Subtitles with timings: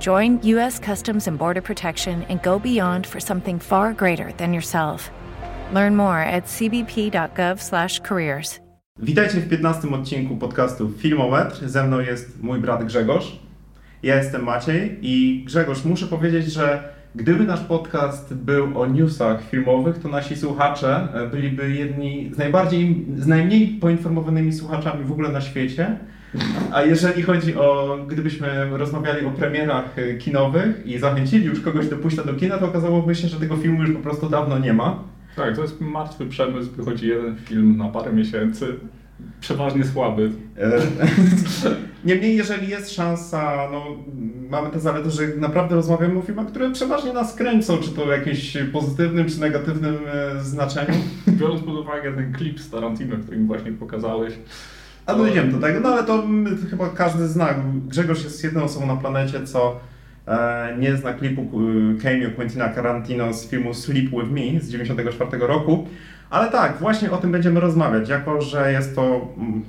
[0.00, 0.80] Join U.S.
[0.80, 5.10] Customs and Border Protection and go beyond for something far greater than yourself.
[5.74, 8.60] Learn more at cbp.gov/careers.
[8.98, 11.68] Witajcie w 15 odcinku podcastu Filmometr.
[11.68, 13.38] Ze mną jest mój brat Grzegorz.
[14.02, 19.98] Ja jestem Maciej i Grzegorz, muszę powiedzieć, że gdyby nasz podcast był o newsach filmowych,
[19.98, 25.40] to nasi słuchacze e, byliby jedni z najbardziej, z najmniej poinformowanymi słuchaczami w ogóle na
[25.40, 25.98] świecie.
[26.72, 31.96] A jeżeli chodzi o, gdybyśmy rozmawiali o premierach e, kinowych i zachęcili już kogoś do
[31.96, 34.98] pójścia do kina, to okazałoby się, że tego filmu już po prostu dawno nie ma.
[35.36, 38.66] Tak, to jest martwy przemysł, wychodzi jeden film na parę miesięcy,
[39.40, 40.30] przeważnie słaby.
[40.58, 40.80] E,
[42.04, 43.84] Niemniej, jeżeli jest szansa, no,
[44.50, 48.08] mamy tę zaletę, że naprawdę rozmawiamy o filmach, które przeważnie nas kręcą, czy to w
[48.08, 50.98] jakimś pozytywnym, czy negatywnym e, znaczeniu.
[51.28, 54.34] Biorąc pod uwagę ten klip z Tarantino, który mi właśnie pokazałeś.
[55.06, 56.24] A dojdziemy do tego, no ale to
[56.70, 57.54] chyba każdy zna.
[57.88, 59.80] Grzegorz jest jedną osobą na planecie, co
[60.26, 65.46] e, nie zna klipu e, cameo Quentina Tarantino z filmu Sleep With Me z 1994
[65.46, 65.86] roku.
[66.30, 69.62] Ale tak, właśnie o tym będziemy rozmawiać, jako że jest to mm,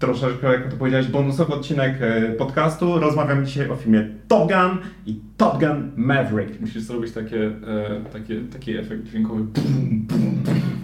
[0.00, 2.98] troszeczkę, jak to powiedziałeś, bonusowy odcinek e, podcastu.
[2.98, 6.60] Rozmawiamy dzisiaj o filmie Top Gun i Top Gun Maverick.
[6.60, 9.44] Musisz zrobić takie, e, takie, taki efekt dźwiękowy.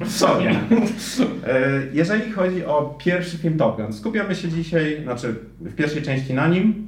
[0.06, 0.50] Sobie.
[0.50, 6.34] E, Jeżeli chodzi o pierwszy film Top Gun, skupiamy się dzisiaj, znaczy w pierwszej części
[6.34, 6.86] na nim.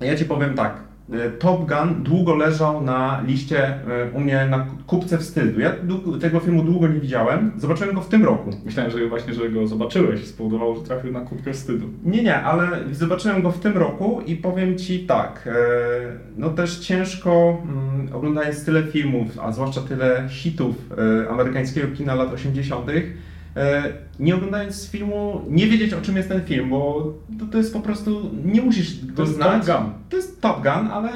[0.00, 0.93] Ja Ci powiem tak.
[1.12, 5.60] E, Top Gun długo leżał na liście e, u mnie na kupce wstydu.
[5.60, 5.72] Ja
[6.20, 7.52] tego filmu długo nie widziałem.
[7.56, 8.50] Zobaczyłem go w tym roku.
[8.64, 11.86] Myślałem, że właśnie, że go zobaczyłeś, spowodowało, że trafił na kubkę wstydu.
[12.04, 15.54] Nie, nie, ale zobaczyłem go w tym roku i powiem Ci tak, e,
[16.36, 20.76] no też ciężko mm, oglądając tyle filmów, a zwłaszcza tyle hitów
[21.30, 22.92] amerykańskiego kina lat 80., e,
[24.18, 27.80] nie oglądając filmu, nie wiedzieć o czym jest ten film, bo to, to jest po
[27.80, 29.66] prostu, nie musisz go jest znać.
[29.66, 29.92] Top Gun.
[30.08, 31.10] To jest Top Gun, ale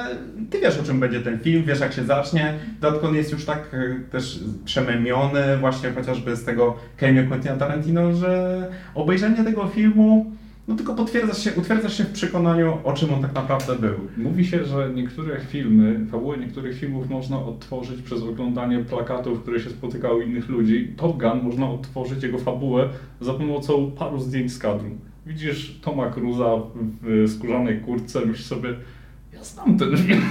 [0.51, 2.55] Ty wiesz o czym będzie ten film, wiesz jak się zacznie.
[2.81, 8.67] Dodatkowo jest już tak e, też przememiony właśnie chociażby z tego cameo Quentina Tarantino, że
[8.95, 10.33] obejrzenie tego filmu
[10.69, 13.95] no tylko potwierdzasz się, utwierdzasz się w przekonaniu, o czym on tak naprawdę był.
[14.17, 19.71] Mówi się, że niektóre filmy, fabuły niektórych filmów można odtworzyć przez oglądanie plakatów, które się
[19.71, 20.95] spotykały u innych ludzi.
[20.97, 22.89] Top Gun można odtworzyć jego fabułę
[23.21, 24.91] za pomocą paru zdjęć z kadru.
[25.27, 26.57] Widzisz Toma Cruza
[27.03, 28.69] w skórzanej kurtce, myślisz sobie,
[29.33, 30.23] ja znam ten film.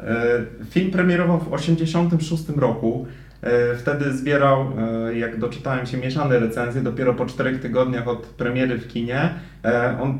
[0.00, 3.06] E, Film premierował w 1986 roku.
[3.42, 4.66] E, Wtedy zbierał,
[5.08, 9.30] e, jak doczytałem się, mieszane recenzje dopiero po czterech tygodniach od premiery w kinie.
[9.64, 10.18] E, On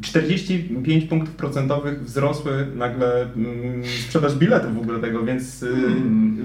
[0.00, 5.68] 45 punktów procentowych wzrosły nagle mm, sprzedaż biletów w ogóle tego, więc y,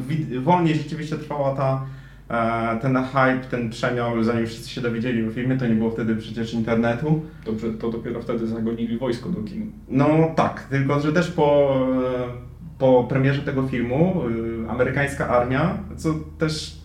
[0.10, 1.86] wi- wolniej rzeczywiście trwała ta,
[2.82, 6.54] ten hype, ten przemiał, zanim wszyscy się dowiedzieli o filmie, to nie było wtedy przecież
[6.54, 7.22] internetu.
[7.46, 9.72] Dobrze, to dopiero wtedy zagonili wojsko do kin.
[9.90, 11.78] No tak, tylko że też po,
[12.82, 14.24] po premierze tego filmu
[14.66, 16.76] y, amerykańska armia, co też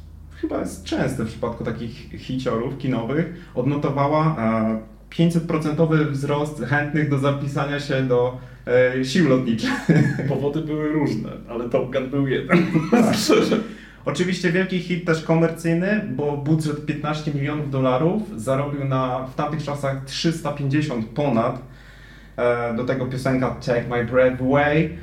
[0.41, 4.37] chyba jest częste w przypadku takich hiciorów kinowych, odnotowała
[5.11, 8.39] e, 500% wzrost chętnych do zapisania się do
[8.99, 9.71] e, sił lotniczych.
[10.29, 12.59] Powody były różne, ale Top Gun był jeden.
[14.05, 20.05] Oczywiście wielki hit też komercyjny, bo budżet 15 milionów dolarów zarobił na w tamtych czasach
[20.05, 21.63] 350 ponad.
[22.37, 24.99] E, do tego piosenka Take My Breath Away.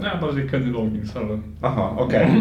[0.00, 1.38] No ja bardziej Kenny Loggins, ale...
[1.62, 2.26] Aha, okej.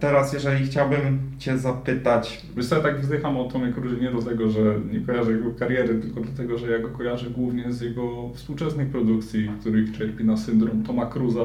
[0.00, 2.42] teraz, jeżeli chciałbym Cię zapytać...
[2.56, 4.60] Wiesz co, ja tak wzdycham o Tomie Cruise nie do tego, że
[4.92, 8.88] nie kojarzę jego kariery, tylko do tego, że ja go kojarzę głównie z jego współczesnych
[8.88, 11.44] produkcji, których cierpi na syndrom Toma Cruza,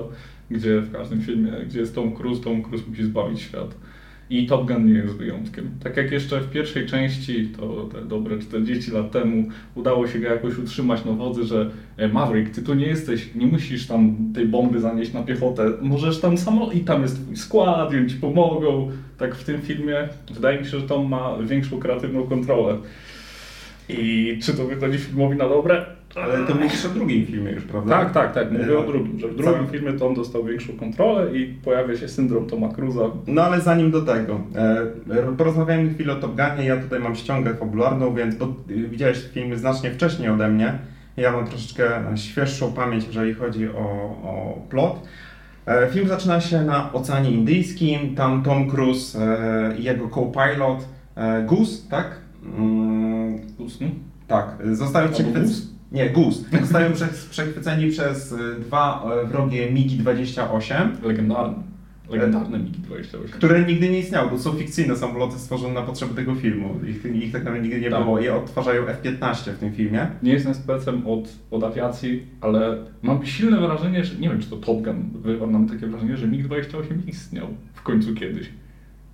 [0.51, 3.75] gdzie w każdym filmie, gdzie jest Tom Cruise, Tom Cruise musi zbawić świat.
[4.31, 5.69] I Top Gun nie jest wyjątkiem.
[5.83, 10.27] Tak jak jeszcze w pierwszej części, to te dobre 40 lat temu, udało się go
[10.27, 14.47] jakoś utrzymać na wodzy, że e, Maverick, ty tu nie jesteś, nie musisz tam tej
[14.47, 18.91] bomby zanieść na piechotę, możesz tam samo i tam jest twój skład, i ci pomogą.
[19.17, 22.77] Tak w tym filmie wydaje mi się, że Tom ma większą kreatywną kontrolę.
[23.89, 25.85] I czy to wychodzi filmowi na dobre?
[26.15, 27.91] Ale to mówisz o drugim filmie już, prawda?
[27.91, 28.51] Tak, tak, tak.
[28.51, 32.47] Mówię o drugim, że w drugim filmie Tom dostał większą kontrolę i pojawia się syndrom
[32.47, 33.01] Toma Cruza.
[33.27, 36.67] No ale zanim do tego, e, porozmawiajmy chwilę o Top Gunie.
[36.67, 40.79] Ja tutaj mam ściągę fabularną, więc bo y, widziałeś filmy znacznie wcześniej ode mnie.
[41.17, 43.81] Ja mam troszeczkę świeższą pamięć, jeżeli chodzi o,
[44.23, 45.07] o plot.
[45.65, 48.15] E, Film zaczyna się na Oceanie Indyjskim.
[48.15, 50.87] Tam Tom Cruise e, i jego co-pilot
[51.45, 52.15] Goose, tak?
[52.57, 53.87] Mm, Usnu?
[54.31, 55.71] tak, zostają przechwyceni.
[55.91, 56.43] Nie, Goose.
[56.61, 60.87] Zostają prze- przechwyceni przez e, dwa e, wrogie MiG-28.
[61.03, 61.55] Legendarny.
[62.09, 63.29] Legendarny MiG-28.
[63.31, 66.79] które nigdy nie istniały, bo są fikcyjne samoloty stworzone na potrzeby tego filmu.
[66.87, 68.03] Ich, ich tak naprawdę nigdy nie Tak.
[68.03, 68.19] było.
[68.19, 70.07] Je odtwarzają F-15 w tym filmie.
[70.23, 74.57] Nie jestem specem od, od awiacji, ale mam silne wrażenie, że nie wiem, czy to
[74.57, 78.49] Top Gun wywarł nam takie wrażenie, że MiG-28 istniał w końcu kiedyś.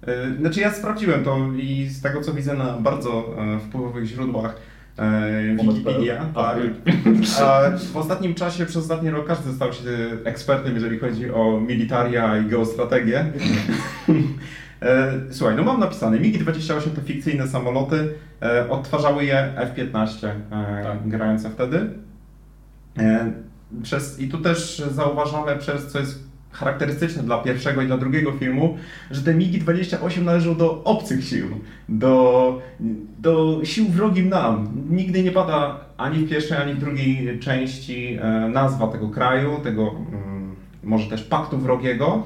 [0.07, 4.55] Yy, Znaczy ja sprawdziłem to i z tego co widzę na bardzo e, wpływowych źródłach
[5.59, 6.57] Wikipedia, tak.
[7.41, 7.61] A
[7.93, 9.81] w ostatnim czasie, przez ostatni rok każdy stał się
[10.23, 13.25] ekspertem, jeżeli chodzi o militaria i geostrategię.
[14.81, 21.09] E, Słuchaj, no mam napisane, MiG-28 to fikcyjne samoloty, e, odtwarzały je F-15 e, Tak.
[21.09, 21.89] grające wtedy.
[22.97, 23.31] E,
[23.83, 28.77] Przez, I tu też zauważamy, przez co jest charakterystyczne dla pierwszego i dla drugiego filmu,
[29.11, 31.47] że te MiG-28 należą do obcych sił,
[31.89, 32.61] do,
[33.19, 34.67] do sił wrogim nam.
[34.89, 39.91] Nigdy nie pada ani w pierwszej, ani w drugiej części e, nazwa tego kraju, tego
[40.11, 42.23] mm, może też paktu wrogiego.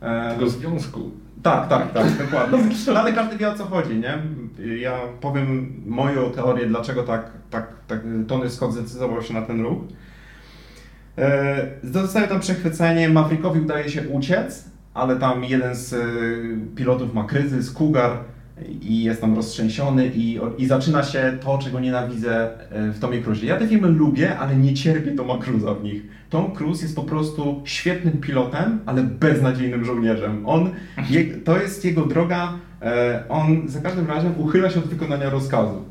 [0.00, 1.10] E, Tego związku.
[1.42, 2.58] tak, tak, tak, dokładnie.
[2.86, 4.18] No, ale każdy wie o co chodzi, nie?
[4.76, 9.78] Ja powiem moją teorię, dlaczego tak, tak, tak Tony Scott zdecydował się na ten ruch.
[11.18, 15.96] E, Zostaje tam przechwycenie, Maverickowi udaje się uciec, ale tam jeden z e,
[16.76, 18.10] pilotów ma kryzys, Cougar
[18.80, 23.46] i jest tam roztrzęsiony i, i zaczyna się to, czego nienawidzę e, w Tomie Cruise.
[23.46, 26.02] Ja te filmy lubię, ale nie cierpię Toma Cruise'a w nich.
[26.30, 30.46] Tom Cruise jest po prostu świetnym pilotem, ale beznadziejnym żołnierzem.
[30.46, 30.70] On,
[31.10, 32.52] je, to jest jego droga,
[33.28, 35.84] on za każdym razem uchyla się od wykonania rozkazu.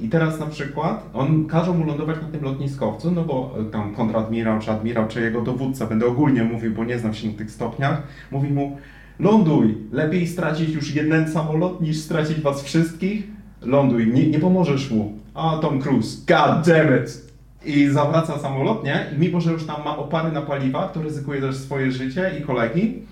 [0.00, 3.94] I teraz na przykład on każe mu lądować na tym lotniskowcu, no bo e, tam
[3.94, 7.50] kontradmirał czy admirał, czy jego dowódca, będę ogólnie mówił, bo nie znam się na tych
[7.50, 8.76] stopniach, mówi mu
[9.18, 13.26] ląduj, lepiej stracić już jeden samolot niż stracić was wszystkich,
[13.62, 15.12] ląduj, nie, nie pomożesz mu.
[15.34, 17.32] A Tom Cruise, god damn it!
[17.64, 19.06] I zawraca samolot, nie?
[19.16, 22.42] I mimo, że już tam ma opary na paliwa, to ryzykuje też swoje życie i
[22.42, 23.02] kolegi,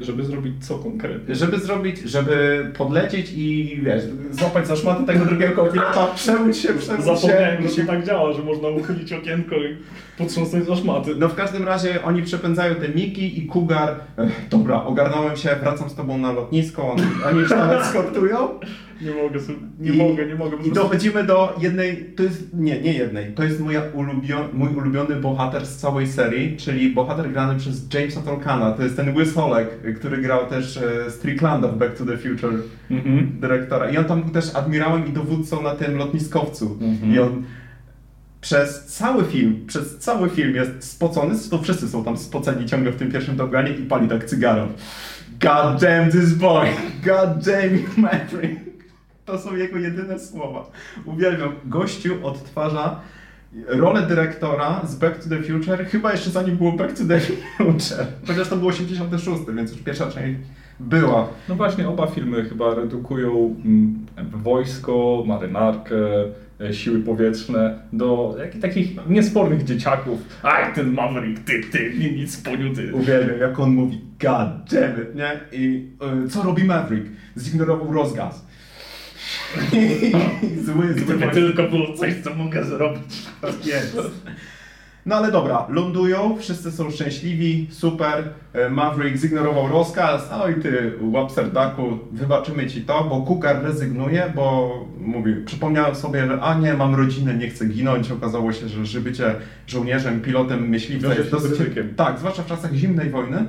[0.00, 1.34] Żeby zrobić co konkretnie?
[1.34, 7.04] żeby zrobić, żeby podlecieć i wiesz, złapać za szmaty tego drugiego pilota, przemyć się, przemyć
[7.04, 7.68] Zapomniałem, się.
[7.68, 9.76] że to tak działa, że można uchylić okienko i
[10.24, 11.14] potrząsnąć za szmaty.
[11.18, 13.94] No w każdym razie oni przepędzają te Miki i Kugar.
[14.50, 18.36] Dobra, ogarnąłem się, wracam z tobą na lotnisko, oni, oni już tam eskortują.
[19.02, 19.40] Nie mogę,
[19.80, 20.56] nie I- mogę, nie mogę.
[20.64, 25.16] I dochodzimy do jednej, to jest, nie, nie jednej, to jest moja ulubio, mój ulubiony
[25.16, 28.72] bohater z całej serii, czyli bohater grany przez Jamesa Tolkiena.
[28.72, 29.68] To jest ten łysolek,
[29.98, 32.52] który grał też e, Stricklanda w Back to the Future
[32.90, 33.30] Mhm.
[33.40, 33.90] dyrektora.
[33.90, 36.78] I on tam był też admirałem i dowódcą na tym lotniskowcu.
[36.80, 37.14] Mhm.
[37.14, 37.42] I on
[38.40, 42.96] przez cały film, przez cały film jest spocony, to wszyscy są tam spoceni ciągle w
[42.96, 44.68] tym pierwszym Top i pali tak cygaro.
[45.40, 46.66] God damn this boy!
[47.04, 48.60] God damn you, Maverick!
[49.24, 50.70] To są jego jedyne słowa.
[51.04, 51.52] Uwielbiam.
[51.64, 53.00] Gościu odtwarza
[53.66, 58.06] rolę dyrektora z Back to the Future, chyba jeszcze zanim było Back to the Future.
[58.26, 60.38] Chociaż to było 86, więc już pierwsza część
[60.80, 61.28] była.
[61.48, 65.96] No właśnie, oba filmy chyba redukują mm, wojsko, marynarkę,
[66.72, 70.20] siły powietrzne do takich niespornych dzieciaków.
[70.42, 72.94] Aj, ten Maverick, ty, ty, nic poniuty.
[72.94, 75.40] Uwielbiam, jak on mówi God damn it, nie?
[75.52, 75.88] I
[76.24, 77.06] y, co robi Maverick?
[77.38, 78.46] Zignorował rozgaz.
[79.72, 83.26] I zły, zły Gdyby tylko było coś, co mogę zrobić.
[83.40, 83.96] Tak jest.
[85.10, 88.24] No ale dobra, lądują, wszyscy są szczęśliwi, super.
[88.52, 90.30] E, Maverick zignorował rozkaz.
[90.42, 96.54] Oj ty, łapserdaku, wybaczymy ci to, bo Kukar rezygnuje, bo mówi, przypomniałem sobie, że a
[96.54, 98.10] nie, mam rodzinę, nie chcę ginąć.
[98.10, 99.34] Okazało się, że, że bycie
[99.66, 101.58] żołnierzem, pilotem myśliwca Wiąże jest dosyć...
[101.96, 103.46] Tak, zwłaszcza w czasach zimnej wojny.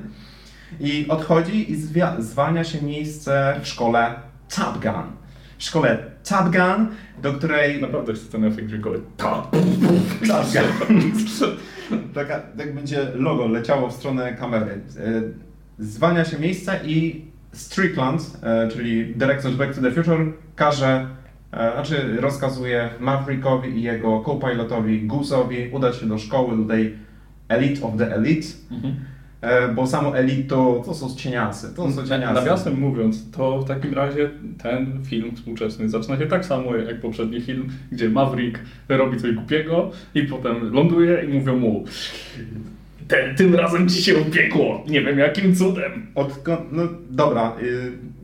[0.79, 1.75] I odchodzi i
[2.19, 4.13] zwalnia się miejsce w szkole
[4.55, 5.20] Top Gun.
[5.61, 5.97] W szkole
[6.29, 6.87] Top Gun,
[7.21, 7.81] do której...
[7.81, 9.01] Naprawdę chcę ten efekt dźwiękowy.
[9.17, 11.11] Top Gun.
[12.13, 14.71] Taka, tak będzie logo leciało w stronę kamery.
[14.71, 15.21] E,
[15.79, 20.19] Zwalnia się miejsce i Strickland, e, czyli dyrektor Back to the Future,
[20.55, 21.07] każe,
[21.51, 26.95] e, znaczy rozkazuje Maverickowi i jego co-pilotowi Goose'owi udać się do szkoły, do tej
[27.47, 28.95] Elite of the Elite, Mhm.
[29.41, 32.33] E, bo samo Elite to, to są cieniasy, to są cieniasy.
[32.33, 34.29] Nawiasem mówiąc, to w takim razie
[34.63, 39.91] ten film współczesny zaczyna się tak samo jak poprzedni film, gdzie Maverick robi coś głupiego
[40.15, 41.85] i potem ląduje i mówią mu
[43.11, 46.07] ten, tym razem ci się upiekło, nie wiem jakim cudem.
[46.15, 47.55] Odkąd, no dobra,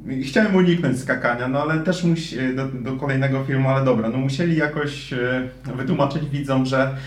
[0.09, 4.17] y, chciałem uniknąć skakania, no ale też musi, do, do kolejnego filmu, ale dobra, no
[4.17, 5.17] musieli jakoś y,
[5.75, 6.97] wytłumaczyć widzom, że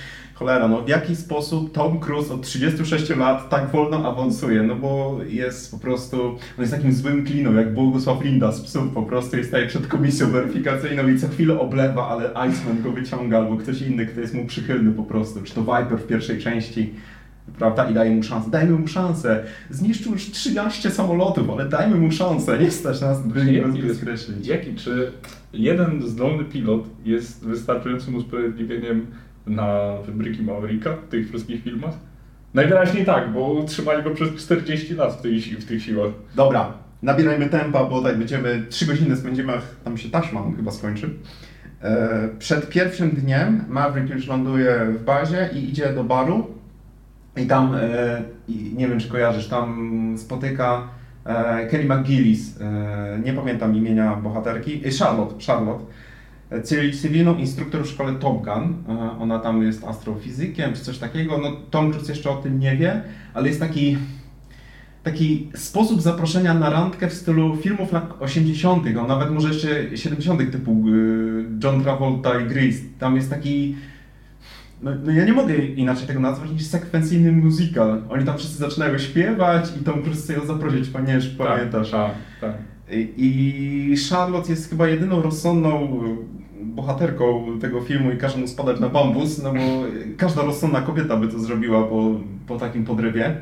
[0.41, 5.21] cholera, no w jaki sposób Tom Cruise od 36 lat tak wolno awansuje, no bo
[5.29, 9.37] jest po prostu, on jest takim złym kliną, jak Bogusław Linda z psów, po prostu
[9.37, 13.83] jest tutaj przed komisją weryfikacyjną i co chwilę oblewa, ale Iceman go wyciąga, albo ktoś
[13.83, 16.93] inny, kto jest mu przychylny po prostu, czy to Viper w pierwszej części,
[17.59, 17.91] prawda?
[17.91, 18.51] I daje mu szansę.
[18.51, 19.45] Dajmy mu szansę.
[19.71, 22.59] Zniszczył już 13 samolotów, ale dajmy mu szansę.
[22.59, 23.19] Nie stać nas,
[23.89, 24.47] jest- skreślić.
[24.47, 25.13] Jaki, czy
[25.53, 29.07] jeden zdolny pilot jest wystarczającym usprawiedliwieniem
[29.51, 31.95] na wybryki Mavericka w tych wszystkich filmach?
[32.55, 36.11] Najwyraźniej tak, bo trzymali go przez 40 lat w, tej, w tych siłach.
[36.35, 39.53] Dobra, nabierajmy tempa, bo tak będziemy 3 godziny spędzimy,
[39.85, 41.11] tam się taśma chyba skończy.
[41.83, 46.47] E, przed pierwszym dniem Maverick już ląduje w bazie i idzie do baru.
[47.37, 48.23] I tam, e,
[48.77, 50.89] nie wiem czy kojarzysz, tam spotyka
[51.25, 52.59] e, Kelly McGillis,
[53.25, 55.85] nie pamiętam imienia bohaterki, Charlotte, Charlotte,
[56.93, 58.75] cywilną instruktor w szkole Top Gun.
[58.89, 61.39] E, ona tam jest astrofizykiem czy coś takiego.
[61.39, 63.03] No Tom Cruise jeszcze o tym nie wie,
[63.35, 63.97] ale jest taki
[65.03, 70.53] taki sposób zaproszenia na randkę w stylu filmów lat 80., a nawet może jeszcze 70.,
[70.53, 72.79] typu y, John Travolta i Grease.
[72.99, 73.77] Tam jest taki.
[74.83, 78.03] No, no ja nie mogę inaczej tego nazwać niż sekwencyjny musical.
[78.09, 81.29] Oni tam wszyscy zaczynają śpiewać i Tom Cruise chce ją zaprosić, pamiętasz?
[81.29, 81.91] pamiętasz.
[81.91, 82.55] Tak, tak.
[83.17, 86.01] I, Charlotte jest chyba jedyną rozsądną
[86.65, 89.59] bohaterką tego filmu i każe mu spadać na bambus, no bo
[90.17, 92.11] każda rozsądna kobieta by to zrobiła po,
[92.47, 93.37] po takim podrywie.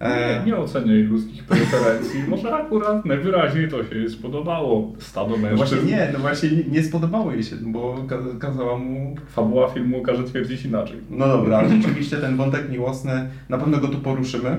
[0.00, 2.20] E, Nie, nie oceniaj ludzkich preferencji.
[2.28, 4.92] Może akurat najwyraźniej to się jej spodobało.
[4.98, 5.56] Stado No mężczyzn.
[5.56, 9.16] właśnie nie, no właśnie nie, nie spodobało jej się, bo ka- kazała mu...
[9.28, 10.96] Fabuła filmu każe twierdzić inaczej.
[11.10, 14.56] No dobra, rzeczywiście ten wątek miłosny, na pewno go tu poruszymy.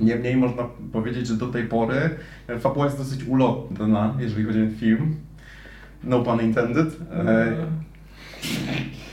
[0.00, 1.94] Niemniej można powiedzieć, że do tej pory
[2.60, 5.14] fabuła jest dosyć ulotna, jeżeli chodzi o ten film.
[6.04, 6.96] No pun intended.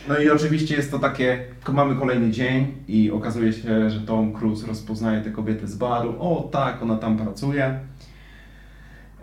[0.10, 1.40] No i oczywiście jest to takie,
[1.74, 6.16] mamy kolejny dzień i okazuje się, że Tom Cruise rozpoznaje tę kobietę z baru.
[6.20, 7.80] O tak, ona tam pracuje.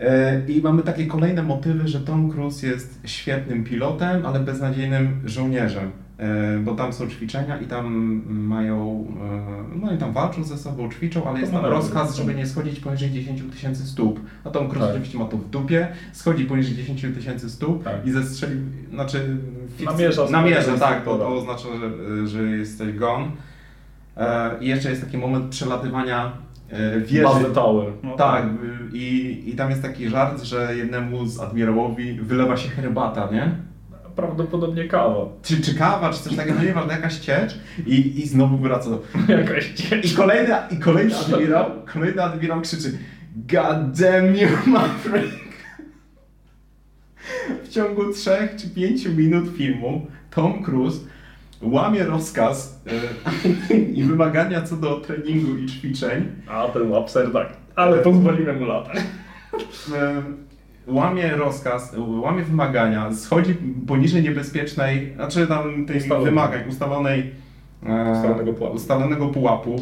[0.01, 6.04] E, I mamy takie kolejne motywy, że Tom Cruise jest świetnym pilotem, ale beznadziejnym żołnierzem.
[6.19, 9.07] E, Bo tam są ćwiczenia i tam mają,
[9.75, 12.81] e, no i tam walczą ze sobą, ćwiczą, ale jest tam rozkaz, żeby nie schodzić
[12.81, 14.21] poniżej 10 tysięcy stóp.
[14.45, 14.91] A Tom Cruise Tak.
[14.95, 18.07] oczywiście ma to w dupie, schodzi poniżej 10 tysięcy stóp Tak.
[18.07, 19.37] i zestrzeli, znaczy...
[19.79, 23.27] fikc- Namierza Namierza, tak, to, to oznacza, że, że jesteś gone.
[24.17, 26.33] E, I jeszcze jest taki moment przelatywania
[27.07, 27.45] wieży.
[27.45, 27.93] The Tower.
[28.03, 32.69] No, Tak, y, i, i tam jest taki żart, że jednemu z admirałowi wylewa się
[32.69, 33.51] herbata, nie?
[34.17, 35.27] Prawdopodobnie kawa.
[35.43, 39.03] Czy, czy kawa, czy coś takiego, no nieważne, jakaś ciecz i, i znowu wraca do...
[39.39, 40.13] Jakaś ciecz.
[40.13, 42.99] I kolejny, i kolejny admirał, kolejny admirał krzyczy
[43.37, 45.45] God damn you, Maverick!
[47.65, 50.99] W ciągu trzech czy pięciu minut filmu Tom Cruise
[51.63, 52.81] łamie rozkaz
[53.71, 57.49] e, i wymagania co do treningu i ćwiczeń, A ten łapser tak.
[57.75, 58.97] Ale pozwolimy mu latać.
[60.87, 63.55] Łamie rozkaz, łamie wymagania, schodzi
[63.87, 66.25] poniżej niebezpiecznej, znaczy tam tej Ustalonej.
[66.31, 67.31] wymagań, ustalonej,
[67.87, 68.77] e, Ustalonego pułapu.
[68.77, 69.77] ustalonego pułapu.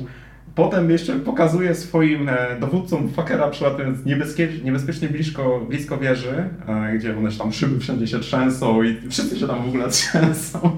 [0.55, 7.17] Potem jeszcze pokazuje swoim e, dowódcom fuckera przylatując niebezpiecznie, niebezpiecznie blisko, blisko wieży, e, gdzie
[7.19, 10.71] one tam szyby wszędzie się trzęsą i wszyscy się tam w ogóle trzęsą.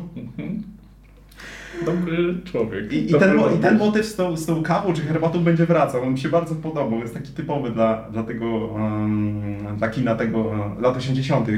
[1.84, 2.92] Dobry człowiek.
[2.92, 3.62] I, i, Dobry ten, mo- I człowiek.
[3.62, 6.02] ten motyw z tą, z tą kawą czy herbatą będzie wracał.
[6.02, 6.98] On mi się bardzo podobał.
[7.00, 11.48] Jest taki typowy dla, dla tego, um, dla kina tego e, lat 80.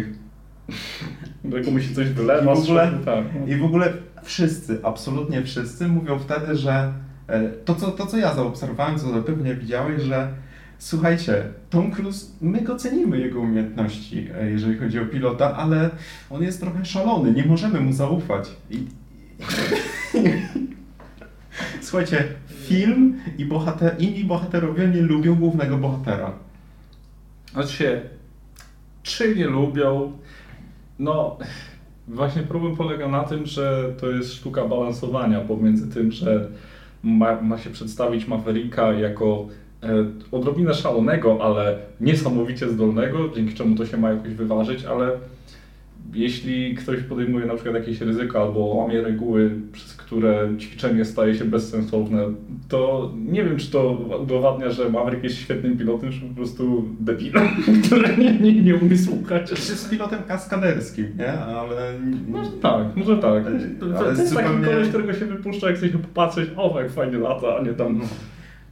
[1.44, 2.52] Do komuś się coś wylewa.
[2.52, 3.24] I w ogóle- tak.
[3.40, 3.46] no.
[3.54, 3.92] I w ogóle
[4.22, 6.92] wszyscy, absolutnie wszyscy mówią wtedy, że
[7.28, 10.28] e, to co, to, co ja zaobserwowałem, co pewnie widziałeś, że
[10.78, 15.90] słuchajcie, Tom Cruise, my go cenimy, jego umiejętności, e, jeżeli chodzi o pilota, ale
[16.30, 18.48] on jest trochę szalony, nie możemy mu zaufać.
[18.70, 18.86] I, i,
[21.80, 26.32] słuchajcie, film i bohater, inni bohaterowie nie lubią głównego bohatera.
[27.52, 28.16] Znaczy
[29.06, 30.12] czy nie lubią?
[30.98, 31.38] No,
[32.08, 36.48] właśnie problem polega na tym, że to jest sztuka balansowania pomiędzy tym, że
[37.02, 39.46] ma, ma się przedstawić Mavericka jako
[39.82, 39.88] e,
[40.32, 45.10] odrobinę szalonego, ale niesamowicie zdolnego, dzięki czemu to się ma jakoś wyważyć, ale
[46.14, 51.44] jeśli ktoś podejmuje na przykład jakieś ryzyko albo łamie reguły, przez które ćwiczenie staje się
[51.44, 52.22] bezsensowne,
[52.68, 53.90] to nie wiem, czy to
[54.22, 57.48] udowadnia, że Maverick jest świetnym pilotem, czy po prostu debilem,
[57.86, 59.50] który nie, nie, nie umie słuchać.
[59.50, 61.32] Jest pilotem kaskaderskim, nie?
[61.32, 61.92] Ale...
[62.28, 63.44] Może tak, może tak.
[63.80, 66.80] To, Ale to jest zupełnie- taki koleś, którego się wypuszcza, jak chce się popatrzeć, o
[66.80, 68.00] jak fajnie lata, a nie tam...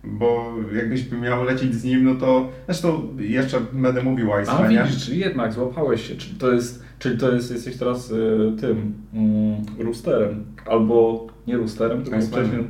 [0.06, 2.48] Bo jakbyś miał lecieć z nim, no to...
[2.66, 6.16] Zresztą jeszcze będę mówił o A widzisz, czyli jednak złapałeś się.
[6.16, 10.44] Czyli to jest, czyli to jest jesteś teraz y, tym mm, roosterem.
[10.66, 12.64] Albo nie roosterem, tylko wcześniej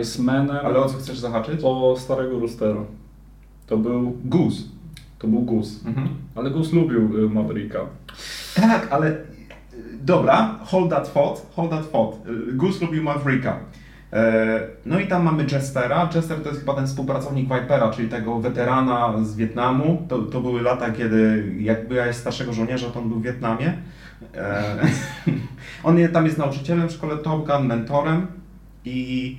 [0.00, 0.66] Icemanem.
[0.66, 1.60] Ale o co chcesz zahaczyć?
[1.62, 2.80] o starego roostera.
[3.66, 4.62] To był, Goose.
[5.18, 5.86] to był Gus.
[5.86, 6.08] Mhm.
[6.34, 7.80] Ale Gus lubił y, Mavericka.
[8.54, 9.16] Tak, ale y,
[10.02, 12.28] dobra, hold that thought, hold that thought.
[12.28, 13.60] Y, Goose lubił Mavericka.
[14.14, 16.10] E, No i tam mamy Jestera.
[16.14, 20.06] Jester to jest chyba ten współpracownik Vipera, czyli tego weterana z Wietnamu.
[20.08, 23.72] To, to były lata, kiedy jak byłeś starszego żołnierza, to on był w Wietnamie.
[24.34, 24.76] E,
[25.84, 28.26] On tam jest nauczycielem w szkole Top Gun, mentorem
[28.84, 29.38] i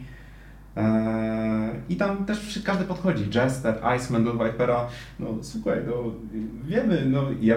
[1.90, 3.30] i tam też każdy podchodzi.
[3.36, 4.88] Jester, Iceman do Vipera.
[5.20, 5.94] No słuchaj, no
[6.66, 7.56] wiemy, no ja,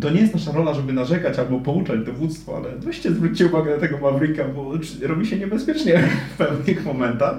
[0.00, 3.80] to nie jest nasza rola, żeby narzekać albo pouczać dowództwo, ale weźcie zwróćcie uwagę na
[3.80, 4.72] tego Mavericka, bo
[5.02, 6.02] robi się niebezpiecznie
[6.34, 7.34] w pewnych momentach.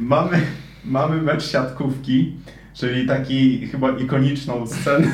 [0.00, 0.40] Mamy,
[0.84, 2.32] mamy mecz siatkówki,
[2.74, 5.06] czyli taki chyba ikoniczną scenę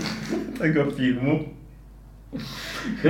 [0.60, 1.57] tego filmu.
[2.32, 2.40] Ja,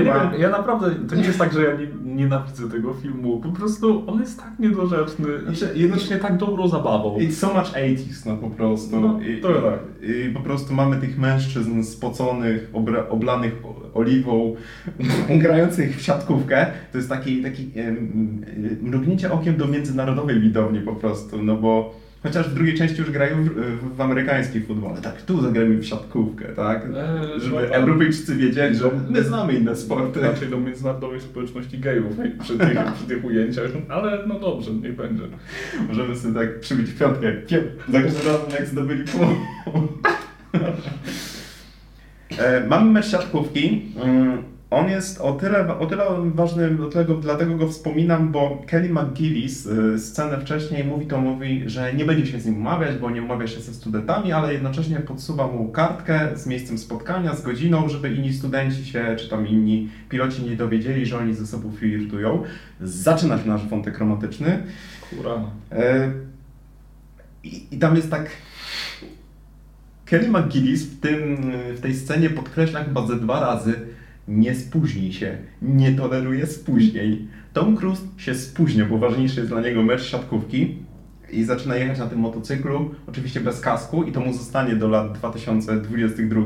[0.00, 3.40] nie Chyba- wiem, ja naprawdę, to nie jest tak, że ja nie, nienawidzę tego filmu.
[3.40, 7.18] Po prostu on jest tak niedorzeczny Znaczy, i jednocześnie tak dobrą zabawą.
[7.18, 9.00] It's so much 80s, no po prostu.
[9.00, 9.78] No, I, to tak.
[10.02, 13.52] i, po prostu mamy tych mężczyzn spoconych, obra, oblanych
[13.94, 14.56] oliwą,
[15.42, 16.66] grających w siatkówkę.
[16.92, 17.72] To jest taki, taki
[18.82, 23.44] mrugnięcie okiem do międzynarodowej widowni po prostu, no bo chociaż w drugiej części już grają
[23.44, 23.48] w,
[23.96, 26.84] w, amerykański futbol, tak tu zagrajmy w siatkówkę, tak?
[26.86, 27.60] Eee, Żeby no.
[27.60, 30.20] Europejczycy wiedzieli, że my znamy inne sporty.
[30.20, 32.06] Raczej do międzynarodowej społeczności gejów
[32.40, 35.22] przy tych, przy tych ujęciach, ale no dobrze, niech będzie.
[35.88, 37.32] Możemy sobie tak przybić piątkę.
[37.46, 40.08] Pię- Za każdym razem jak zdobyli punkt.
[42.38, 43.82] E, Mamy mecz siatkówki.
[44.04, 46.04] Mm, On jest o tyle, o tyle
[46.34, 51.94] ważny, dlatego, dlatego go wspominam, bo Kelly McGillis y, scenę wcześniej mówi to mówi, że
[51.94, 55.46] nie będzie się z nim umawiać, bo nie umawia się ze studentami, ale jednocześnie podsuwa
[55.46, 60.42] mu kartkę z miejscem spotkania, z godziną, żeby inni studenci się, czy tam inni piloci
[60.42, 62.42] nie dowiedzieli, że oni ze sobą flirtują.
[62.80, 64.62] Zaczyna się nasz wątek romantyczny.
[65.10, 65.50] Kurwa.
[65.72, 66.12] E,
[67.44, 68.30] I, I tam jest tak.
[70.04, 73.97] Kelly McGillis w, tym, w tej scenie podkreśla chyba ze dwa razy
[74.28, 77.28] nie spóźnij się, nie toleruje spóźnień.
[77.52, 80.76] Tom Cruise się spóźnia, bo ważniejszy jest dla niego mecz siatkówki
[81.32, 85.12] i zaczyna jechać na tym motocyklu, oczywiście bez kasku i to mu zostanie do lat
[85.12, 86.42] 2022.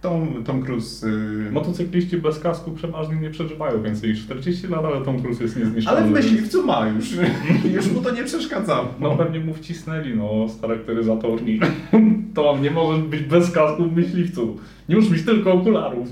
[0.00, 1.08] Tom, Tom Cruise...
[1.08, 1.50] Yy...
[1.50, 6.00] Motocykliści bez kasku przeważnie nie przeżywają więcej niż 40 lat, ale Tom Cruise jest niezniszczalny.
[6.00, 7.14] Ale w myśliwcu ma już,
[7.76, 8.84] już mu to nie przeszkadza.
[9.00, 11.60] No pewnie mu wcisnęli, no, z charakteryzatorni.
[12.34, 14.58] To nie może być bez kasku w myśliwcu.
[14.88, 16.08] Nie musi mieć tylko okularów.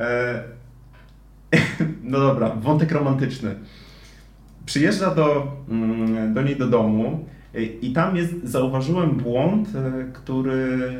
[0.00, 0.42] E,
[2.04, 3.54] No dobra, wątek romantyczny.
[4.66, 10.92] Przyjeżdża do, mm, do niej do domu e, i tam jest, zauważyłem błąd, e, który,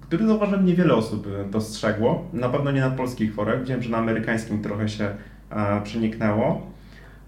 [0.00, 2.24] który zauważyłem niewiele osób dostrzegło.
[2.32, 5.10] Na pewno nie na polskich forach, widziałem, że na amerykańskim trochę się
[5.84, 6.66] przeniknęło.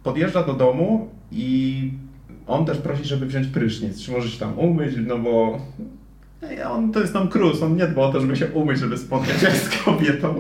[0.02, 1.92] Podjeżdża do domu i
[2.46, 5.60] on też prosi, żeby wziąć prysznic, czy może się tam umyć, no bo
[6.70, 9.40] on to jest Tom Cruise, on nie dba o to, żeby się umyć, żeby spotkać
[9.40, 10.34] się z kobietą.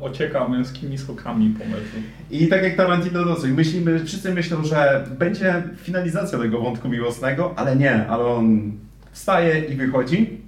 [0.00, 1.96] Ocieka męskimi skokami po meczu.
[2.30, 7.76] I tak jak Tarantino dosyć, myślimy, wszyscy myślą, że będzie finalizacja tego wątku miłosnego, ale
[7.76, 8.72] nie, ale on
[9.12, 10.40] wstaje i wychodzi.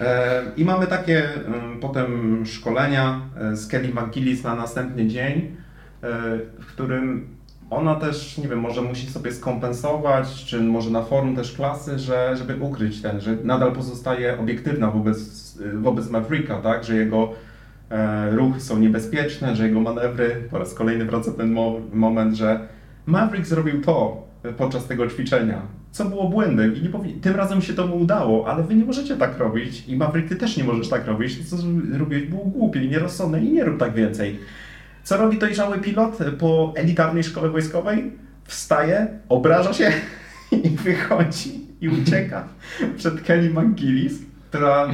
[0.00, 5.48] E, I mamy takie mm, potem szkolenia e, z Kelly McGillis na następny dzień, e,
[6.60, 7.28] w którym
[7.70, 12.36] ona też, nie wiem, może musi sobie skompensować, czy może na forum też klasy, że,
[12.36, 17.32] żeby ukryć ten, że nadal pozostaje obiektywna wobec, wobec Mavericka, tak, że jego
[17.90, 22.68] e, ruchy są niebezpieczne, że jego manewry, po raz kolejny wraca ten mo moment, że
[23.06, 27.86] Maverick zrobił to podczas tego ćwiczenia, co było błędem i nie tym razem się to
[27.86, 31.06] mu udało, ale wy nie możecie tak robić i Maverick, ty też nie możesz tak
[31.06, 31.62] robić, to co
[31.98, 34.38] robiłeś było głupie i nierozsądne i nie rób tak więcej.
[35.04, 38.12] Co robi dojrzały pilot po elitarnej szkole wojskowej?
[38.44, 39.92] Wstaje, obraża się
[40.64, 42.48] i wychodzi i ucieka
[42.96, 44.12] przed Kelly McGillis,
[44.50, 44.88] która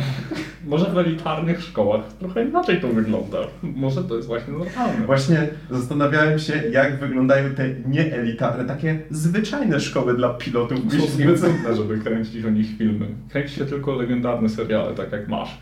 [0.67, 3.39] Może w elitarnych szkołach trochę inaczej to wygląda.
[3.63, 5.07] Może to jest właśnie normalne.
[5.07, 10.93] Właśnie zastanawiałem się, jak wyglądają te nieelitarne, takie zwyczajne szkoły dla pilotów.
[10.93, 13.07] Zbyt trudne, żeby kręcić o nich filmy.
[13.31, 15.59] Kręci się tylko legendarne seriale, tak jak masz.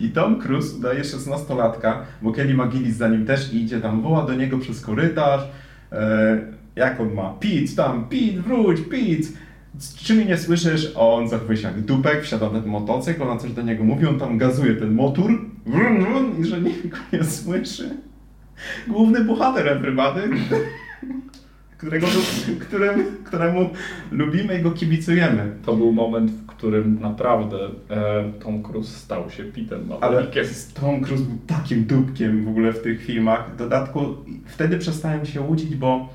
[0.00, 4.34] I Tom Cruise udaje 16-latka, bo Kelly McGillis za nim też idzie, tam woła do
[4.34, 5.42] niego przez korytarz.
[5.92, 6.38] E,
[6.76, 7.34] jak on ma?
[7.40, 9.44] Pete, tam, Pete, wróć, Pete!
[9.96, 10.92] Czy mnie nie słyszysz?
[10.96, 14.18] On zachowuje się jak dupek, wsiada na ten motocykl, ona coś do niego mówi, on
[14.18, 15.30] tam gazuje ten motor,
[15.66, 17.90] wrum, wrum, i że nikt go nie słyszy.
[18.88, 20.20] Główny bohater everybody,
[21.78, 22.06] którego,
[22.60, 23.70] którym, któremu
[24.10, 25.52] lubimy i go kibicujemy.
[25.64, 27.56] To był moment, w którym naprawdę
[27.90, 30.26] e, Tom Cruise stał się Pitem Ale.
[30.74, 33.52] Tom Cruise był takim dupkiem w ogóle w tych filmach.
[33.54, 34.00] W dodatku
[34.46, 36.08] wtedy przestałem się łudzić, bo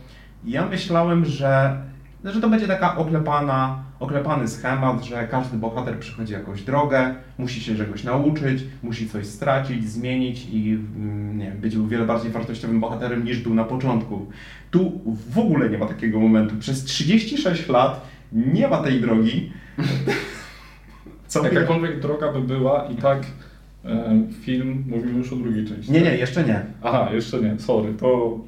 [0.45, 1.81] ja myślałem, że,
[2.23, 7.75] że to będzie taka oklepana, oklepany schemat, że każdy bohater przychodzi jakąś drogę, musi się
[7.75, 13.25] czegoś nauczyć, musi coś stracić, zmienić i mm, nie być o wiele bardziej wartościowym bohaterem
[13.25, 14.27] niż był na początku.
[14.71, 16.55] Tu w ogóle nie ma takiego momentu.
[16.59, 19.51] Przez 36 lat nie ma tej drogi.
[21.27, 23.25] Co Jakakolwiek droga by była i tak
[23.85, 25.91] e, film, mówimy już o drugiej części.
[25.91, 26.61] Nie, nie, jeszcze nie.
[26.83, 28.39] Aha, jeszcze nie, sorry, to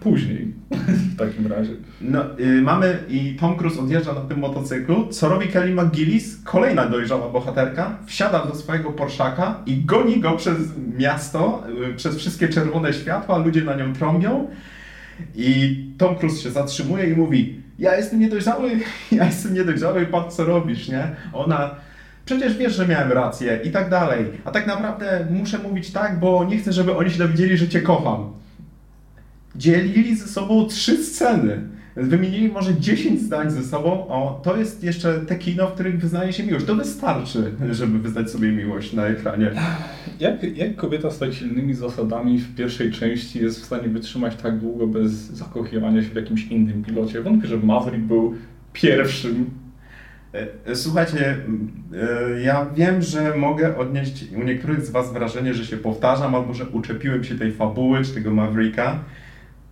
[0.00, 0.54] później
[1.14, 1.72] w takim razie.
[2.00, 5.08] No, y, mamy i Tom Cruise odjeżdża na tym motocyklu.
[5.08, 6.42] Co robi Kelly McGillis?
[6.44, 7.98] Kolejna dojrzała bohaterka.
[8.06, 10.58] Wsiada do swojego Porszaka i goni go przez
[10.98, 14.48] miasto, y, przez wszystkie czerwone światła, ludzie na nią trąbią.
[15.34, 18.70] I Tom Cruise się zatrzymuje i mówi: Ja jestem niedojrzały,
[19.12, 21.16] ja jestem niedojrzały, patrz co robisz, nie?
[21.32, 21.74] Ona.
[22.24, 24.24] Przecież wiesz, że miałem rację i tak dalej.
[24.44, 27.80] A tak naprawdę muszę mówić tak, bo nie chcę, żeby oni się dowiedzieli, że cię
[27.80, 28.38] kocham
[29.56, 31.60] dzielili ze sobą trzy sceny.
[31.96, 33.90] Wymienili może 10 zdań ze sobą.
[33.90, 36.66] O, to jest jeszcze te kino, w których wyznaje się miłość.
[36.66, 39.50] To wystarczy, żeby wyznać sobie miłość na ekranie.
[40.20, 44.58] Jak, jak kobieta z tak silnymi zasadami w pierwszej części jest w stanie wytrzymać tak
[44.58, 47.22] długo bez zakochiwania się w jakimś innym pilocie?
[47.22, 48.34] Wątpię, że Maverick był
[48.72, 49.50] pierwszym.
[50.66, 51.36] E, Słuchajcie,
[52.36, 56.54] e, ja wiem, że mogę odnieść u niektórych z Was wrażenie, że się powtarzam, albo
[56.54, 59.04] że uczepiłem się tej fabuły, czy tego Mavericka.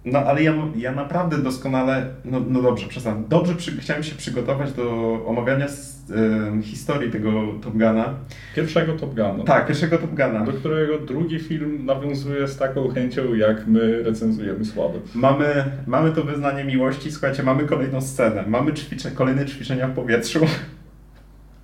[0.07, 4.73] No ale ja, ja naprawdę doskonale, no, no dobrze, przepraszam, dobrze przy, chciałem się przygotować
[4.73, 7.31] do omawiania z, e, historii tego
[7.62, 8.14] Top Guna.
[8.57, 9.45] Pierwszego Top Guna.
[9.45, 10.45] Tak, pierwszego Top Guna.
[10.45, 14.99] Do którego drugi film nawiązuje z taką chęcią, jak my recenzujemy słabe.
[15.14, 18.45] Mamy, mamy to wyznanie miłości, słuchajcie, mamy kolejną scenę.
[18.47, 20.40] Mamy ćwicze, kolejne ćwiczenia w powietrzu.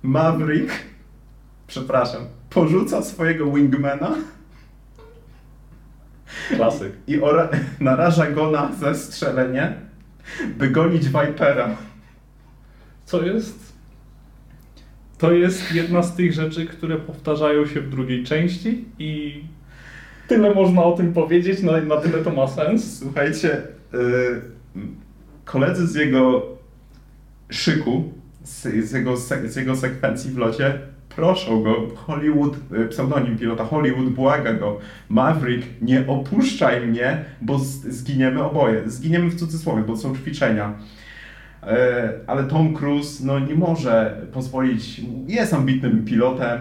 [0.03, 0.73] Maverick,
[1.67, 4.15] przepraszam, porzuca swojego wingmana
[6.55, 6.91] Klasyk.
[7.07, 7.19] i
[7.79, 9.73] naraża go na zestrzelenie,
[10.57, 11.75] by gonić Vipera.
[13.05, 13.73] Co jest?
[15.17, 19.43] To jest jedna z tych rzeczy, które powtarzają się w drugiej części i
[20.27, 22.99] tyle można o tym powiedzieć, na, na tyle to ma sens.
[22.99, 23.61] Słuchajcie,
[23.93, 24.41] yy,
[25.45, 26.45] koledzy z jego
[27.49, 30.79] szyku, z, z, jego, z jego sekwencji w locie,
[31.15, 38.43] proszą go, Hollywood, y, pseudonim pilota Hollywood błaga go, Maverick, nie opuszczaj mnie, bo zginiemy
[38.43, 38.89] oboje.
[38.89, 40.73] Zginiemy w cudzysłowie, bo są ćwiczenia.
[41.63, 46.59] E, Ale Tom Cruise no, nie może pozwolić, jest ambitnym pilotem,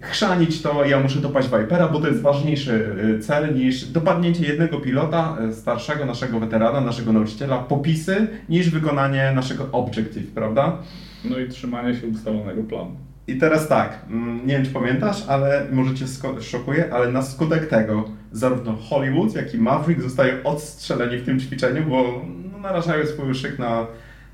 [0.00, 4.80] chrzanić to, ja muszę dopaść Vipera, bo to jest ważniejszy y, cel niż dopadnięcie jednego
[4.80, 10.78] pilota, starszego naszego weterana, naszego nauczyciela, popisy, niż wykonanie naszego objective, prawda?
[11.24, 13.09] No i trzymanie się ustalonego planu.
[13.30, 16.04] I teraz tak, mm, nie wiem czy pamiętasz, ale może cię
[16.40, 21.82] szokuje, ale na skutek tego zarówno Hollywood, jak i Maverick zostają odstrzeleni w tym ćwiczeniu,
[21.88, 23.86] bo no, narażają swój szyk na,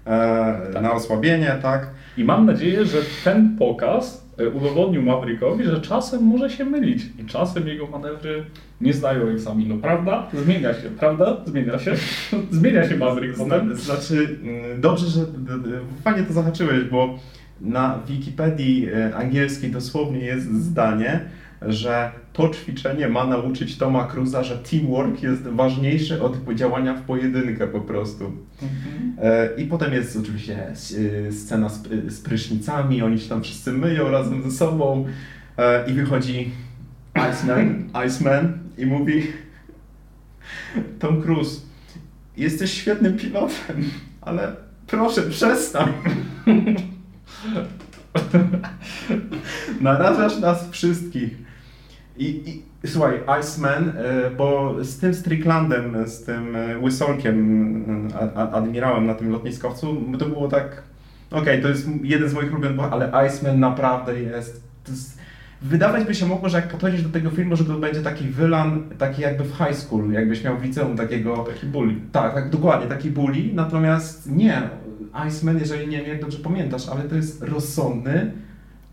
[0.07, 1.91] e, na osłabienie, tak?
[2.17, 7.25] I mam nadzieję, że ten pokaz e, udowodnił Maverickowi, że czasem może się mylić i
[7.25, 8.45] czasem jego manewry
[8.81, 10.27] nie zdają egzaminu, prawda?
[10.35, 11.37] Zmienia się, prawda?
[11.47, 11.95] Zmienia się.
[12.51, 13.75] Zmienia się Maverick potem.
[13.77, 15.21] Zna- Znaczy, mm, dobrze, że
[16.05, 17.19] fajnie to zahaczyłeś, bo
[17.61, 21.21] na Wikipedii e, angielskiej dosłownie jest zdanie,
[21.63, 27.67] że to ćwiczenie ma nauczyć Toma Cruza, że teamwork jest ważniejszy od działania w pojedynkę
[27.67, 28.33] po prostu.
[29.23, 33.73] E, I potem jest oczywiście e, scena z, pry- z prysznicami, oni się tam wszyscy
[33.73, 35.07] myją razem ze sobą
[35.87, 36.51] i wychodzi
[37.31, 39.27] Iceman, Iceman i mówi
[40.99, 41.61] Tom Cruise,
[42.37, 43.85] jesteś świetnym pilotem,
[44.21, 44.53] ale
[44.87, 45.93] proszę przestań.
[49.81, 51.39] Narażasz nas wszystkich.
[52.17, 58.51] I, I Słuchaj, Iceman, e, bo z tym Stricklandem, z tym e, Łysolkiem, e, a-
[58.51, 60.83] admirałem na tym lotniskowcu, to było tak,
[61.31, 65.19] okej, to jest jeden z moich ulubionych, ale Iceman naprawdę jest, jest,
[65.63, 68.83] wydawać by się mogło, że jak podchodzisz do tego filmu, że to będzie taki wylan,
[68.99, 71.95] taki jakby w high school, jakbyś miał w liceum takiego, Taki bully.
[72.13, 74.63] tak, tak, dokładnie, taki bully, natomiast nie,
[75.29, 78.33] Iceman, jeżeli nie wiem, jak dobrze pamiętasz, ale to jest rozsądny,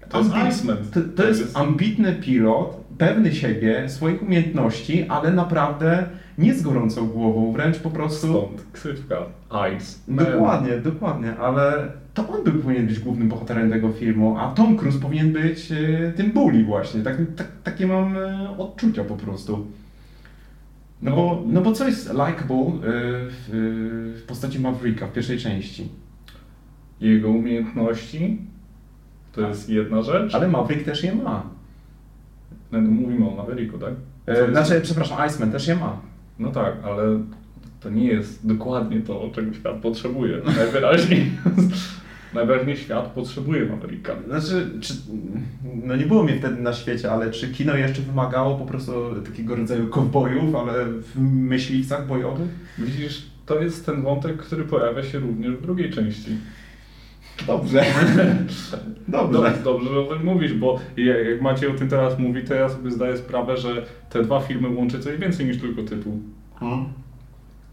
[0.09, 0.77] To jest Iceman.
[0.93, 6.05] To, to jest ambitny pilot, pewny siebie, swoich umiejętności, ale naprawdę
[6.37, 8.27] nie z gorącą głową, wręcz po prostu...
[8.27, 9.15] Stąd ksywka
[9.77, 9.97] Ice.
[10.07, 14.99] Dokładnie, dokładnie, ale to on by powinien być głównym bohaterem tego filmu, a Tom Cruise
[14.99, 17.01] powinien być e, tym bully właśnie.
[17.01, 19.67] Tak, tak, takie mam e, odczucia po prostu.
[21.01, 21.15] No, No.
[21.15, 22.71] bo, no bo co jest likeable e,
[23.29, 25.89] w, e, w postaci Mavericka w pierwszej części?
[27.03, 28.37] Jego umiejętności
[29.31, 30.35] to jest jedna rzecz.
[30.35, 31.43] Ale Maverick też je ma.
[32.71, 33.93] No, mówimy o Mavericku, tak?
[34.25, 36.01] E, znaczy, przepraszam, Iceman też je ma.
[36.39, 37.19] No tak, ale
[37.79, 40.37] to nie jest dokładnie to, czego świat potrzebuje.
[40.57, 41.31] Najwyraźniej.
[42.33, 44.15] Najwyraźniej świat potrzebuje Mavericka.
[44.27, 44.93] Znaczy, czy,
[45.83, 49.55] no nie było mnie wtedy na świecie, ale czy kino jeszcze wymagało po prostu takiego
[49.55, 52.49] rodzaju kowbojów, ale w myśliwcach bojowych?
[52.77, 56.37] Widzisz, to jest ten wątek, który pojawia się również w drugiej części.
[57.47, 57.83] Dobrze.
[59.07, 59.39] Dobrze.
[59.41, 62.53] Dobrze, dobrze że o tym mówisz, bo ja- jak Maciej o tym teraz mówi, to
[62.53, 66.19] ja sobie zdaję sprawę, że te dwa filmy łączy coś więcej niż tylko tytuł.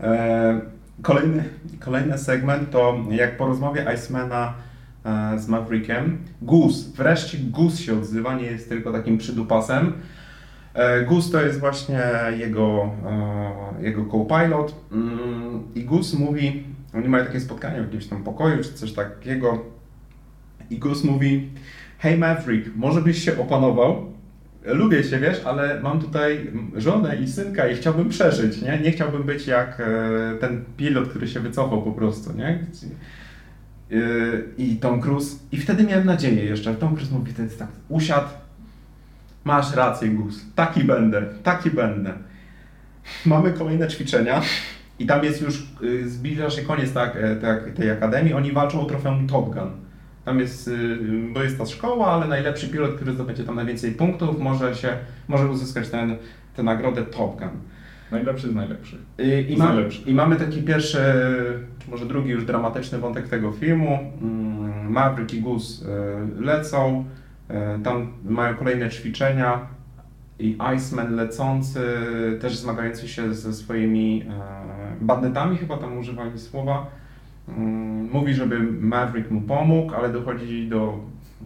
[0.01, 0.61] E,
[1.03, 1.45] kolejny,
[1.81, 4.55] kolejny segment to jak po rozmowie Icemana
[5.05, 9.93] e, z Maverickiem, Goose, wreszcie Goose się odzywa, nie jest tylko takim przydupasem.
[10.75, 12.01] E, Goose to jest właśnie
[12.39, 12.91] jego,
[13.79, 18.65] e, jego co-pilot mm, i Goose mówi, oni mają takie spotkanie w jakimś tam pokoju
[18.65, 19.65] czy coś takiego
[20.71, 21.51] i Goose mówi
[21.99, 24.13] Hej Maverick, może byś się opanował?
[24.65, 28.79] Lubię cię, wiesz, ale mam tutaj żonę i synka i chciałbym przeżyć, nie?
[28.79, 32.49] Nie chciałbym być jak e, ten pilot, który się wycofał po prostu, nie?
[32.49, 33.97] E,
[34.59, 35.37] I Tom Cruise.
[35.53, 36.75] I wtedy miałem nadzieję jeszcze.
[36.75, 38.29] Tom Cruise mówi wtedy tak, usiadł,
[39.45, 42.13] masz rację Gus, taki będę, taki będę.
[43.27, 44.43] Mamy kolejne ćwiczenia
[45.01, 48.81] i tam jest już, y, zbliża się koniec tak, e, tak, tej akademii, oni walczą
[48.81, 49.71] o trofeum Top Gun.
[50.25, 50.99] Tam jest, y,
[51.35, 54.89] bo jest ta szkoła, ale najlepszy pilot, który zdobędzie tam najwięcej punktów, może się,
[55.29, 56.17] może uzyskać ten,
[56.57, 57.49] tę nagrodę Top Gun.
[58.11, 58.99] Najlepszy z najlepszych.
[59.19, 59.75] I, i, ma.
[60.07, 60.99] I mamy taki pierwszy,
[61.79, 63.99] czy może drugi już dramatyczny wątek tego filmu.
[64.23, 67.05] Mm, Maverick i Goose y, lecą,
[67.51, 69.67] y, tam mają kolejne ćwiczenia
[70.41, 71.81] i Iceman lecący,
[72.41, 76.87] też zmagający się ze swoimi e, bandytami, chyba tam używali słowa,
[77.49, 80.99] mm, mówi, żeby Maverick mu pomógł, ale dochodzi do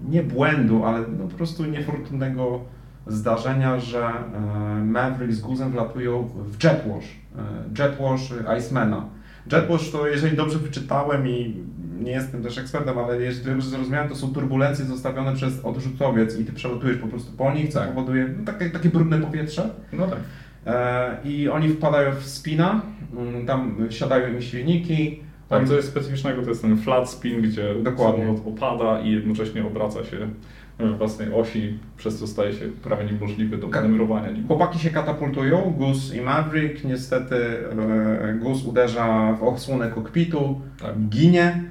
[0.09, 2.61] nie błędu, ale no po prostu niefortunnego
[3.07, 9.05] zdarzenia, że e, Maverick z Guzem wlatują w Jetwash, e, Jetwash Icemana.
[9.53, 11.55] Jetwash to, jeżeli dobrze wyczytałem i
[12.01, 16.45] nie jestem też ekspertem, ale jeżeli dobrze zrozumiałem, to są turbulencje zostawione przez odrzutowiec i
[16.45, 17.89] ty przelatujesz po prostu po nich, co Tak.
[17.89, 19.71] powoduje no, takie, takie brudne powietrze.
[19.93, 20.19] No tak.
[20.67, 22.83] E, I oni wpadają w spina,
[23.17, 25.21] mm, tam siadają im silniki.
[25.49, 28.21] Tak, oni- co jest specyficznego, to jest ten flat spin, gdzie Dokładnie.
[28.25, 30.29] samolot opada i jednocześnie obraca się
[30.99, 34.47] własnej osi, przez co staje się prawie niemożliwy do manewrowania nim.
[34.47, 36.85] Chłopaki się katapultują, Gus i Maverick.
[36.85, 40.95] Niestety e, Gus uderza w osłonę kokpitu, Tak.
[41.09, 41.63] ginie.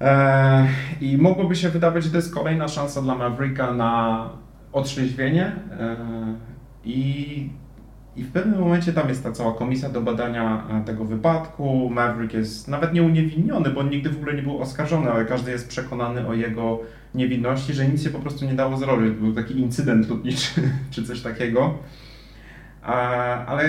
[0.00, 0.66] E,
[1.00, 4.28] I mogłoby się wydawać, że to jest kolejna szansa dla Mavericka na
[4.72, 5.52] otrzeźwienie.
[5.80, 5.96] E,
[6.84, 7.50] I,
[8.16, 11.90] I w pewnym momencie tam jest ta cała komisja do badania e, tego wypadku.
[11.90, 15.50] Maverick jest nawet nie uniewinniony, bo on nigdy w ogóle nie był oskarżony, ale każdy
[15.50, 16.78] jest przekonany o jego
[17.14, 19.10] niewinności, że nic się po prostu nie dało zrobić.
[19.10, 20.50] Był taki incydent lotniczy
[20.90, 21.74] czy coś takiego.
[23.46, 23.64] Ale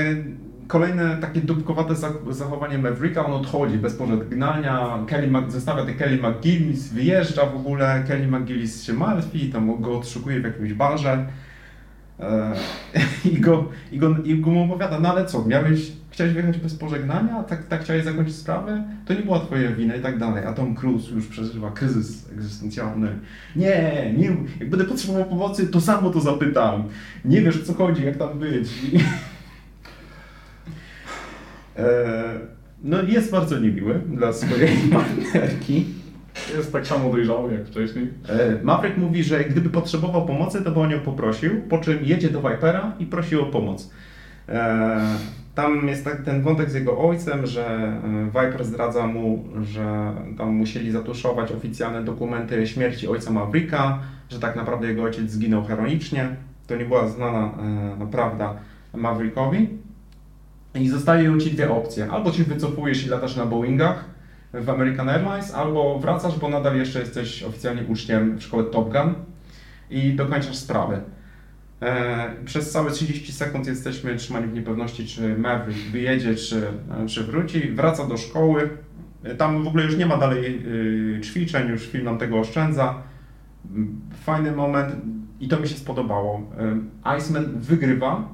[0.67, 6.17] kolejne takie dupkowate zach- zachowanie Mavericka, on odchodzi bez pożegnania, Kelly Mac- zostawia te Kelly
[6.17, 11.25] McGillis, wyjeżdża w ogóle, Kelly McGillis się martwi, tam go odszukuje w jakimś barze
[13.33, 16.75] i, go, i, go, i go mu opowiada, no ale co, miałeś, chciałeś wyjechać bez
[16.75, 20.53] pożegnania, tak, tak chciałeś zakończyć sprawę, to nie była twoja wina i tak dalej, a
[20.53, 23.19] Tom Cruise już przeżywa kryzys egzystencjalny.
[23.55, 26.83] Nie, nie, jak będę potrzebował pomocy, to samo to zapytam.
[27.25, 28.69] Nie wiesz o co chodzi, jak tam być.
[31.77, 32.39] E,
[32.83, 35.85] No jest bardzo niemiły dla swojej partnerki.
[36.55, 38.07] Jest tak samo dojrzały jak wcześniej.
[38.29, 42.29] E, Maverick mówi, że gdyby potrzebował pomocy, to by o nią poprosił, po czym jedzie
[42.29, 43.89] do Vipera i prosi o pomoc.
[44.49, 45.01] E,
[45.55, 50.53] Tam jest tak, ten wątek z jego ojcem, że e, Viper zdradza mu, że tam
[50.53, 56.35] musieli zatuszować oficjalne dokumenty śmierci ojca Mavericka, że tak naprawdę jego ojciec zginął heroicznie.
[56.67, 57.51] to nie była znana
[58.11, 58.55] prawda
[58.93, 59.69] Maverickowi.
[60.75, 62.11] I zostają ci dwie opcje.
[62.11, 64.05] Albo się wycofujesz i latasz na Boeingach
[64.53, 69.13] w American Airlines, albo wracasz, bo nadal jeszcze jesteś oficjalnie uczniem w szkole Top Gun
[69.89, 71.01] i dokończasz sprawy.
[71.81, 76.67] E, przez całe 30 sekund jesteśmy trzymani w niepewności, czy Maverick wyjedzie, czy,
[77.03, 77.71] e, czy wróci.
[77.71, 78.69] Wraca do szkoły.
[79.23, 80.65] E, tam w ogóle już nie ma dalej
[81.23, 82.95] ćwiczeń, już film nam tego oszczędza.
[84.13, 84.95] Fajny moment
[85.39, 86.41] i to mi się spodobało.
[87.17, 88.29] Iceman wygrywa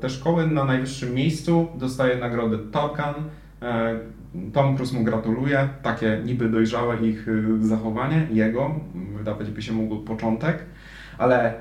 [0.00, 3.24] te szkoły na najwyższym miejscu, dostaje nagrodę Top Gun.
[4.52, 7.26] Tom Cruise mu gratuluje, takie niby dojrzałe ich
[7.60, 8.80] zachowanie, jego,
[9.18, 10.58] wydawać by się mógł początek,
[11.18, 11.54] ale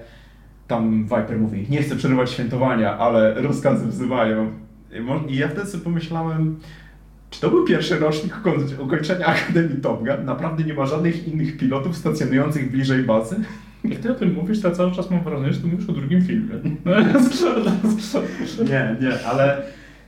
[0.68, 4.52] tam Viper mówi, nie chcę przerywać świętowania, ale rozkazy wzywają.
[5.28, 6.60] I ja wtedy sobie pomyślałem,
[7.30, 8.34] czy to był pierwszy rocznik
[8.80, 10.26] ukończenia Akademii Top Gun?
[10.26, 13.36] Naprawdę nie ma żadnych innych pilotów stacjonujących bliżej bazy?
[13.84, 15.94] Jak ty o tym mówisz, to ja cały czas mam wrażenie, że ty mówisz o
[15.94, 16.56] drugim filmie.
[18.70, 19.62] nie, nie, ale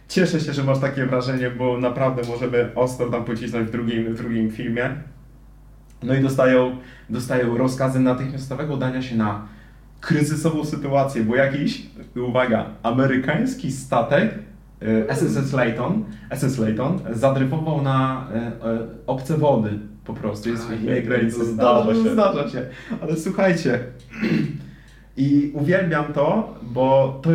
[0.07, 4.17] cieszę się, że masz takie wrażenie, bo naprawdę możemy ostro tam pocisnąć w drugim, w
[4.17, 4.89] drugim filmie.
[6.03, 6.77] No i dostają,
[7.09, 9.47] dostają rozkazy natychmiastowego dania się na
[10.01, 14.33] kryzysową sytuację, bo jakiś, uwaga, amerykański statek
[15.07, 16.03] SSS e, Layton,
[16.35, 18.51] SS Layton zadryfował na e, e,
[19.07, 20.49] obce wody po prostu.
[20.49, 21.45] Jest w jej granicy.
[21.45, 22.13] Zdarza się.
[22.13, 22.65] Zdarza się.
[23.01, 23.79] Ale słuchajcie,
[25.17, 27.29] i uwielbiam to, bo to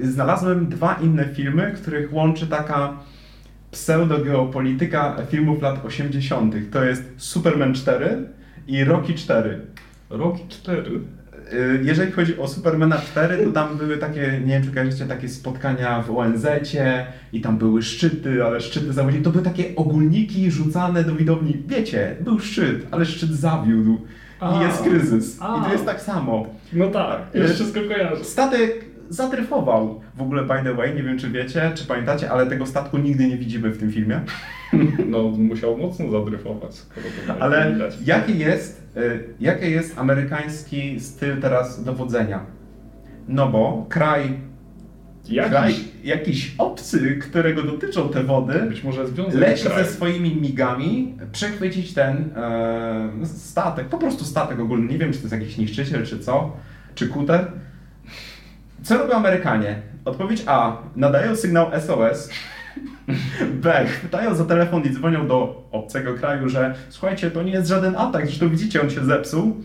[0.00, 2.96] znalazłem dwa inne filmy, których łączy taka
[3.70, 6.54] pseudo-geopolityka filmów lat 80.
[6.70, 8.28] To jest Superman 4
[8.66, 9.60] i Rocky 4.
[10.10, 11.00] Rocky 4?
[11.52, 15.28] Y, jeżeli chodzi o Supermana 4, to tam były takie, nie wiem czy kojarzycie, takie
[15.28, 19.24] spotkania w ONZ-cie i tam były szczyty, ale szczyty zawodzili.
[19.24, 21.62] To były takie ogólniki rzucane do widowni.
[21.66, 24.00] Wiecie, był szczyt, ale szczyt zawiódł.
[24.56, 25.38] I jest kryzys.
[25.40, 25.60] A.
[25.60, 26.46] I to jest tak samo.
[26.72, 28.24] No tak, już wszystko kojarzę.
[28.24, 30.00] Statek zatryfował.
[30.14, 33.28] W ogóle, by the way, nie wiem czy wiecie, czy pamiętacie, ale tego statku nigdy
[33.28, 34.20] nie widzimy w tym filmie.
[35.06, 36.76] No, musiał mocno zadryfować.
[37.40, 42.46] Ale jaki jest, y, jaki jest amerykański styl teraz dowodzenia?
[43.28, 44.38] No bo kraj
[45.28, 51.94] Jakiś, kraj, jakiś obcy, którego dotyczą te wody, być może leci ze swoimi migami przechwycić
[51.94, 54.92] ten e, statek, po prostu statek ogólny.
[54.92, 56.56] Nie wiem, czy to jest jakiś niszczyciel, czy co,
[56.94, 57.52] czy kuter.
[58.82, 59.82] Co robią Amerykanie?
[60.04, 60.76] Odpowiedź A.
[60.96, 62.30] Nadają sygnał SOS.
[63.62, 63.86] B.
[63.86, 68.26] Chwytają za telefon i dzwonią do obcego kraju, że słuchajcie, to nie jest żaden atak,
[68.26, 69.56] zresztą widzicie, on się zepsuł.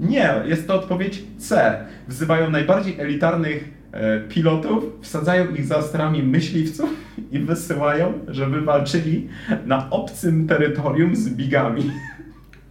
[0.00, 1.76] Nie, jest to odpowiedź C.
[2.08, 6.90] Wzywają najbardziej elitarnych e, pilotów, wsadzają ich za astrami myśliwców
[7.32, 9.28] i wysyłają, żeby walczyli
[9.66, 11.90] na obcym terytorium z bigami.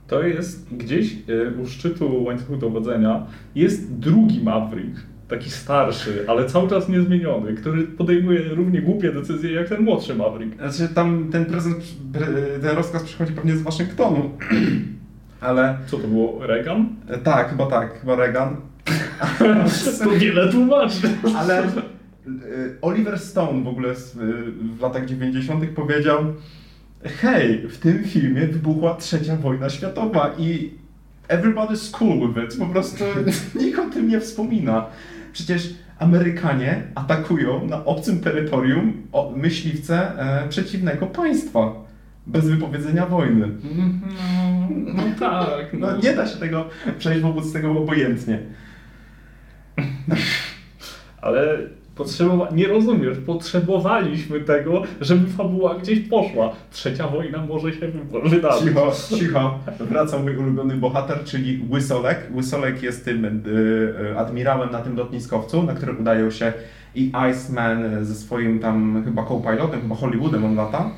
[0.08, 3.25] To jest gdzieś e, u szczytu łańcuchu dowodzenia
[3.56, 4.99] jest drugi Maverick
[5.30, 10.56] taki starszy, ale cały czas niezmieniony, który podejmuje równie głupie decyzje jak ten młodszy Maverick.
[10.56, 11.84] Znaczy tam ten prezent,
[12.62, 14.32] ten rozkaz przychodzi pewnie z Waszyngtonu,
[15.42, 15.78] ale...
[15.88, 16.89] Co to było, Reagan?
[17.08, 18.56] E, tak, chyba tak, chyba Reagan.
[20.04, 21.10] to wiele tłumaczy.
[21.38, 21.70] ale e,
[22.82, 23.94] Oliver Stone w ogóle
[24.78, 25.65] w latach 90.
[25.76, 26.26] powiedział
[27.04, 30.72] hej, w tym filmie wybuchła trzecia wojna światowa i
[31.28, 32.60] everybody's cool with it.
[32.60, 33.04] Po prostu
[33.60, 34.86] nikt o tym nie wspomina.
[35.34, 41.74] Przecież Amerykanie atakują na obcym terytorium myśliwce e, przeciwnego państwa.
[42.28, 43.48] Bez wypowiedzenia wojny.
[43.78, 45.74] No, no tak.
[45.74, 45.88] No.
[45.88, 45.98] no.
[45.98, 48.39] nie da się tego przejść wobec tego obojętnie.
[51.22, 51.58] Ale
[52.00, 56.52] Potrzebowa nie rozumiesz, potrzebowaliśmy tego, żeby fabuła gdzieś poszła.
[56.72, 57.88] Trzecia wojna może się
[58.26, 58.68] wydarzyć.
[58.68, 59.60] Cicho, cicho.
[59.80, 62.20] Wraca mój ulubiony bohater, czyli Łysolek.
[62.36, 63.30] Łysolek jest tym y,
[64.12, 66.54] y, admirałem na tym lotniskowcu, na którym udają się
[66.96, 70.92] i Iceman ze swoim tam chyba co-pilotem, chyba Hollywoodem on lata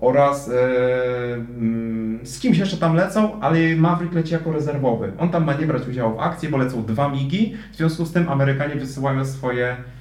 [0.00, 5.12] oraz e, mm, z kimś jeszcze tam lecą, ale Maverick leci jako rezerwowy.
[5.18, 8.12] On tam ma nie brać udziału w akcji, bo lecą dwa migi, w związku z
[8.12, 9.95] tym Amerykanie wysyłają swoje e,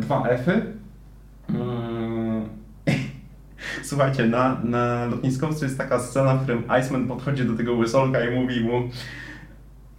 [0.00, 0.62] dwa F-y.
[1.48, 2.48] Mm.
[3.82, 8.40] Słuchajcie, na, na lotniskowcu jest taka scena, w którym Iceman podchodzi do tego łysolka i
[8.40, 8.82] mówi mu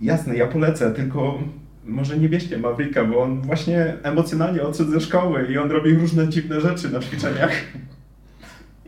[0.02, 1.40] jasne, ja polecę, tylko
[1.86, 6.30] może nie bierzcie Mavricka, bo on właśnie emocjonalnie odszedł ze szkoły i on robi różne
[6.30, 7.52] dziwne rzeczy na ćwiczeniach.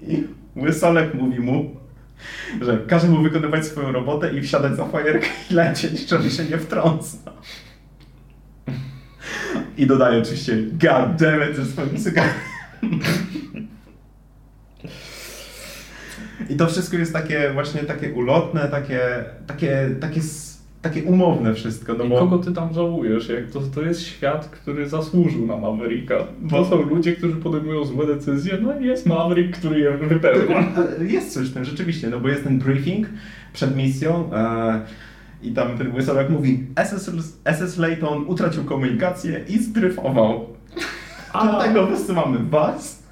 [0.01, 0.23] I
[0.55, 1.75] łysolek mówi mu,
[2.61, 6.57] że każe mu wykonywać swoją robotę i wsiadać za fajerkę i lecieć, żeby się nie
[6.57, 7.33] wtrącał.
[9.77, 12.33] I dodaje oczywiście God damn it ze swoim cygarem.
[16.49, 18.99] I to wszystko jest takie właśnie takie ulotne, takie,
[19.47, 20.21] takie, takie,
[20.81, 21.93] takie umowne wszystko.
[21.93, 22.19] No I bo...
[22.19, 23.29] kogo ty tam żałujesz?
[23.29, 26.15] Jak to, to jest świat, który zasłużył na Mavericka.
[26.41, 30.73] Bo są ludzie, którzy podejmują złe decyzje, no i jest Maverick, który je wypełnia.
[30.99, 33.07] Jest coś w tym, rzeczywiście, no bo jest ten briefing
[33.53, 34.81] przed misją e,
[35.45, 37.11] i tam ten Łysolek mówi SS,
[37.57, 40.45] SS Layton utracił komunikację i zdryfował.
[41.43, 43.03] Dlatego wysyłamy was,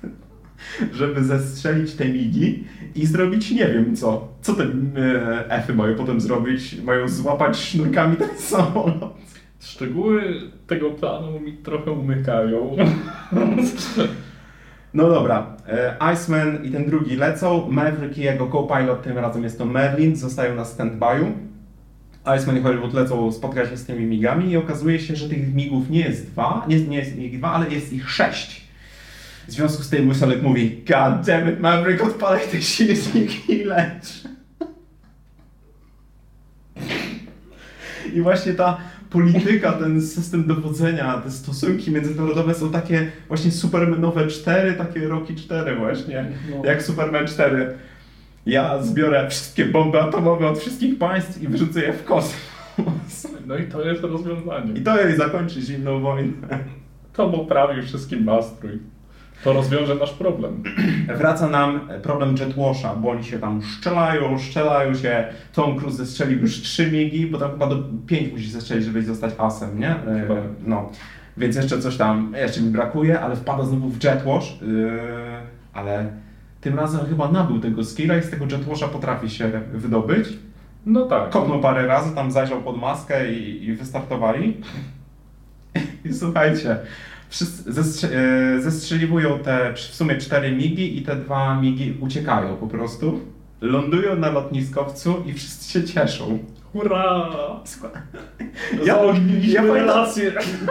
[0.93, 2.63] żeby zestrzelić te migi
[2.95, 4.27] i zrobić nie wiem co.
[4.41, 6.81] Co te e, Efy mają potem zrobić?
[6.81, 9.13] Mają złapać sznurkami ten samolot.
[9.59, 12.75] Szczegóły tego planu mi trochę umykają.
[14.93, 19.57] No dobra, e, Iceman i ten drugi lecą, Maverick i jego co-pilot, tym razem jest
[19.57, 21.31] to Merlin, zostają na stand-by'u.
[22.37, 25.89] Iceman i Hollywood lecą spotkać się z tymi migami i okazuje się, że tych migów
[25.89, 28.63] nie jest dwa, nie, nie jest ich dwa, ale jest ich sześć.
[29.47, 34.23] W związku z tym Łysolek mówi God damn it, Maverick, odpalaj te silniki i leć.
[38.13, 38.77] I właśnie ta
[39.09, 45.75] polityka, ten system dowodzenia, te stosunki międzynarodowe są takie właśnie Supermanowe 4, takie Rocky 4
[45.75, 46.65] właśnie, No.
[46.65, 47.73] jak Superman 4.
[48.45, 53.27] Ja zbiorę wszystkie bomby atomowe od wszystkich państw i wyrzucę je w kosmos.
[53.47, 54.73] No i to jest rozwiązanie.
[54.73, 56.33] I to jej zakończy zimną wojnę.
[57.13, 58.79] To poprawi wszystkim nastrój.
[59.43, 60.63] To rozwiąże nasz problem.
[61.17, 65.27] Wraca nam problem Jetwasha, bo oni się tam szczelają, szczelają się.
[65.53, 69.33] Tom Cruise zestrzelił już trzy migi, bo tam chyba do pięć musi zestrzelić, żeby zostać
[69.37, 69.89] asem, nie?
[69.89, 70.35] E, Chyba.
[70.65, 70.89] No.
[71.37, 74.91] Więc jeszcze coś tam, jeszcze mi brakuje, ale wpada znowu w Jetwash, yy,
[75.73, 76.11] ale
[76.63, 80.27] tym razem chyba nabył tego skilla i z tego Jetwasha potrafi się wydobyć.
[80.85, 81.29] No tak.
[81.29, 84.57] Kopnął parę razy, tam zajrzał pod maskę i, i wystartowali.
[86.05, 86.77] I słuchajcie,
[87.29, 87.71] wszyscy
[88.17, 93.19] e, zestrzeliwują te w sumie cztery migi i te dwa migi uciekają po prostu.
[93.61, 96.39] Lądują na lotniskowcu i wszyscy się cieszą.
[96.73, 97.29] Hurra!
[98.85, 98.97] Ja,
[99.41, 100.05] ja pamiętam,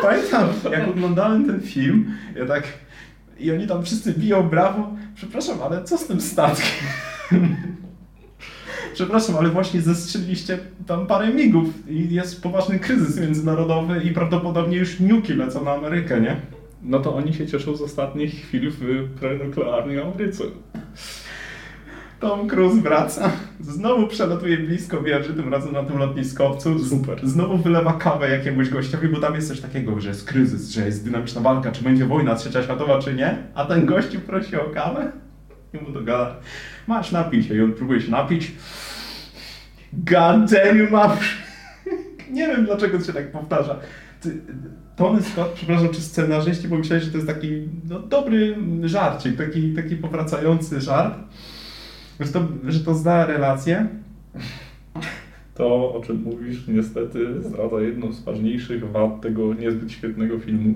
[0.03, 2.62] pamiętam, jak oglądałem ten film, ja tak
[3.43, 4.90] i oni tam wszyscy biją brawo.
[5.14, 6.86] Przepraszam, ale co z tym statkiem?
[8.95, 15.01] Przepraszam, ale właśnie zestrzeliliście tam parę migów i jest poważny kryzys międzynarodowy i prawdopodobnie już
[15.01, 16.36] niuki lecą na Amerykę, nie?
[16.82, 20.45] No to oni się cieszą z ostatnich chwil w prenuklearnej Ameryce.
[22.22, 26.84] Tom Cruise wraca, znowu przelatuje blisko wieży, tym razem na tym lotniskowcu.
[26.84, 27.28] Super.
[27.28, 31.04] Znowu wylewa kawę jakiemuś gościowi, bo tam jest coś takiego, że jest kryzys, że jest
[31.04, 33.36] dynamiczna walka, czy będzie wojna trzecia światowa, czy nie.
[33.54, 35.12] A ten gościu prosi o kawę
[35.74, 36.36] i mu dogada,
[36.86, 37.54] masz napij się.
[37.54, 38.52] I on próbuje się napić.
[39.92, 41.24] God damn you, Maverick.
[42.30, 43.76] Nie wiem, dlaczego to się tak powtarza.
[44.20, 44.40] Ty,
[44.96, 49.96] Tony Scott, przepraszam, czy scenarzyści pomyśleli, że to jest taki no, dobry żarcik, taki, taki
[49.96, 51.14] powracający żart,
[52.24, 53.86] że to, że to zda relację.
[55.54, 60.74] To, o czym mówisz, niestety zdradza jedną z ważniejszych wad tego niezbyt świetnego filmu,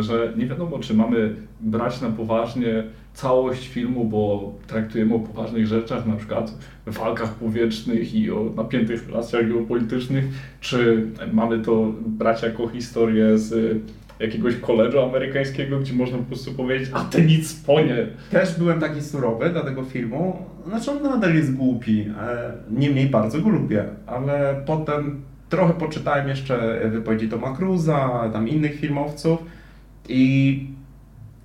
[0.00, 6.06] że nie wiadomo, czy mamy brać na poważnie całość filmu, bo traktujemy o poważnych rzeczach,
[6.06, 6.54] na przykład
[6.86, 10.24] walkach powietrznych i o napiętych relacjach geopolitycznych,
[10.60, 13.78] czy mamy to brać jako historię z
[14.20, 18.06] jakiegoś koledżu amerykańskiego, gdzie można po prostu powiedzieć, a ty nic ponie.
[18.30, 20.46] Też byłem taki surowy dla tego filmu.
[20.66, 26.80] Znaczy on nadal jest głupi, e, niemniej bardzo go lubię, ale potem trochę poczytałem jeszcze
[26.90, 29.38] wypowiedzi Toma Cruza, tam innych filmowców
[30.08, 30.66] i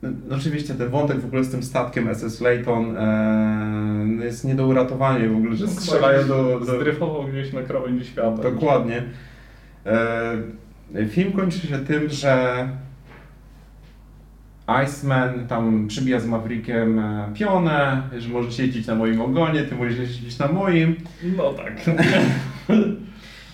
[0.01, 4.67] no, oczywiście ten wątek w ogóle z tym statkiem SS Layton e, jest nie do
[4.67, 6.59] uratowania w ogóle, że strzelają do...
[6.59, 8.43] do Zdryfował gdzieś na krawędzi świata.
[8.43, 9.03] Dokładnie.
[9.85, 10.37] E,
[11.09, 12.67] film kończy się tym, że
[14.85, 19.97] Iceman tam przybija z Maverickiem e, pionę, że możesz jeździć na moim ogonie, ty możesz
[19.97, 20.95] jeździć na moim.
[21.37, 21.73] No tak.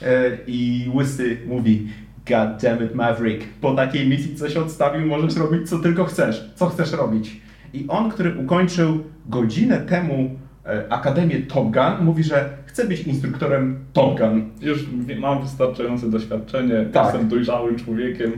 [0.04, 1.88] E, I Łysy mówi
[2.30, 6.52] God damn it Maverick, po takiej misji coś odstawił, możesz robić co tylko chcesz.
[6.56, 7.42] Co chcesz robić?
[7.74, 10.30] I on, który ukończył godzinę temu
[10.66, 14.50] e, Akademię Top Gun, mówi, że chce być instruktorem Top Gun.
[14.62, 14.86] Już
[15.20, 17.06] mam wystarczające doświadczenie, Tak.
[17.06, 18.32] jestem dojrzałym człowiekiem.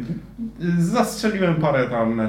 [0.79, 2.21] Zastrzeliłem parę tam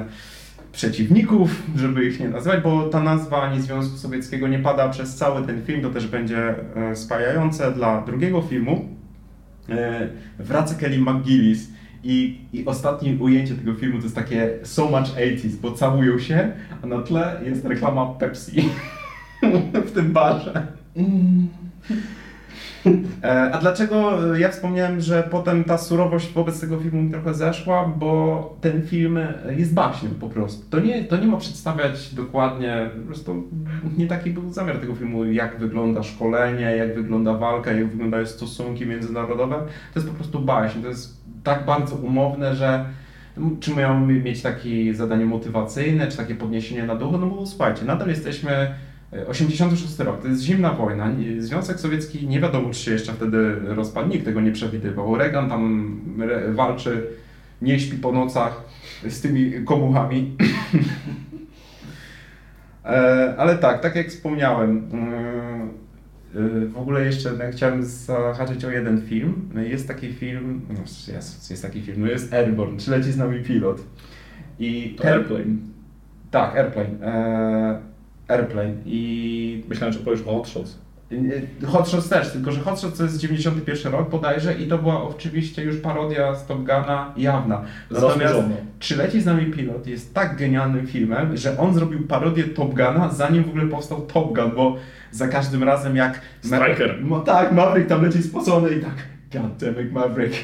[0.71, 5.45] przeciwników, żeby ich nie nazywać, bo ta nazwa ani Związku Sowieckiego nie pada przez cały
[5.47, 8.85] ten film, to też będzie e, spajające dla drugiego filmu.
[9.69, 11.69] E, Wraca Kelly McGillis
[12.03, 16.51] i, i ostatnie ujęcie tego filmu to jest takie so much 80s, bo całują się,
[16.83, 18.69] a na tle jest reklama Pepsi
[19.87, 20.67] w tym barze.
[20.97, 21.01] E,
[23.51, 27.87] A dlaczego ja wspomniałem, że potem ta surowość wobec tego filmu mi trochę zeszła?
[27.97, 29.19] Bo ten film
[29.57, 30.69] jest baśnią po prostu.
[30.69, 33.43] To nie, to nie ma przedstawiać dokładnie, po prostu
[33.97, 38.85] nie taki był zamiar tego filmu, jak wygląda szkolenie, jak wygląda walka, jak wyglądają stosunki
[38.85, 39.55] międzynarodowe.
[39.93, 40.81] To jest po prostu baśń.
[40.81, 42.85] To jest tak bardzo umowne, że
[43.59, 47.17] czy mają mieć takie zadanie motywacyjne, czy takie podniesienie na duchu?
[47.17, 48.75] No bo słuchajcie, nadal jesteśmy
[49.27, 51.11] 86 rok, to jest zimna wojna.
[51.37, 55.17] Związek Sowiecki nie wiadomo, czy się jeszcze wtedy rozpadł, nikt tego nie przewidywał.
[55.17, 55.95] Reagan tam
[56.49, 57.07] walczy,
[57.61, 58.63] nie śpi po nocach
[59.09, 60.31] z tymi komuchami.
[62.85, 64.89] E, Ale tak, tak jak wspomniałem,
[66.33, 69.49] yy, w ogóle jeszcze chciałem zahaczyć o jeden film.
[69.55, 70.79] Jest taki film, no
[71.13, 73.83] jest, jest taki film, no jest Airborne, czy leci z nami pilot.
[74.59, 75.55] I To Airplane.
[76.31, 76.97] Tak, Airplane.
[78.27, 80.77] Airplane i Myślałem, że powiesz Hot Shots.
[81.65, 85.03] Hot Shots też, tylko że Hot Shots to jest 91 rok bodajże i to była
[85.03, 87.61] oczywiście już parodia z Top Guna jawna.
[87.91, 88.35] Natomiast.
[88.79, 93.09] Czy leci z nami pilot jest tak genialnym filmem, że on zrobił parodię Top Guna,
[93.11, 94.75] zanim w ogóle powstał Top Gun, bo
[95.11, 96.21] za każdym razem jak...
[96.41, 96.97] Striker.
[97.01, 98.95] No tak, Maverick tam leci spocony i tak
[99.33, 100.35] God damn it, Maverick.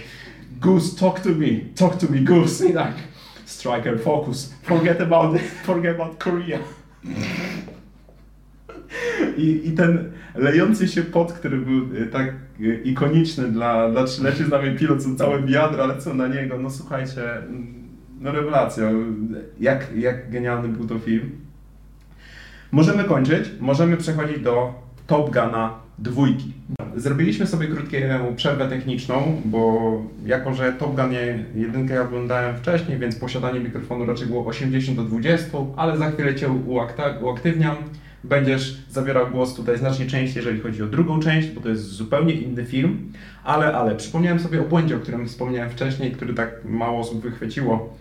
[0.61, 2.65] Goose, talk to me, talk to me, Goose.
[2.65, 2.93] I tak
[3.45, 6.59] Striker, focus, forget about it, forget about Korea.
[9.37, 14.43] I, I ten lejący się pot, który był e, tak e, ikoniczny dla, dla trzyleci
[14.43, 17.73] z nami pilot, są całe wiadra lecą na niego, no słuchajcie, mm,
[18.21, 18.91] no rewelacja,
[19.59, 21.29] jak, jak genialny był to film.
[22.71, 24.73] Możemy kończyć, możemy przechodzić do
[25.07, 26.53] Top Guna dwójki.
[26.95, 27.97] Zrobiliśmy sobie krótką
[28.35, 29.91] przerwę techniczną, bo
[30.25, 34.97] jako, że Top Gun je- jedynkę ja oglądałem wcześniej, więc posiadanie mikrofonu raczej było 80
[34.97, 36.49] do 20, ale za chwilę Cię
[37.21, 37.75] uaktywniam.
[38.23, 42.33] Będziesz zabierał głos tutaj znacznie częściej, jeżeli chodzi o drugą część, bo to jest zupełnie
[42.33, 43.11] inny film.
[43.43, 47.95] Ale, ale, przypomniałem sobie o błędzie, o którym wspomniałem wcześniej, który tak mało osób wychwyciło.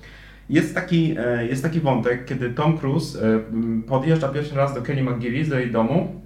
[0.50, 3.40] Jest taki, e, jest taki wątek, kiedy Tom Cruise e,
[3.88, 6.20] podjeżdża pierwszy raz do Kelly McGillis, do jej domu.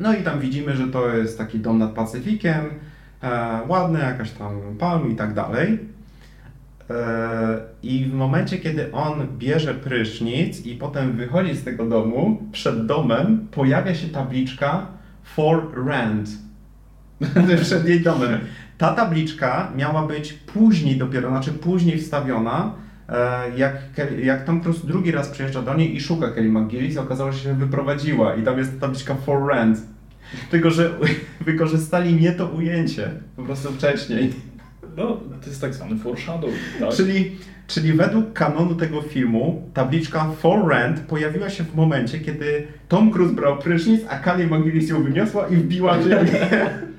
[0.00, 2.64] No i tam widzimy, że to jest taki dom nad Pacyfikiem,
[3.22, 5.78] e, ładny, jakaś tam palm i tak dalej.
[7.82, 13.48] I w momencie, kiedy on bierze prysznic i potem wychodzi z tego domu, przed domem
[13.50, 14.86] pojawia się tabliczka
[15.24, 16.28] For Rent.
[17.62, 18.40] przed jej domem.
[18.78, 22.74] Ta tabliczka miała być później dopiero, znaczy później wstawiona,
[23.08, 23.76] e, jak,
[24.22, 27.54] jak Tom Cruise drugi raz przyjeżdża do niej i szuka Kelly McGillis, okazało się, że
[27.54, 29.78] wyprowadziła i tam jest tabliczka For Rent.
[30.50, 30.90] Tylko, że
[31.40, 34.32] wykorzystali nie to ujęcie, po prostu wcześniej.
[34.96, 36.90] No, to jest tak zwany foreshadowing, tak?
[36.94, 37.36] Czyli,
[37.66, 43.34] czyli według kanonu tego filmu tabliczka For Rent pojawiła się w momencie, kiedy Tom Cruise
[43.34, 46.48] brał prysznic, a Kelly McGillis ją wyniosła i wbiła ziemię.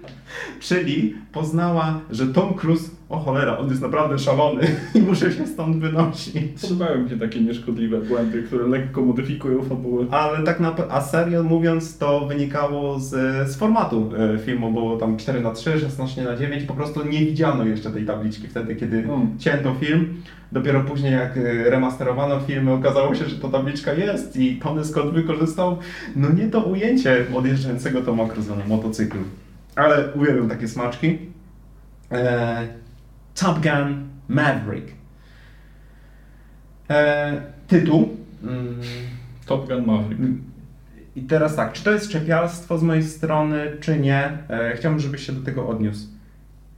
[0.59, 5.77] Czyli poznała, że Tom Cruise, o cholera, on jest naprawdę szalony i muszę się stąd
[5.77, 6.61] wynosić.
[6.61, 10.05] Podobają się takie nieszkodliwe błędy, które lekko modyfikują fabułę.
[10.11, 13.09] Ale tak na, a serio mówiąc, to wynikało z,
[13.51, 17.19] z formatu e, filmu, bo tam 4 na 3 16 na 9 po prostu nie
[17.19, 19.39] widziano jeszcze tej tabliczki wtedy, kiedy Mm.
[19.39, 20.13] cięto film.
[20.51, 25.13] Dopiero później, jak e, remasterowano filmy, okazało się, że ta tabliczka jest i Tony Scott
[25.13, 25.77] wykorzystał,
[26.15, 29.21] no nie to ujęcie odjeżdżającego Toma Cruise'a na motocyklu.
[29.75, 31.19] Ale uwielbiam takie smaczki.
[32.11, 32.67] E,
[33.35, 34.91] Top Gun Maverick.
[36.89, 38.17] E, tytuł.
[38.43, 38.81] Mm,
[39.45, 40.21] Top Gun Maverick.
[41.15, 44.37] i teraz tak, czy to jest czepialstwo z mojej strony, czy nie?
[44.49, 46.07] E, chciałbym, żebyś się do tego odniósł.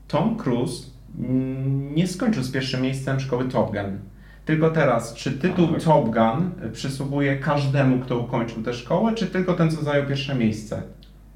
[0.08, 0.86] Tom Cruise
[1.18, 3.98] mm, nie skończył z pierwszym miejscem szkoły Top Gun.
[4.44, 5.82] Tylko teraz, czy tytuł Tak.
[5.82, 10.82] Top Gun przysługuje każdemu, kto ukończył tę szkołę, czy tylko ten, co zajął pierwsze miejsce?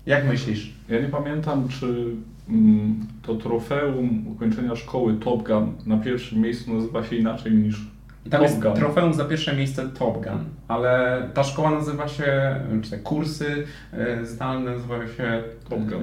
[0.06, 0.72] Jak myślisz?
[0.88, 2.04] Ja nie pamiętam, czy
[2.48, 7.80] mm, to trofeum ukończenia szkoły Top Gun na pierwszym miejscu nazywa się inaczej niż
[8.26, 8.72] I tam Top jest Gun.
[8.74, 14.26] trofeum za pierwsze miejsce Top Gun, ale ta szkoła nazywa się, czy te kursy e,
[14.26, 16.02] zdalne nazywają się Top Gun.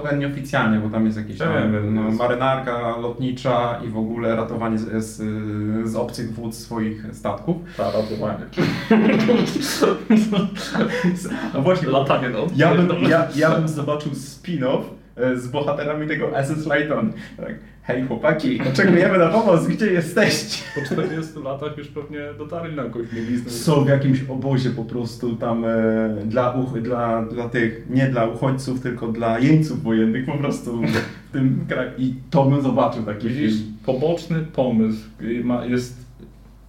[0.00, 2.18] Gun nieoficjalnie, bo tam jest jakieś Ja tam, wiem, no, jest-
[3.00, 5.16] lotnicza i w ogóle ratowanie z, z,
[5.90, 7.56] z obcych wód swoich statków.
[7.76, 8.44] Ta ratowanie.
[11.54, 12.38] No właśnie, Latanie no.
[12.56, 14.82] ja bym, ja, ja bym zobaczył spin-off
[15.16, 17.12] e, z bohaterami tego SS Layton.
[17.36, 20.62] Tak, hej chłopaki, oczekujemy na pomoc, gdzie jesteście?
[20.74, 23.50] Po 40 latach już pewnie dotarli na jakąś mieliznę.
[23.50, 25.68] są w jakimś obozie po prostu tam e,
[26.24, 30.82] dla, uch, dla, dla tych, nie dla uchodźców, tylko dla jeńców wojennych po prostu
[31.28, 31.90] w tym kraju.
[31.98, 33.72] I to bym zobaczył taki Widzisz, film.
[33.86, 35.00] poboczny pomysł
[35.68, 36.00] jest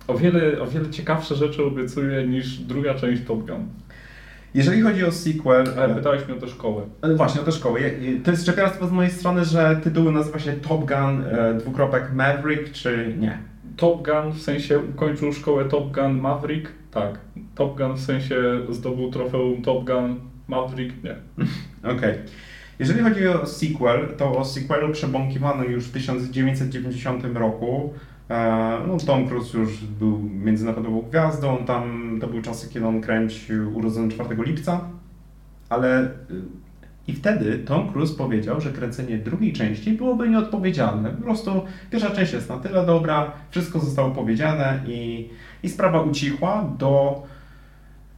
[0.07, 3.65] o wiele, o wiele ciekawsze rzeczy obiecuje niż druga część Top Gun.
[4.53, 5.65] Jeżeli chodzi o sequel...
[5.77, 6.83] Ale pytałeś mnie o tę szkołę.
[7.01, 7.79] E, Właśnie, o tę szkołę.
[8.23, 12.71] To jest czepiarstwo z mojej strony, że tytuł nazywa się Top Gun e, dwukropek Maverick,
[12.71, 13.37] czy nie?
[13.77, 16.71] Top Gun w sensie ukończył szkołę Top Gun Maverick?
[16.91, 17.19] Tak.
[17.55, 18.35] Top Gun w sensie
[18.69, 21.03] zdobył trofeum Top Gun Maverick?
[21.03, 21.15] Nie.
[21.95, 22.15] Okej.
[22.79, 27.93] Jeżeli chodzi o sequel, to o sequelu przebąkiwano już w 1990 roku.
[28.31, 33.77] E, No, Tom Cruise już był międzynarodową gwiazdą, tam to były czasy, kiedy on kręcił
[33.77, 34.81] urodzony 4 lipca,
[35.69, 36.09] ale y,
[37.07, 41.09] i wtedy Tom Cruise powiedział, że kręcenie drugiej części byłoby nieodpowiedzialne.
[41.09, 41.61] Po prostu
[41.91, 45.29] pierwsza część jest na tyle dobra, wszystko zostało powiedziane i,
[45.63, 47.23] i sprawa ucichła do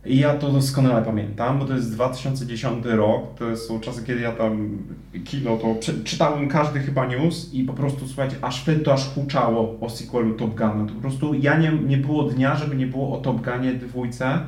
[0.05, 4.31] i ja to doskonale pamiętam, bo to jest 2010 rok, to są czasy, kiedy ja
[4.31, 4.77] tam
[5.25, 9.09] kino, to czy, czytałem każdy chyba news i po prostu, słuchajcie, aż wtedy to aż
[9.09, 10.85] huczało o sequelu Top Guna.
[10.87, 14.39] To po prostu ja nie, nie było dnia, żeby nie było o Top Gunie dwójce,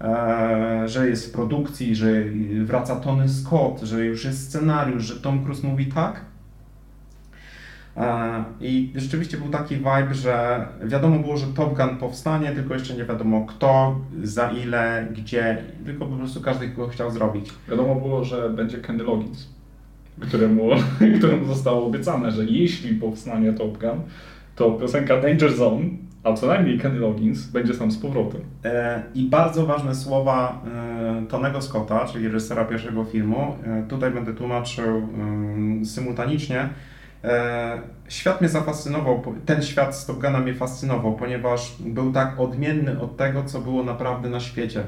[0.00, 2.24] e, że jest w produkcji, że
[2.64, 6.33] wraca Tony Scott, że już jest scenariusz, że Tom Cruise mówi tak.
[7.96, 12.94] E, I rzeczywiście był taki vibe, że wiadomo było, że Top Gun powstanie, tylko jeszcze
[12.94, 17.50] nie wiadomo kto, za ile, gdzie, tylko po prostu każdy go chciał zrobić.
[17.68, 19.48] Wiadomo było, że będzie Kenny Loggins,
[20.20, 20.70] któremu,
[21.18, 24.00] któremu zostało obiecane, że jeśli powstanie Top Gun,
[24.56, 25.84] to piosenka Danger Zone,
[26.24, 28.40] a co najmniej Kenny Loggins, będzie sam z powrotem.
[28.64, 33.56] E, I bardzo ważne słowa e, Tonego Scotta, czyli reżysera pierwszego filmu,
[33.88, 35.08] tutaj będę tłumaczył
[35.84, 36.68] symultanicznie.
[37.24, 43.00] E, Świat mnie zafascynował, ten świat z Top Guna mnie fascynował, ponieważ był tak odmienny
[43.00, 44.84] od tego, co było naprawdę na świecie.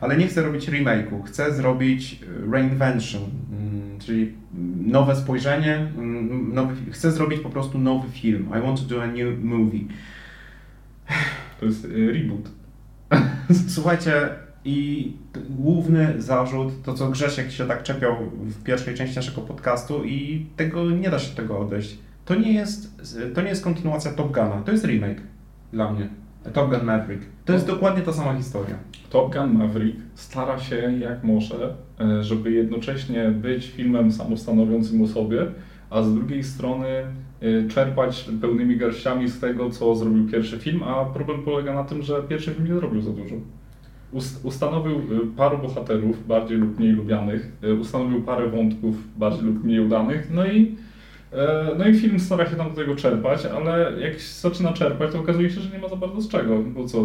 [0.00, 2.20] Ale nie chcę robić remake'u, chcę zrobić
[2.52, 4.32] reinvention, mm, czyli
[4.86, 8.48] nowe spojrzenie, mm, nowy, chcę zrobić po prostu nowy film.
[8.58, 9.80] I want to do a new movie.
[11.60, 12.50] To jest y, reboot.
[13.74, 14.30] Słuchajcie,
[14.68, 15.12] i
[15.50, 20.90] główny zarzut, to co Grzesiek się tak czepiał w pierwszej części naszego podcastu i tego
[20.90, 21.98] nie da się tego odejść.
[22.24, 23.02] To nie jest,
[23.34, 25.20] to nie jest kontynuacja Top Guna, to jest remake
[25.72, 26.08] dla mnie.
[26.52, 27.24] Top Gun Maverick.
[27.44, 28.76] To jest dokładnie ta sama historia.
[29.10, 35.46] Top Gun Maverick stara się jak może, e, żeby jednocześnie być filmem samostanowiącym o sobie,
[35.90, 41.04] a z drugiej strony e, czerpać pełnymi garściami z tego, co zrobił pierwszy film, a
[41.04, 43.34] problem polega na tym, że pierwszy film nie zrobił za dużo.
[44.12, 45.00] Ust- Ustanowił e,
[45.36, 50.46] paru bohaterów, bardziej lub mniej lubianych, e, ustanowił parę wątków, bardziej lub mniej udanych, no
[50.46, 50.74] i,
[51.32, 55.20] e, no i film stara się tam do tego czerpać, ale jak zaczyna czerpać, to
[55.20, 57.02] okazuje się, że nie ma za bardzo z czego, bo co, e,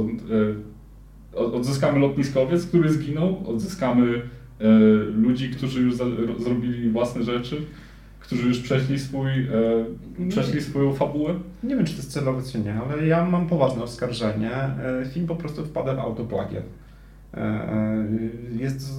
[1.38, 4.22] od- odzyskamy lotniskowiec, który zginął, odzyskamy
[4.60, 4.68] e,
[5.22, 6.06] ludzi, którzy już za,
[6.40, 7.58] zrobili własne rzeczy,
[8.20, 11.34] którzy już przeszli swój, e, przeszli swoją fabułę.
[11.64, 14.52] Nie wiem, czy to jest celowe, czy nie, ale ja mam poważne oskarżenie.
[15.14, 16.64] Film po prostu wpada w autoplagiat.
[17.34, 18.06] E, e,
[18.58, 18.94] Jest,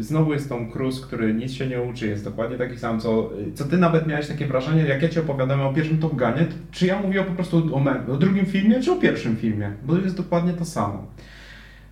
[0.00, 3.64] znowu jest Tom Cruise, który nic się nie uczy, jest dokładnie taki sam, co, co
[3.64, 7.02] ty nawet miałeś takie wrażenie, jak ja ci opowiadałem o pierwszym Top Gunie, czy ja
[7.02, 10.64] mówię po prostu o, o drugim filmie, czy o pierwszym filmie, bo jest dokładnie to
[10.64, 11.06] samo.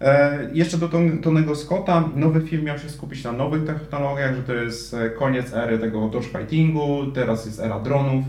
[0.01, 4.42] E, jeszcze do Ton- Tonego Scotta, nowy film miał się skupić na nowych technologiach, że
[4.42, 8.24] to jest koniec ery tego dodgefightingu, teraz jest era dronów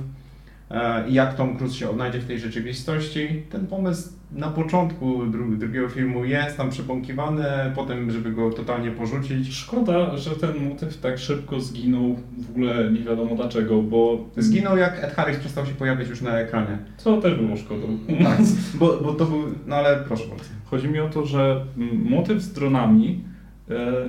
[1.07, 3.43] i jak Tom Cruise się odnajdzie w tej rzeczywistości.
[3.49, 7.43] Ten pomysł na początku dru drugiego filmu jest tam przybąkiwany,
[7.75, 9.53] potem żeby go totalnie porzucić.
[9.53, 15.03] Szkoda, że ten motyw tak szybko zginął, w ogóle nie wiadomo dlaczego, bo Zginął jak
[15.03, 16.77] Ed Harris przestał się pojawiać już na ekranie.
[16.97, 17.97] co też było szkodą.
[18.23, 18.37] Tak,
[18.73, 20.43] bo, bo to był, no ale proszę bardzo.
[20.65, 21.65] Chodzi mi o to, że
[22.03, 23.30] motyw z dronami e,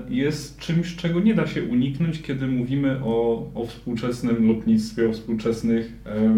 [0.09, 5.93] jest czymś, czego nie da się uniknąć, kiedy mówimy o, o współczesnym lotnictwie, o współczesnych
[6.07, 6.33] e, e,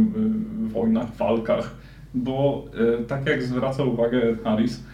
[0.69, 1.77] wojnach, walkach,
[2.15, 2.65] bo
[3.01, 4.85] e, tak jak zwraca uwagę Harris,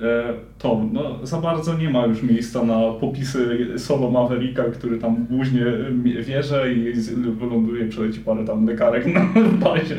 [0.00, 5.16] e, to no, za bardzo nie ma już miejsca na popisy solo Mavericka, który tam
[5.16, 6.92] błuźnie e, wieże i
[7.38, 9.20] wyląduje, przeleci parę tam dekarek na
[9.64, 9.96] bazie.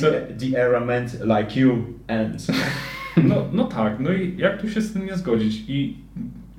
[0.00, 1.76] The, the era meant like you
[2.08, 2.46] and...
[3.16, 5.64] No, no tak, no i jak tu się z tym nie zgodzić?
[5.68, 5.96] I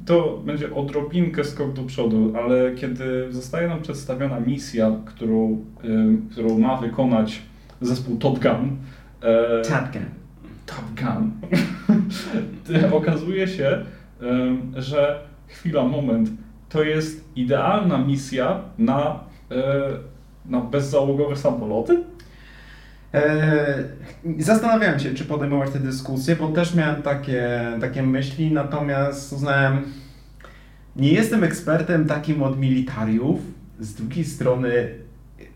[0.05, 5.65] to będzie odrobinkę skok do przodu, ale kiedy zostaje nam przedstawiona misja, którą,
[6.31, 7.41] którą ma wykonać
[7.81, 8.77] zespół Top Gun,
[9.21, 10.05] e, Top Gun.
[10.65, 11.31] Top Gun,
[12.99, 13.85] okazuje się,
[14.75, 16.29] że chwila, moment,
[16.69, 19.19] to jest idealna misja na,
[19.51, 19.83] e,
[20.45, 22.03] na bezzałogowe samoloty?
[23.13, 23.83] Eee,
[24.39, 27.49] Zastanawiałem się, czy podejmować tę dyskusję, bo też miałem takie,
[27.81, 29.81] takie myśli, natomiast uznałem,
[30.95, 33.39] nie jestem ekspertem takim od militariów,
[33.79, 34.89] z drugiej strony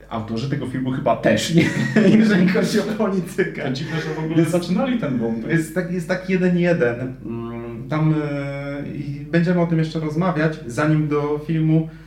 [0.09, 1.65] autorzy tego filmu chyba też nie,
[2.19, 3.61] jeżeli chodzi o politykę.
[3.63, 5.51] To dziwne, że w ogóle Jest- zaczynali ten wątek.
[5.51, 7.15] Jest tak, jest tak jeden jeden.
[7.25, 10.59] Mm, Tam e, i będziemy o tym jeszcze rozmawiać.
[10.67, 12.06] Zanim do filmu e,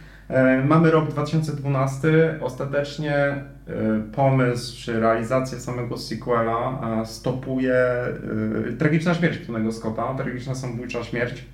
[0.65, 2.39] mamy rok 2012.
[2.41, 3.45] Ostatecznie e,
[4.13, 11.45] pomysł czy realizacja samego sequela e, stopuje e, tragiczna śmierć Tonego Scotta, tragiczna samobójcza śmierć.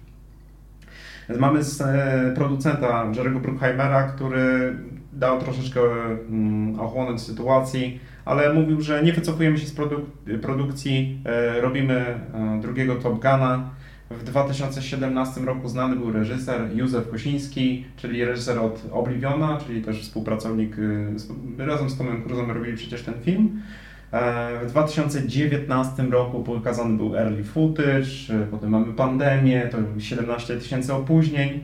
[1.39, 4.77] Mamy e, producenta Jerry'ego Bruckheimera, który
[5.13, 11.61] dał troszeczkę mm, ochłonąć sytuacji, ale mówił, że nie wycofujemy się z produk- produkcji, e,
[11.61, 13.71] robimy e, drugiego Top Guna.
[14.11, 20.79] W 2017 roku znany był reżyser Józef Kosiński, czyli reżyser od Obliviona, czyli też współpracownik,
[20.79, 21.15] y,
[21.59, 23.63] razem z Tomem Cruzem robili przecież ten film.
[24.13, 30.95] E, W 2019 roku pokazany był early footage, e, potem mamy pandemię, to 17 tysięcy
[30.95, 31.61] opóźnień.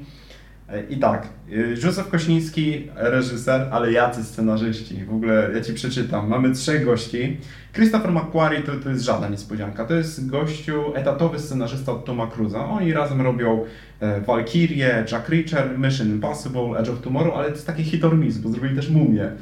[0.69, 5.05] E, I tak, y, Józef Kosiński, reżyser, ale jacy scenarzyści.
[5.05, 6.29] W ogóle ja ci przeczytam.
[6.29, 7.37] Mamy trzech gości.
[7.73, 9.85] Christopher McQuarrie to, to jest żadna niespodzianka.
[9.85, 12.65] To jest gościu, etatowy scenarzysta od Toma Cruza.
[12.65, 13.65] Oni razem robią
[14.01, 18.17] e, Valkyrie, Jack Reacher, Mission Impossible, Edge of Tomorrow, ale to jest taki hit or
[18.17, 19.33] miss, bo zrobili też Mumię.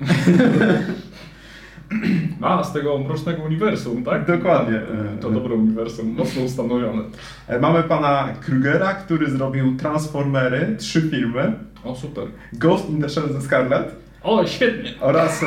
[2.40, 4.26] A, z tego mrocznego uniwersum, tak?
[4.26, 4.80] Dokładnie.
[5.20, 7.02] To dobre uniwersum, mocno ustanowione.
[7.48, 11.52] E, Mamy pana Krugera, który zrobił Transformery, trzy filmy,
[11.84, 12.24] O, super.
[12.52, 14.90] Ghost in the Shell ze Scarlet O, świetnie.
[15.00, 15.46] oraz e,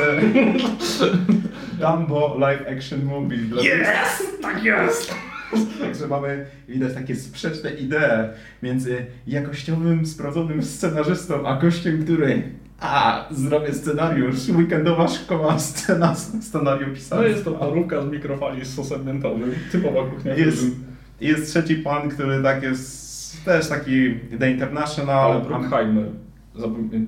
[1.80, 3.36] Dumbo live action movie.
[3.62, 4.42] Jest!
[4.42, 5.14] Tak jest!
[5.80, 8.28] Także mamy, widać takie sprzeczne idee
[8.62, 12.42] między jakościowym, sprawdzonym scenarzystą, a gościem, który
[12.80, 17.16] a, zrobię scenariusz, weekendowa szkoła scena, scenariopisarstwa.
[17.16, 19.50] To jest to parówka z mikrofali z sosem mentolnym.
[19.72, 20.66] Typowa kuchnia Jest,
[21.20, 25.32] jest trzeci pan, który tak jest też taki The International.
[25.32, 26.04] Ale Bruckheimer.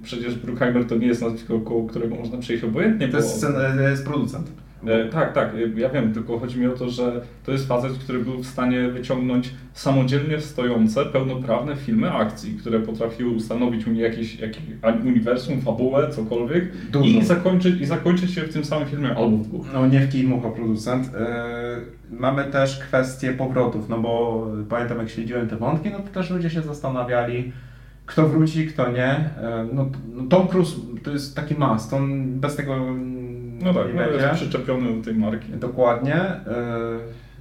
[0.02, 3.08] Przecież Bruckheimer to nie jest nazwisko, koło którego można przejść obojętnie.
[3.08, 4.50] To jest, scen- to jest producent.
[4.86, 7.92] E, tak, tak, e, ja wiem, tylko chodzi mi o to, że to jest facet,
[7.92, 14.62] który był w stanie wyciągnąć samodzielnie stojące, pełnoprawne filmy akcji, które potrafiły ustanowić jakieś, jakieś
[15.04, 17.18] uniwersum, fabułę, cokolwiek Dużo.
[17.18, 19.66] i zakończyć, i zakończyć się w tym samym filmie albo w dwóch.
[19.74, 21.06] No nie w mucho producent.
[21.06, 26.30] Yy, mamy też kwestię powrotów, no bo pamiętam jak śledziłem te wątki, no to też
[26.30, 27.52] ludzie się zastanawiali,
[28.06, 29.30] kto wróci, kto nie.
[29.72, 32.76] No, no Tom Cruise to jest taki must, on bez tego
[33.60, 35.52] No tak, no, jest przyczepiony do tej marki.
[35.52, 36.20] Dokładnie.
[36.46, 36.52] Yy,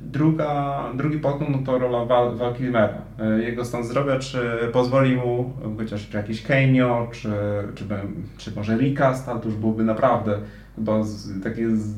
[0.01, 3.01] Druga, drugi podgląd no to rola Val, Val Kilmera.
[3.19, 4.39] Yy, Jego stan zdrowia, czy
[4.73, 7.29] pozwoli mu chociaż czy jakiś cameo, czy,
[7.75, 7.85] czy,
[8.37, 10.37] czy może recast, ale to już byłoby naprawdę
[10.75, 11.95] chyba z, takie z,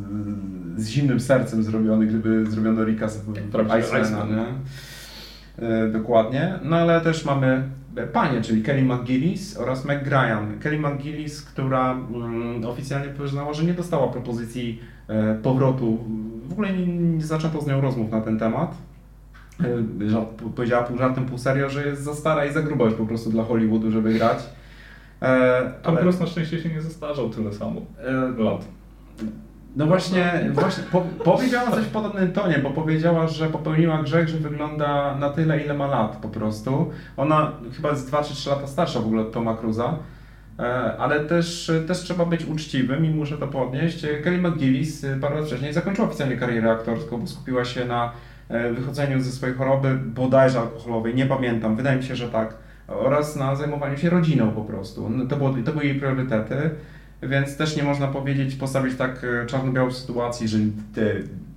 [0.77, 4.29] z zimnym sercem zrobiony, gdyby zrobiono recast w, Icemana, Iceman.
[4.29, 4.45] nie?
[5.91, 6.59] Dokładnie.
[6.63, 7.63] No ale też mamy
[8.13, 10.59] panie, czyli Kelly McGillis oraz Meg Ryan.
[10.59, 15.97] Kelly McGillis, która mm, oficjalnie przyznała, że nie dostała propozycji e, powrotu.
[16.47, 18.77] W ogóle nie, nie zaczęto z nią rozmów na ten temat.
[19.59, 19.65] E,
[20.55, 23.29] powiedziała pół żartem, pół serio, że jest za stara i za gruba już po prostu
[23.29, 24.39] dla Hollywoodu, żeby grać.
[25.21, 27.81] E, Tom Cruise na szczęście się nie zestarzał tyle samo
[28.37, 28.65] lat.
[29.75, 34.37] No właśnie, właśnie po, powiedziała coś w podobnym tonie, bo powiedziała, że popełniła grzech, że
[34.37, 36.91] wygląda na tyle, ile ma lat po prostu.
[37.17, 39.97] Ona chyba jest 2 czy 3 lata starsza w ogóle od Toma Cruza,
[40.59, 40.63] e,
[40.97, 44.05] ale też, też trzeba być uczciwym i muszę to podnieść.
[44.23, 48.11] Kelly McGillis e, parę lat wcześniej zakończyła oficjalnie karierę aktorską, bo skupiła się na
[48.49, 52.53] e, wychodzeniu ze swojej choroby, bodajże alkoholowej, nie pamiętam, wydaje mi się, że tak,
[52.87, 55.09] oraz na zajmowaniu się rodziną po prostu.
[55.09, 56.69] No, to, było, to były jej priorytety.
[57.23, 60.57] Więc też nie można powiedzieć, postawić tak e, czarno-białą sytuacji, że
[60.95, 61.01] te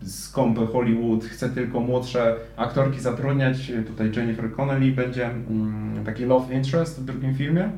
[0.03, 3.73] skąpe Hollywood chce tylko młodsze aktorki zatrudniać.
[3.87, 7.71] Tutaj Jennifer Connelly będzie mm, taki love interest w drugim filmie.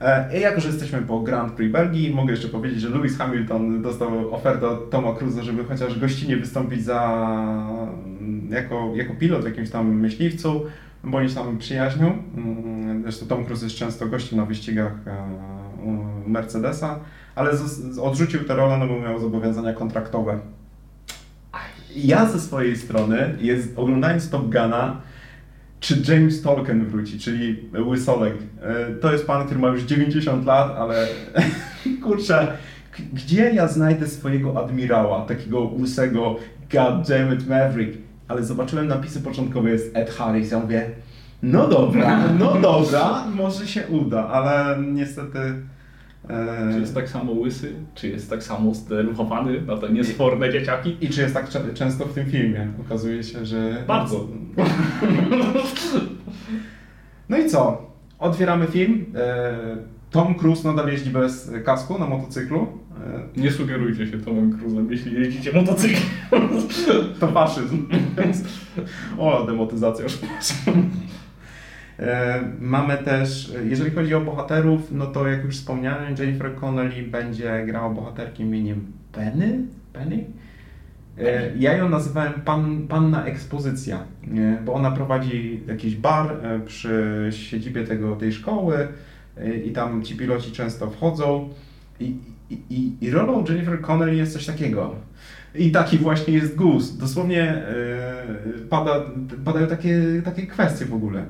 [0.00, 3.82] E, I jako, że jesteśmy po Grand Prix Belgii, mogę jeszcze powiedzieć, że Lewis Hamilton
[3.82, 7.26] dostał ofertę od Toma Cruza, żeby chociaż gościnnie wystąpić za,
[8.50, 10.62] jako, jako pilot w jakimś tam myśliwcu,
[11.28, 12.22] się tam przyjaźnią.
[12.36, 15.50] Mm, Zresztą Tom Cruise jest często gościem na wyścigach e,
[16.26, 16.98] Mercedesa,
[17.34, 17.50] ale
[18.02, 20.38] odrzucił tę rolę, no bo miał zobowiązania kontraktowe.
[21.96, 25.00] Ja ze swojej strony, jest, oglądając Top Guna,
[25.80, 28.34] czy James Tolkien wróci, czyli Łysolek.
[28.62, 31.06] E, To jest pan, który ma już 90 lat, ale
[32.04, 32.56] kurczę,
[33.12, 36.36] gdzie ja znajdę swojego admirała, takiego łysego
[36.72, 37.98] God damn it Maverick?
[38.28, 40.90] Ale zobaczyłem napisy początkowe, jest Ed Harris, ja mówię,
[41.42, 45.38] no dobra, no dobra, może się uda, ale niestety...
[46.30, 50.96] e, Czy jest tak samo łysy, czy jest tak samo zdenerwowany na te niesforne dzieciaki?
[51.00, 52.68] I czy jest tak często w tym filmie?
[52.86, 53.84] Okazuje się, że...
[53.86, 54.26] Bardzo.
[57.28, 57.90] No i co?
[58.18, 59.04] Otwieramy film.
[59.14, 59.56] E,
[60.10, 62.66] Tom Cruise nadal jeździ bez kasku na motocyklu.
[63.36, 66.02] E, Nie sugerujcie się Tomem Cruzem, jeśli jeździcie motocyklem.
[67.20, 67.86] To faszyzm.
[69.18, 70.18] O, demotyzacja już
[72.60, 77.90] mamy też, jeżeli chodzi o bohaterów, no to jak już wspomniałem, Jennifer Connelly będzie grała
[77.90, 79.58] bohaterki imieniem Penny?
[79.92, 80.24] Penny?
[81.18, 84.58] E, Ja ją nazywałem pan, Panna Ekspozycja, nie?
[84.64, 88.88] bo ona prowadzi jakiś bar e, przy siedzibie tego, tej szkoły
[89.36, 91.48] e, i tam ci piloci często wchodzą
[92.00, 92.16] i,
[92.50, 94.94] i, i, rolą Jennifer Connelly jest coś takiego.
[95.54, 96.98] I taki właśnie jest Goose.
[96.98, 97.64] Dosłownie e,
[98.70, 99.00] pada,
[99.44, 101.24] padają takie, takie kwestie w ogóle.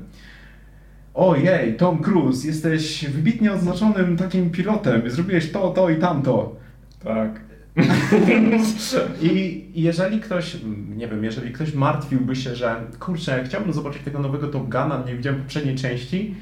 [1.21, 6.57] Ojej, Tom Cruise, jesteś wybitnie odznaczonym takim pilotem, zrobiłeś to, to i tamto.
[7.05, 7.41] Tak.
[9.23, 10.57] I jeżeli ktoś,
[10.97, 15.17] nie wiem, jeżeli ktoś martwiłby się, że kurczę, chciałbym zobaczyć tego nowego Top Guna, nie
[15.17, 16.35] widziałem poprzedniej części,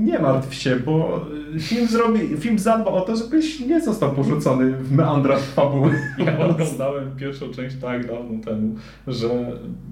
[0.00, 1.26] nie martw się, bo
[1.60, 5.90] film zrobi, film zadba o to, żebyś nie został porzucony w meandrach fabuły.
[6.26, 8.74] Ja oglądałem pierwszą część tak dawno temu,
[9.06, 9.28] że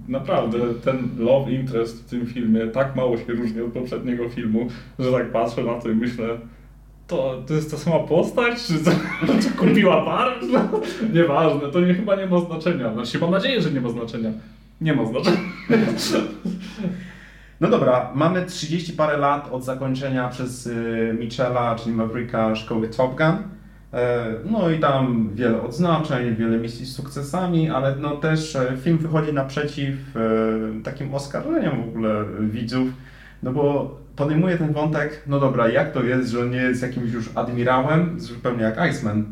[0.08, 4.66] naprawdę ten love interest w tym filmie tak mało się różni od poprzedniego filmu,
[4.98, 6.26] że tak patrzę na to i myślę,
[7.06, 8.66] to, to jest ta sama postać?
[8.66, 8.90] Czy, to,
[9.42, 10.28] czy kupiła bar?
[10.52, 10.80] No,
[11.12, 12.92] nieważne, to nie, chyba nie ma znaczenia.
[12.92, 14.30] Znaczy, mam nadzieję, że nie ma znaczenia.
[14.80, 15.38] Nie ma znaczenia.
[17.62, 23.16] No dobra, mamy 30 parę lat od zakończenia przez y, Michela, czyli Mavericka szkoły Top
[23.16, 23.36] Gun.
[23.92, 28.98] E, No i tam wiele odznaczeń, wiele misji z sukcesami, ale no też e, film
[28.98, 30.20] wychodzi naprzeciw e,
[30.82, 32.88] takim oskarżeniom w ogóle widzów,
[33.42, 37.12] no bo podejmuje ten wątek, no dobra, jak to jest, że on nie jest jakimś
[37.12, 39.24] już admirałem, zupełnie jak Iceman,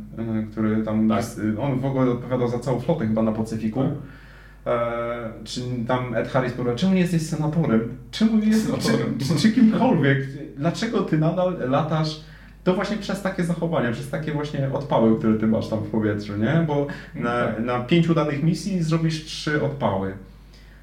[0.53, 1.17] który tam, Tak.
[1.17, 3.83] jest, on w ogóle odpowiadał za całą flotę chyba na Pacyfiku.
[3.83, 4.20] Tak.
[4.67, 7.97] E, czy tam Ed Harris powiedział, czemu nie jesteś senatorem?
[8.11, 9.19] Czemu nie jesteś Senatorem.
[9.19, 10.19] Czy, czy kimkolwiek?
[10.57, 12.21] Dlaczego ty nadal latasz?
[12.65, 16.37] To właśnie przez takie zachowania, przez takie właśnie odpały, które ty masz tam w powietrzu,
[16.37, 16.65] nie?
[16.67, 20.13] Bo na, na pięć udanych misji zrobisz trzy odpały.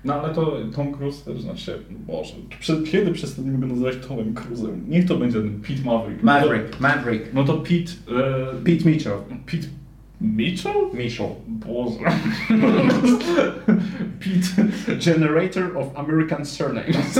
[0.03, 4.87] No ale to Tom Cruise też, znaczy, Boże, przed, kiedy przestaniemy go nazywać Tomem Cruise'em?
[4.87, 6.23] Niech to będzie ten Pete Maverick.
[6.23, 7.33] Maverick, Maverick.
[7.33, 8.17] No to Pete...
[8.21, 9.17] E, Pete Mitchell.
[9.45, 9.67] Pete
[10.21, 10.93] Mitchell?
[10.93, 11.35] Mitchell.
[11.47, 12.05] Boże.
[14.19, 14.67] Pete...
[15.05, 17.19] Generator of American surnames.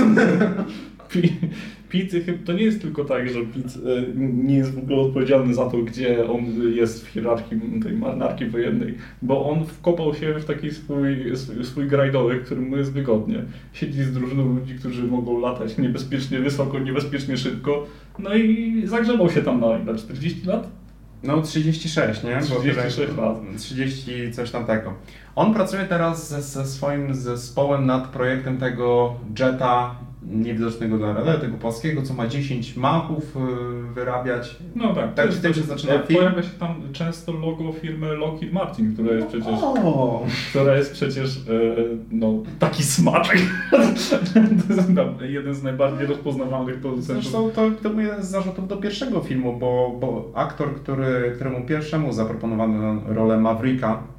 [1.90, 3.78] Pete, to nie jest tylko tak, że Pete
[4.16, 6.44] nie jest w ogóle odpowiedzialny za to, gdzie on
[6.74, 12.38] jest w hierarchii tej marynarki wojennej, bo on wkopał się w taki swój, swój, grajdowy,
[12.38, 13.42] którym mu jest wygodnie.
[13.72, 17.86] Siedzi z drużyną ludzi, którzy mogą latać niebezpiecznie wysoko, niebezpiecznie szybko,
[18.18, 20.77] no i zagrzebał się tam na, na 40 lat?
[21.22, 22.34] No 36, nie?
[22.50, 23.36] Bo 36 tyle- lat.
[23.58, 24.94] 30 coś tamtego.
[25.36, 29.94] On pracuje teraz ze, ze swoim zespołem nad projektem tego jeta
[30.28, 34.56] niewidocznego dla radar, tego polskiego, co ma 10 machów y, wyrabiać.
[34.76, 35.14] No tak.
[35.14, 36.18] Tak, czy tym się zaczyna e, film?
[36.20, 39.54] Pojawia się tam często logo firmy Lockheed Martin, która jest przecież...
[39.62, 40.26] O!
[40.50, 41.40] która jest przecież e,
[42.10, 43.38] no, taki smaczek.
[44.68, 47.22] to jest jeden z najbardziej rozpoznawalnych producentów.
[47.22, 51.66] Zresztą to, to był jeden z zarzutów do pierwszego filmu, bo, bo aktor, który, któremu
[51.66, 54.17] pierwszemu zaproponowano rolę Mavricka, e,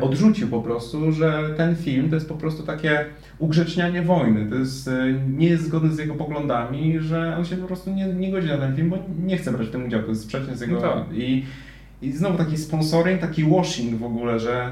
[0.00, 3.04] odrzucił po prostu, że ten film to jest po prostu takie
[3.38, 4.50] ugrzecznianie wojny.
[4.50, 8.06] To jest, e, nie jest zgodny z jego poglądami, że on się po prostu nie,
[8.06, 10.02] nie godzi na ten film, bo nie chce brać w tym udziału.
[10.02, 10.74] To jest sprzeczne z jego...
[10.74, 11.04] No tak.
[11.12, 11.44] I,
[12.02, 14.70] I znowu taki sponsoring, taki washing w ogóle, że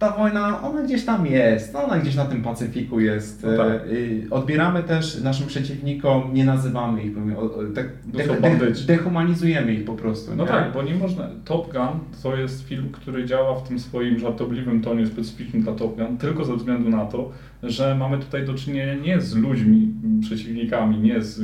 [0.00, 3.42] ta wojna, ona gdzieś tam jest, ona gdzieś na tym Pacyfiku jest.
[3.42, 3.68] No tak.
[3.68, 9.94] E, Odbieramy też naszym przeciwnikom, nie nazywamy ich, o- tak, de, de, dehumanizujemy ich po
[9.94, 10.36] prostu.
[10.36, 10.50] No nie?
[10.50, 11.28] tak, bo nie można.
[11.44, 15.96] Top Gun to jest film, który działa w tym swoim żartobliwym tonie specyficznym dla Top
[15.96, 17.30] Gun, tylko ze względu na to,
[17.62, 21.40] że mamy tutaj do czynienia nie z ludźmi, przeciwnikami, nie z,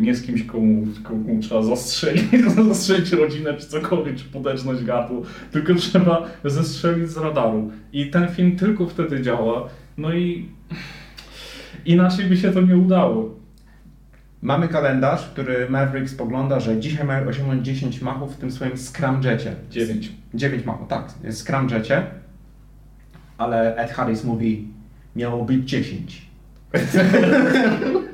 [0.00, 2.24] nie z kimś, komu, komu trzeba zastrzelić,
[2.68, 7.70] zastrzelić rodzinę, czy cokolwiek, czy podeczność gardło, tylko trzeba zestrzelić z radaru.
[7.92, 9.68] I ten film tylko wtedy działa.
[9.98, 10.48] No i
[11.86, 13.42] inaczej by się to nie udało.
[14.42, 19.54] Mamy kalendarz, który Maverick spogląda, że dzisiaj mają osiągnąć 10 machów w tym swoim scramjecie.
[19.70, 20.12] Dziewięć.
[20.34, 22.06] 9 machów, tak, scramjecie.
[23.38, 24.68] Ale Ed Harris mówi,
[25.16, 26.22] miało być 10.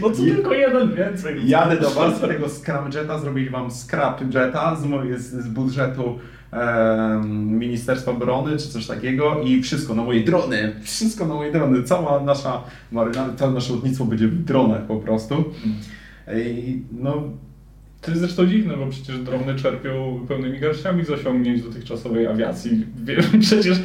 [0.00, 1.48] No co tylko jeden więcej.
[1.48, 6.18] Jadę do Was tego scramjeta, zrobić Wam scrapjeta z, z, z budżetu
[6.52, 11.82] em, Ministerstwa Obrony czy coś takiego i wszystko na moje drony, wszystko na moje drony,
[11.82, 15.44] cała nasza marynarka, całe nasze lotnictwo będzie w dronach po prostu.
[16.36, 17.22] I, no,
[18.02, 22.86] To jest zresztą dziwne, bo przecież drony czerpią pełnymi garściami z osiągnięć dotychczasowej awiacji.
[23.04, 23.78] Wiem, przecież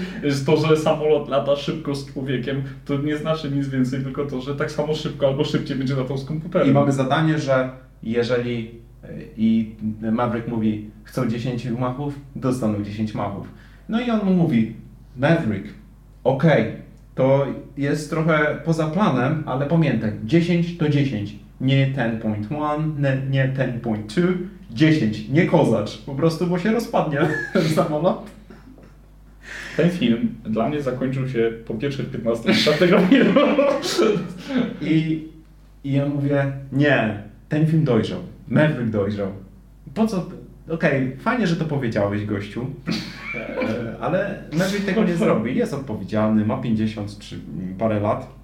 [0.45, 4.55] to, że samolot lata szybko z człowiekiem, to nie znaczy nic więcej, tylko to, że
[4.55, 6.69] tak samo szybko albo szybciej będzie latał z komputerem.
[6.69, 7.69] I mamy zadanie, że
[8.03, 8.71] jeżeli
[9.03, 9.07] e,
[9.37, 9.75] i
[10.11, 13.47] Maverick mówi, chcą 10 machów, dostaną 10 machów.
[13.89, 14.73] No i on mu mówi,
[15.17, 15.67] Maverick,
[16.23, 16.71] okej,
[17.15, 17.45] to
[17.77, 21.46] jest trochę poza planem, ale pamiętaj, 10 to 10.
[21.61, 24.33] Nie 10.1, nie, nie 10.2,
[24.71, 25.97] 10, nie kozacz.
[25.97, 27.19] Po prostu, bo się rozpadnie
[27.53, 28.25] ten samolot.
[29.77, 33.39] Ten film dla mnie zakończył się po pierwszych 15 minutach tego filmu.
[34.81, 35.27] I,
[35.83, 38.19] I ja mówię, nie, ten film dojrzał.
[38.47, 39.27] Maverick dojrzał.
[39.93, 40.25] Po co?
[40.69, 42.65] Okej, fajnie, że to powiedziałeś, gościu,
[43.35, 45.55] e, ale Maverick tego nie zrobi.
[45.55, 47.39] Jest odpowiedzialny, ma 50 czy
[47.79, 48.36] parę lat.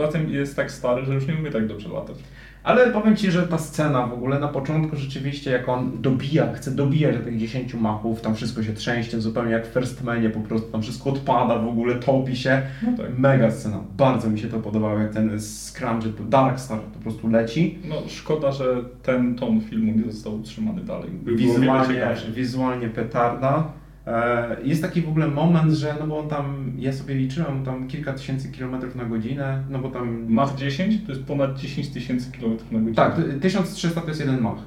[0.00, 2.16] Poza tym jest tak stary, że już nie umie tak dobrze latać.
[2.62, 6.70] Ale powiem Ci, że ta scena w ogóle na początku rzeczywiście, jak on dobija, chce
[6.70, 10.40] dobijać do tych 10 machów, tam wszystko się trzęsie, zupełnie jak w First Manie, po
[10.40, 12.62] prostu tam wszystko odpada, w ogóle topi się.
[12.82, 13.18] No tak.
[13.18, 17.78] Mega scena, bardzo mi się to podobało, jak ten Scramjet, to Darkstar po prostu leci.
[17.88, 21.10] No szkoda, że ten ton filmu nie został utrzymany dalej.
[21.10, 23.79] By Wizualnie, wizualnie petarda.
[24.10, 27.88] E, Jest taki w ogóle moment, że no bo on tam, ja sobie liczyłem, tam
[27.88, 30.24] kilka tysięcy kilometrów na godzinę, no bo tam...
[30.28, 32.94] Mach 10 to jest ponad 10 tysięcy kilometrów na godzinę.
[32.96, 34.58] Tak, to 1300 to jest jeden mach.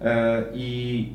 [0.00, 1.08] E, I,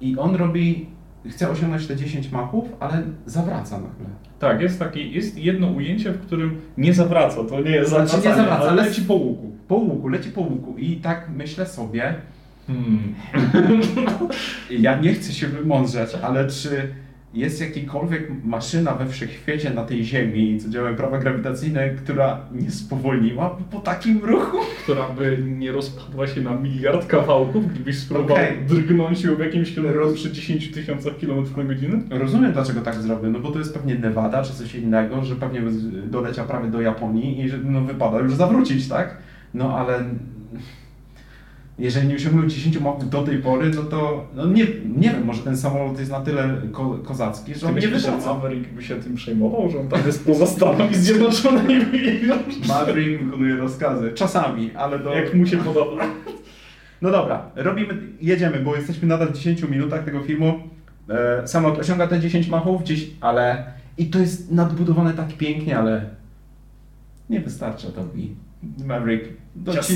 [0.00, 0.86] I on robi,
[1.30, 4.06] chce osiągnąć te 10 machów, ale zawraca nagle.
[4.38, 8.08] Tak, jest taki, jest jedno ujęcie, w którym nie zawraca, to nie jest Znaczy, nie
[8.08, 9.52] zawracanie, zawraca, ale ale- leci po łuku.
[9.68, 12.14] Po łuku, leci po łuku i tak myślę sobie,
[12.66, 13.14] Hmm.
[14.70, 16.94] ja nie chcę się wymądrzeć, ale czy
[17.34, 23.58] jest jakakolwiek maszyna we wszechświecie na tej Ziemi, co działa prawa grawitacyjne, która nie spowolniła
[23.70, 24.58] po takim ruchu?
[24.82, 28.58] Która by nie rozpadła się na miliard kawałków, gdybyś spróbował Okej.
[28.68, 32.00] drgnąć ją w jakimś kierunku przy 10 tysiącach kilometrów na godzinę?
[32.10, 35.62] Rozumiem, dlaczego tak zrobił, no bo to jest pewnie Nevada czy coś innego, że pewnie
[36.06, 39.16] doleciał prawie do Japonii i że no, wypada już zawrócić, tak?
[39.54, 40.04] No ale
[41.78, 44.66] jeżeli nie osiągnął 10 machów do tej pory, no to no nie,
[44.96, 48.34] nie wiem, może ten samolot jest na tyle ko kozacki, że on nie wywraca.
[48.34, 51.84] Maverick by się tym przejmował, że on tam jest poza Stanami Zjednoczonymi?
[52.68, 54.12] Maverick wykonuje rozkazy.
[54.12, 55.14] Czasami, ale do...
[55.14, 56.06] Jak mu się podoba.
[57.02, 60.60] No dobra, robimy, jedziemy, bo jesteśmy nadal w 10 minutach tego filmu.
[61.08, 63.64] E, samolot osiąga te 10 machów, gdzieś, ale...
[63.98, 66.10] I to jest nadbudowane tak pięknie, ale
[67.30, 68.34] nie wystarcza to i
[68.84, 69.94] Maverick doci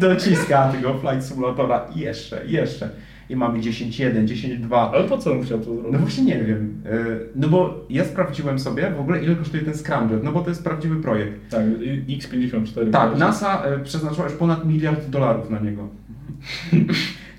[0.00, 2.88] dociska tego Flight Simulatora jeszcze, jeszcze.
[3.28, 4.90] I mamy 10.1, 10.2.
[4.92, 6.00] Ale po co on chciał to No zrobić?
[6.00, 6.82] właśnie nie wiem.
[6.86, 6.90] E,
[7.34, 10.64] No bo ja sprawdziłem sobie w ogóle ile kosztuje ten Scramjet, no bo to jest
[10.64, 11.50] prawdziwy projekt.
[11.50, 11.62] Tak,
[12.08, 12.90] X54.
[12.90, 15.88] Tak, NASA e, przeznaczyła już ponad miliard dolarów na niego.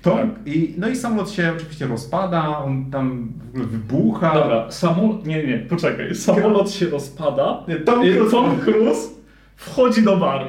[0.02, 0.26] To, Tak.
[0.46, 4.34] i, no i samolot się oczywiście rozpada, on tam w ogóle wybucha.
[4.34, 5.26] Dobra, samolot...
[5.26, 6.14] Nie, nie, poczekaj.
[6.14, 7.64] Samolot się rozpada.
[7.84, 9.08] Tom Cruise- Tom Cruise
[9.56, 10.44] wchodzi do baru.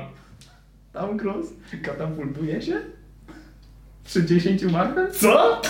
[0.99, 2.77] Tom Cruise katapultuje się
[4.03, 5.11] przy 10 machach.
[5.11, 5.61] Co?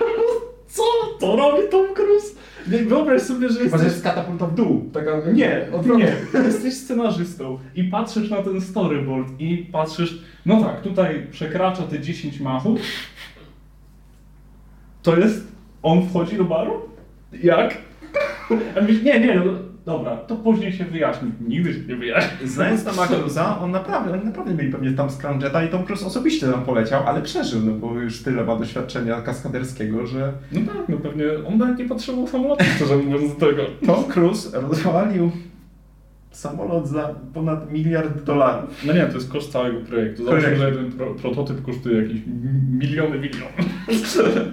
[0.68, 0.82] Co?
[1.20, 2.34] To robi Tom Cruise?
[2.70, 3.84] Nie, wyobraź sobie, że Chyba, jesteś...
[3.92, 4.90] jest katapulta w dół.
[4.92, 6.16] Taka, Nie, odwrotnie.
[6.34, 6.40] nie.
[6.46, 12.40] Jesteś scenarzystą i patrzysz na ten storyboard i patrzysz, no tak, tutaj przekracza te 10
[12.40, 12.80] machów.
[15.02, 15.46] To jest,
[15.82, 16.88] on wchodzi do baru?
[17.42, 17.78] Jak?
[18.76, 19.52] A mówisz, nie, nie, no,
[19.86, 21.32] dobra, to później się wyjaśni.
[21.48, 22.48] Nigdy się nie wyjaśni.
[22.48, 26.46] Znając Toma Cruise'a, on naprawdę, oni naprawdę mieli pewnie tam Scramjeta i Tom Cruise osobiście
[26.46, 30.96] tam poleciał, ale przeżył, no bo już tyle ma doświadczenia kaskaderskiego, że No tak, no
[30.96, 33.62] pewnie on nawet nie potrzebował samolotu, szczerze mówiąc, do tego.
[33.86, 35.30] Tom Cruise rozwalił
[36.30, 38.84] samolot za ponad miliard dolarów.
[38.86, 40.24] No nie, to jest koszt całego projektu.
[40.24, 40.58] Projekt.
[40.58, 42.20] że jeden pro, prototyp kosztuje jakieś
[42.70, 43.52] miliony, miliony.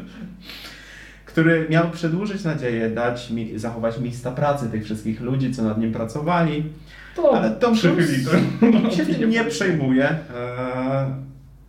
[1.34, 5.94] który miał przedłużyć nadzieję, dać mi, zachować miejsca pracy tych wszystkich ludzi, co nad nim
[5.94, 6.64] pracowali.
[7.16, 8.14] To Ale Tom Cruise
[8.96, 10.10] się tym nie przejmuje.
[10.10, 11.08] Eee,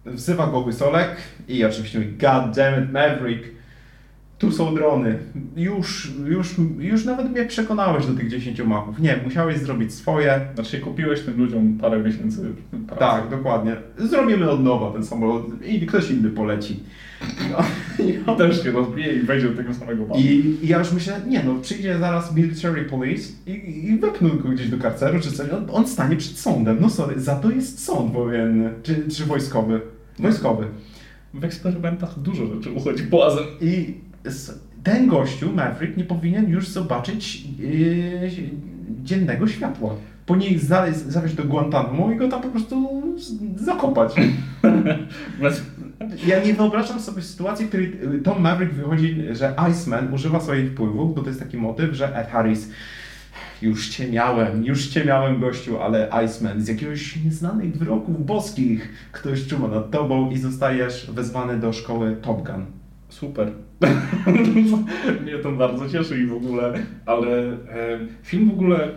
[0.06, 1.16] wzywa go Łysolek
[1.48, 3.53] i oczywiście mówi God damn it, Maverick,
[4.38, 5.18] tu są drony.
[5.56, 8.98] Już, już, już nawet mnie przekonałeś do tych 10 machów.
[8.98, 10.40] Nie, musiałeś zrobić swoje.
[10.54, 12.54] Znaczy kupiłeś tym ludziom parę miesięcy
[12.86, 13.00] pracy.
[13.00, 13.76] Tak, dokładnie.
[13.98, 16.80] Zrobimy od nowa ten samolot i ktoś inny poleci.
[17.50, 17.58] No,
[18.04, 20.20] i I też się rozbije i wejdzie do tego samego baru.
[20.20, 24.48] I, I ja już myślę, nie no, przyjdzie zaraz military police i, i wepchną go
[24.48, 26.78] gdzieś do karceru czy coś, on, on stanie przed sądem.
[26.80, 29.80] No sorry, za to jest sąd wojenny, czy, czy wojskowy.
[30.18, 30.66] Wojskowy.
[31.34, 33.44] W eksperymentach dużo rzeczy uchodzi płazem.
[33.60, 33.94] I
[34.82, 38.30] ten gościu, Maverick, nie powinien już zobaczyć yy,
[39.02, 39.94] dziennego światła.
[40.50, 43.02] Ich za- zawieźć do Guantanamo i go tam po prostu
[43.56, 44.14] zakopać.
[46.26, 50.70] Ja nie wyobrażam sobie sytuacji, w której y, Tom Maverick wychodzi, że Iceman używa swoich
[50.72, 52.70] wpływów, bo to jest taki motyw, że Ed Harris
[53.62, 59.46] już cię miałem, już cię miałem gościu, ale Iceman z jakiegoś nieznanych wyroków boskich ktoś
[59.46, 62.66] czuwa nad tobą i zostajesz wezwany do szkoły Top Gun.
[63.14, 63.52] Super.
[65.22, 66.72] Mnie to bardzo cieszy i w ogóle,
[67.06, 68.88] ale e, film w ogóle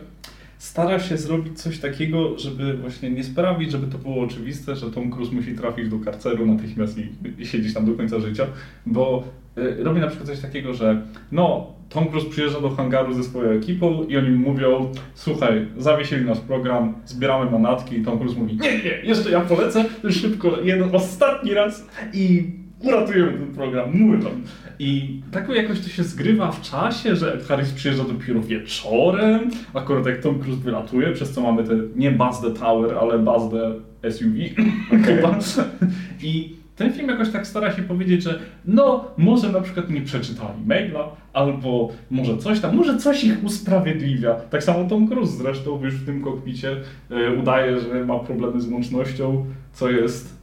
[0.57, 5.11] stara się zrobić coś takiego, żeby właśnie nie sprawić, żeby to było oczywiste, że Tom
[5.11, 7.09] Cruise musi trafić do karceru natychmiast i,
[7.41, 8.45] i siedzieć tam do końca życia,
[8.85, 9.23] bo
[9.57, 11.01] y, robi na przykład coś takiego, że
[11.31, 16.39] no, Tom Cruise przyjeżdża do hangaru ze swoją ekipą i oni mówią, słuchaj, zawiesili nasz
[16.39, 21.53] program, zbieramy manatki i Tom Cruise mówi, nie, nie, jeszcze ja polecę, szybko, jeden ostatni
[21.53, 22.51] raz i
[22.83, 24.41] uratujemy ten program, mówię wam.
[24.79, 30.21] I tak jakoś to się zgrywa w czasie, że Harris przyjeżdża dopiero wieczorem, akurat jak
[30.21, 33.73] Tom Cruise wylatuje, przez co mamy te nie Buzz the Tower, ale Buzz the
[34.11, 34.35] SUV
[35.05, 35.39] chyba.
[36.23, 40.65] I ten film jakoś tak stara się powiedzieć, że no, może na przykład nie przeczytali
[40.65, 44.33] maila, albo może coś tam, może coś ich usprawiedliwia.
[44.35, 46.71] Tak samo Tom Cruise zresztą już w tym kokpicie
[47.11, 50.37] y, udaje, że ma problemy z łącznością, co jest,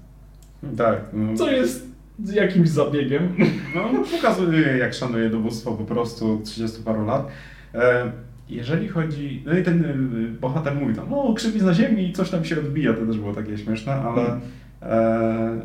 [0.77, 1.01] Tak.
[1.13, 1.35] No.
[1.35, 1.94] co jest
[2.35, 3.37] jakimś zabiegiem.
[3.75, 7.29] No, pokazuje, jak szanuje dowództwo po prostu 30 paru lat.
[7.75, 8.13] E,
[8.49, 9.43] jeżeli chodzi.
[9.47, 12.59] No i ten y, bohater mówi tam, no krzywi na ziemi i coś tam się
[12.59, 14.41] odbija, to też było takie śmieszne, ale Hmm.
[14.83, 15.61] e,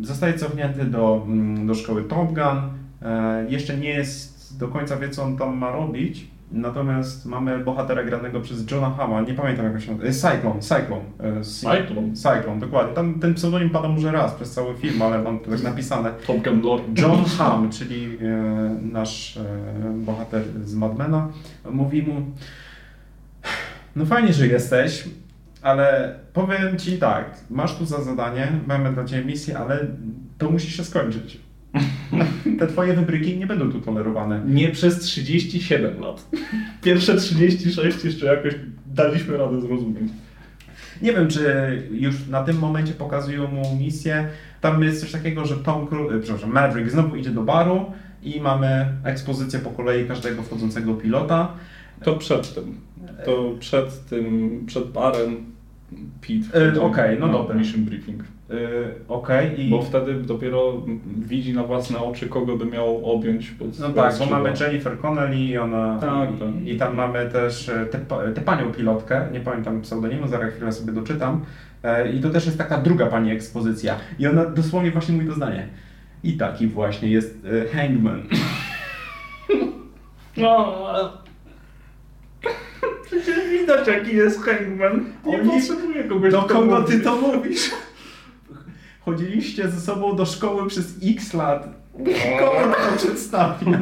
[0.00, 2.58] zostaje cofnięty do, mm, do szkoły Top Gun.
[3.02, 6.26] E, jeszcze nie jest do końca wie, co on tam ma robić.
[6.50, 11.04] Natomiast mamy bohatera granego przez Johna Hama, nie pamiętam jak się nazywa, e, Cyclone, Cyclone.
[11.40, 12.14] e, Cyclone?
[12.14, 12.94] Cyclone, dokładnie.
[12.94, 16.10] Tam ten pseudonim pada może raz przez cały film, ale mam to tak napisane.
[16.44, 16.82] Gun Lore.
[16.98, 19.38] John Hamm, czyli e, nasz
[19.94, 21.28] bohater z Madmena,
[21.70, 22.22] mówi mu:
[23.96, 25.08] No fajnie, że jesteś,
[25.62, 29.86] ale powiem ci tak, masz tu za zadanie, mamy dla ciebie misję, ale
[30.38, 31.45] to musi się skończyć.
[32.58, 34.42] Te twoje wybryki nie będą tu tolerowane.
[34.46, 36.28] Nie przez 37 lat.
[36.82, 38.54] Pierwsze 36 jeszcze jakoś
[38.86, 40.12] daliśmy radę zrozumieć.
[41.02, 41.42] Nie wiem, czy
[41.90, 44.28] już na tym momencie pokazują mu misję.
[44.60, 48.86] Tam jest coś takiego, że Tom Cruise, przepraszam, Maverick znowu idzie do baru i mamy
[49.04, 51.52] ekspozycję po kolei każdego wchodzącego pilota.
[52.02, 52.80] To przed tym.
[53.24, 55.44] To przed tym, przed barem
[56.20, 56.76] Pete.
[56.76, 57.54] E, okej, no na dobra.
[57.54, 58.24] Mission briefing.
[58.48, 60.82] Yy, Okej, i Bo wtedy dopiero
[61.18, 65.36] widzi na własne oczy, kogo by miał objąć pod no tak, bo mamy Jennifer Connelly
[65.36, 66.48] i ona Tak, i, tak.
[66.66, 67.98] i tam mamy też e, tę
[68.34, 71.44] tę panią pilotkę, nie pamiętam pseudonimu, zaraz chwilę sobie doczytam.
[71.82, 73.96] E, I to też jest taka druga pani ekspozycja.
[74.18, 75.68] I ona dosłownie właśnie mówi to zdanie.
[76.24, 78.22] I taki właśnie jest e, Hangman.
[80.36, 80.76] No,
[83.06, 85.04] przecież widać jaki jest Hangman.
[85.26, 87.70] Nie potrzebuje kogoś Do kto kogo ty to mówisz?
[89.06, 91.68] Chodziliście ze sobą do szkoły przez x lat.
[92.40, 93.78] Kogo to przedstawia?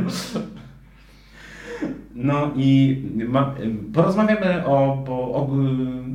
[2.15, 3.55] No i ma,
[3.95, 5.49] porozmawiamy o, o, o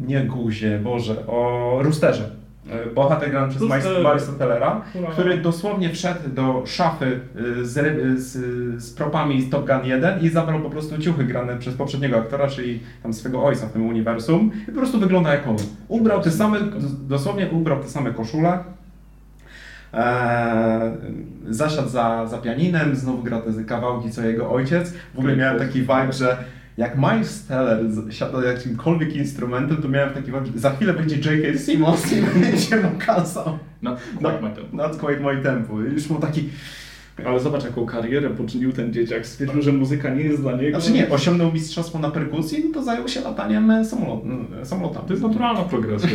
[0.07, 2.29] nie guzie, Boże, o Roosterze.
[2.95, 3.63] Bohater grany przez.
[4.03, 4.81] Marisa Tellera,
[5.11, 7.19] który dosłownie wszedł do szafy
[7.61, 7.73] z,
[8.19, 12.17] z, z propami z Top Gun 1 i zabrał po prostu ciuchy grane przez poprzedniego
[12.17, 15.55] aktora, czyli tam swego ojca w tym uniwersum i po prostu wygląda jak on.
[15.87, 16.59] Ubrał te same,
[17.07, 18.63] dosłownie ubrał te same koszule,
[19.93, 20.91] Eee,
[21.49, 24.93] zasiadł za, za pianinem, znowu gra te kawałki co jego ojciec.
[25.15, 26.37] W ogóle miałem taki vibe, że
[26.77, 27.79] jak Miles Teller
[28.09, 31.59] siada jakimkolwiek instrumentem, to miałem taki vibe, że za chwilę będzie J.K.
[31.59, 33.59] Simmons i będzie mu kazał.
[33.81, 34.63] No, No, tak, Mateo.
[34.73, 35.79] Not quite my tempo.
[35.79, 36.49] Już mu taki...
[37.25, 39.25] Ale zobacz jaką karierę poczynił ten dzieciak.
[39.25, 40.79] Stwierdził, że muzyka nie jest dla niego.
[40.81, 44.23] Znaczy nie, osiągnął mistrzostwo na perkusji, no to zajął się lataniem e, samolot,
[44.61, 45.07] e, samolotami.
[45.07, 46.09] To jest naturalna progresja.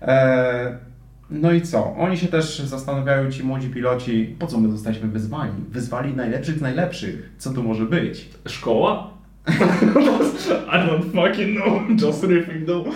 [0.00, 0.72] Eee,
[1.30, 1.94] no i co?
[1.96, 5.52] Oni się też zastanawiają, ci młodzi piloci, po co my zostaliśmy wyzwani?
[5.70, 7.30] Wyzwali najlepszych z najlepszych.
[7.38, 8.28] Co to może być?
[8.48, 9.16] Szkoła?
[10.72, 12.00] I don't fucking know.
[12.02, 12.86] Just riffing though.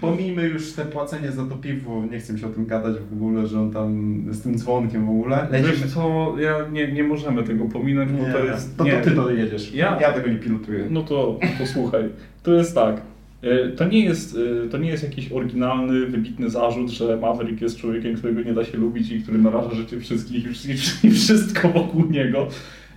[0.00, 3.46] Pomijmy już te płacenie za to piwo, nie chcę się o tym gadać w ogóle,
[3.46, 5.48] że on tam z tym dzwonkiem w ogóle.
[5.52, 8.76] Wiesz co, ja nie, nie możemy tego pominąć, bo Nie, to jest...
[8.76, 8.92] to, nie.
[8.92, 9.74] to ty to jedziesz.
[9.74, 10.86] Ja- ja tego nie pilotuję.
[10.90, 12.04] No to posłuchaj.
[12.42, 13.00] To jest tak.
[13.42, 14.36] E, To nie jest,
[14.66, 18.64] e, to nie jest jakiś oryginalny, wybitny zarzut, że Maverick jest człowiekiem, którego nie da
[18.64, 22.46] się lubić i który naraża życie wszystkich i wsz- i wszystko wokół niego.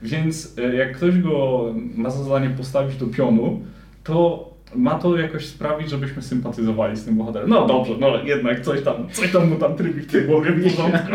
[0.03, 1.65] Więc e, jak ktoś go
[1.95, 3.61] ma za zadanie postawić do pionu,
[4.03, 7.49] to ma to jakoś sprawić, żebyśmy sympatyzowali z tym bohaterem.
[7.49, 10.63] No dobrze, no jednak coś tam, coś tam mu tam trybi w tej głowie w
[10.63, 11.11] porządku.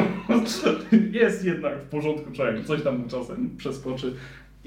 [1.13, 4.13] Jest jednak w porządku człowiek, coś tam mu czasem przeskoczy.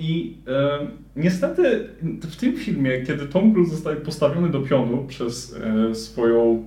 [0.02, 1.90] I e, niestety
[2.22, 5.56] w tym filmie, kiedy Tom Cruise zostaje postawiony do pionu przez
[5.90, 6.64] e, swoją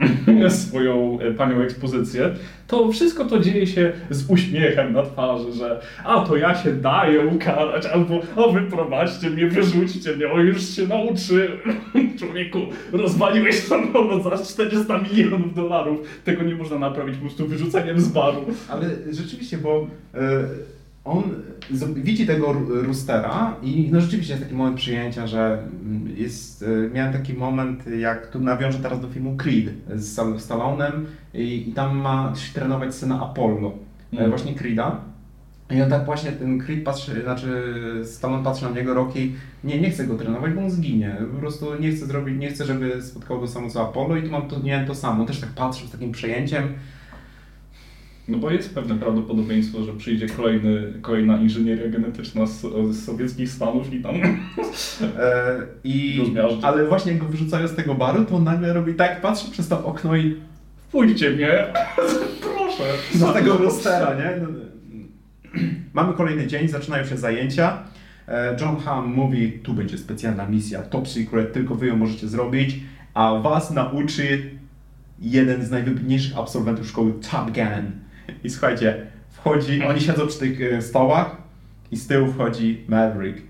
[0.48, 2.34] swoją e, panią ekspozycję,
[2.66, 7.26] to wszystko to dzieje się z uśmiechem na twarzy, że a to ja się daję
[7.26, 11.52] ukarać, albo o wyprowadźcie mnie, wyrzućcie mnie, o już się nauczyłem.
[12.18, 12.58] Człowieku,
[12.92, 15.98] rozwaliłeś samolot za 400 milionów dolarów.
[16.24, 18.44] Tego nie można naprawić po prostu wyrzuceniem z baru.
[18.68, 20.18] Ale rzeczywiście, bo e,
[21.08, 21.22] on
[21.94, 27.12] widzi tego Roostera i no rzeczywiście jest taki moment przyjęcia, że mm, jest, y, miałem
[27.12, 32.32] taki moment, jak tu nawiążę teraz do filmu Creed z Stallonem i, i tam ma
[32.36, 33.72] się trenować syna Apollo,
[34.12, 34.30] Mm.
[34.30, 35.00] właśnie Creeda.
[35.70, 37.74] I on tak właśnie, ten Creed patrzy, znaczy
[38.04, 39.32] Stallone patrzy na niego, Rocky,
[39.64, 41.16] nie, nie chce go trenować, bo on zginie.
[41.34, 44.30] Po prostu nie chce zrobić, nie chce, żeby spotkało go samo co Apollo i tu
[44.30, 45.20] mam to, nie, to samo.
[45.20, 46.64] On też tak patrzy z takim przejęciem.
[48.28, 52.60] No bo jest pewne prawdopodobieństwo, że przyjdzie kolejny, kolejna inżynieria genetyczna z,
[52.90, 54.14] z sowieckich Stanów i tam...
[55.18, 56.20] E, i,
[56.62, 59.68] ale właśnie jak go wyrzucają z tego baru, to on nagle robi tak, patrzy przez
[59.68, 60.36] to okno i
[60.92, 61.66] Pójdźcie mnie!
[62.56, 62.84] Proszę!
[63.14, 64.40] do tego rostera, nie?
[64.42, 64.48] No,
[65.92, 67.82] Mamy kolejny dzień, zaczynają się zajęcia.
[68.28, 72.76] E, John Hamm mówi, tu będzie specjalna misja, top secret, tylko wy ją możecie zrobić,
[73.14, 74.50] a was nauczy
[75.20, 78.07] jeden z najwybitniejszych absolwentów szkoły Top Gun.
[78.44, 81.36] I słuchajcie, wchodzi, oni siedzą przy tych e, stołach
[81.90, 83.42] i z tyłu wchodzi Maverick.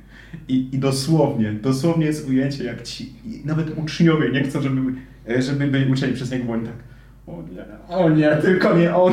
[0.48, 3.12] I, I dosłownie, dosłownie jest ujęcie, jak ci,
[3.44, 4.80] nawet uczniowie nie chcą, żeby,
[5.28, 6.74] e, żeby byli uczeni przez niego, bo oni tak,
[7.26, 9.12] o nie, o nie, tylko nie on.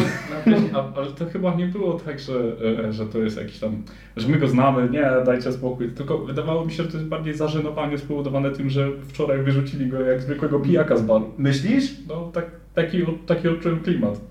[0.74, 2.56] A, ale to chyba nie było tak, że,
[2.88, 3.84] e, że to jest jakiś tam,
[4.18, 5.90] że my go znamy, nie, dajcie spokój.
[5.90, 10.00] Tylko wydawało mi się, że to jest bardziej zażenowanie spowodowane tym, że wczoraj wyrzucili go
[10.00, 11.34] jak zwykłego pijaka z baru.
[11.38, 11.94] Myślisz?
[12.08, 14.22] No tak, taki, taki odczułem klimat.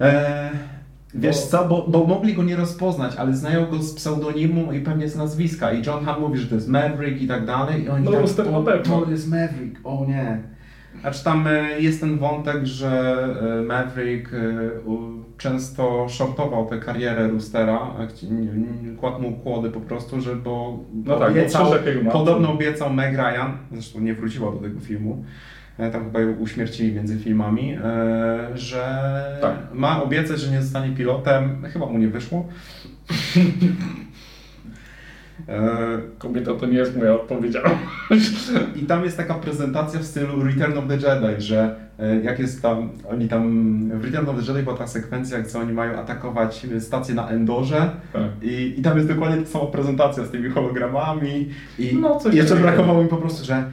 [0.00, 0.50] Eee,
[1.14, 4.80] wiesz Bo- co, bo, bo mogli go nie rozpoznać, ale znają go z pseudonimu i
[4.80, 5.72] pewnie z nazwiska.
[5.72, 7.84] I John Hamm mówi, że to jest Maverick i tak dalej.
[7.84, 9.00] I oni No, tak, Rooster na o, pewno.
[9.00, 10.38] to jest Maverick, o nie.
[11.02, 13.24] Acz tam e, jest ten wątek, że
[13.60, 14.38] e, Maverick e,
[15.38, 21.32] często shortował tę karierę Roostera, e, kładł mu kłody po prostu, że bo No tak,
[22.04, 26.32] bo podobno obiecał Meg Ryan, zresztą nie wróciła do tego filmu, e, tam chyba ją
[26.32, 28.84] uśmiercili między filmami, e, że
[29.40, 29.54] Tak.
[29.74, 32.46] ma obiecać, że nie zostanie pilotem, chyba mu nie wyszło.
[35.48, 35.68] E,
[36.18, 37.78] Kobieta to nie jest moja odpowiedzialność.
[38.76, 42.62] I tam jest taka prezentacja w stylu Return of the Jedi, że e, jak jest
[42.62, 46.66] tam, oni tam, w Return of the Jedi była ta sekwencja, gdzie oni mają atakować
[46.80, 48.22] stację na Endorze Tak.
[48.42, 51.48] i, i tam jest dokładnie ta sama prezentacja z tymi hologramami
[51.78, 53.64] i No, jeszcze brakowało mi po prostu, że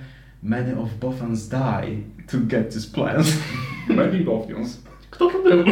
[0.45, 3.23] many of Bothans die to get this plan.
[3.89, 4.81] Many Bothians.
[5.11, 5.65] Kto to był?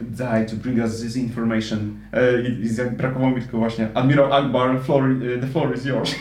[0.00, 1.96] die to bring us this information.
[2.12, 5.84] E, I, i jak brakowało mi tylko właśnie Admiral Akbar, floor, e, the floor is
[5.84, 6.14] yours.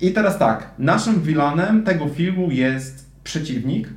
[0.00, 3.88] I teraz tak, naszym vilanem tego filmu jest przeciwnik.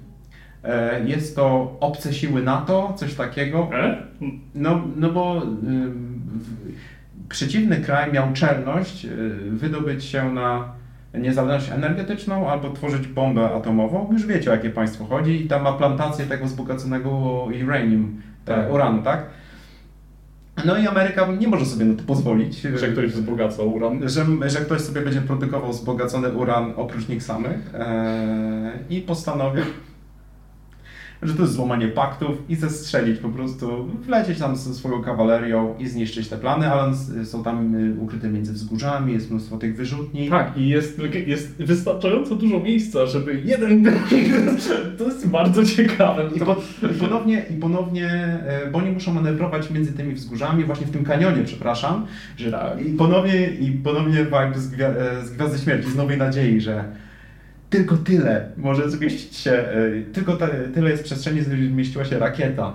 [0.64, 3.70] E, Jest to obce siły NATO, coś takiego.
[3.74, 4.04] E?
[4.56, 5.42] No, no bo
[7.30, 9.10] przeciwny kraj miał czelność y,
[9.52, 10.74] wydobyć się na
[11.14, 14.10] niezależność energetyczną albo tworzyć bombę atomową.
[14.12, 17.10] Już wiecie o jakie państwo chodzi i tam ma plantację tego wzbogaconego
[17.66, 18.74] uranium, tak.
[18.74, 19.26] Uranu, tak?
[20.66, 22.62] No i Ameryka nie może sobie na to pozwolić.
[22.62, 24.10] Że ktoś wzbogacał uran.
[24.10, 29.64] Że, że ktoś sobie będzie produkował wzbogacony uran oprócz nich samych e, i postanowił,
[31.22, 35.88] że to jest złamanie paktów i zestrzelić po prostu, wlecieć tam ze swoją kawalerią i
[35.88, 36.94] zniszczyć te plany, ale
[37.26, 40.30] są tam y, ukryte między wzgórzami, jest mnóstwo tych wyrzutni.
[40.30, 43.86] Tak, i jest, jest wystarczająco dużo miejsca, żeby jeden...
[44.98, 46.30] To jest bardzo ciekawe.
[46.36, 46.38] I,
[46.96, 51.04] I ponownie, i ponownie, e, bo oni muszą manewrować między tymi wzgórzami, właśnie w tym
[51.04, 52.06] kanionie, przepraszam,
[52.38, 52.86] że Tak.
[52.86, 56.84] i ponownie, i ponownie vibe z, gwia, e, z Gwiazdy Śmierci, z Nowej Nadziei, że
[57.70, 62.74] tylko tyle może zmieścić się, e, tylko te, tyle jest przestrzeni, zmieściła się rakieta.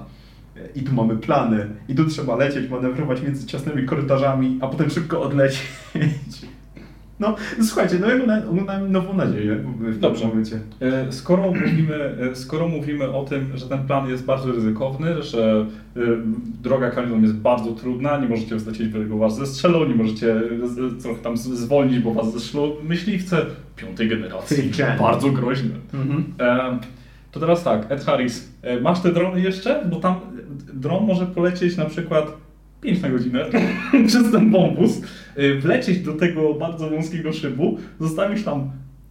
[0.56, 4.90] E, I tu mamy plany, i tu trzeba lecieć, manewrować między ciasnymi korytarzami, a potem
[4.90, 5.62] szybko odlecieć.
[7.20, 10.26] No, słuchajcie, no ja oglądałem- oglądałem Nową Nadzieję w Dobrze.
[10.26, 10.58] momencie.
[10.80, 15.66] E, Skoro mówimy, e, skoro mówimy o tym, że ten plan jest bardzo ryzykowny, że
[15.96, 16.00] e,
[16.62, 20.40] droga kanionem jest bardzo trudna, nie możecie wlecieć, bo was zestrzelą, nie możecie
[21.02, 23.36] trochę tam zwolnić, bo was zestrzelą myśliwce
[23.76, 24.70] piątej generacji.
[25.00, 25.70] Bardzo groźne.
[25.94, 26.24] Mhm.
[27.32, 28.48] To teraz tak, Ed Harris,
[28.82, 29.86] masz te drony jeszcze?
[29.90, 30.14] Bo tam
[30.74, 32.26] dron może polecieć na przykład
[32.84, 33.44] 5 na godzinę.
[34.08, 35.02] Przez ten wąwóz,
[35.36, 38.70] e, wlecieć do tego bardzo wąskiego szybu, zostawić tam,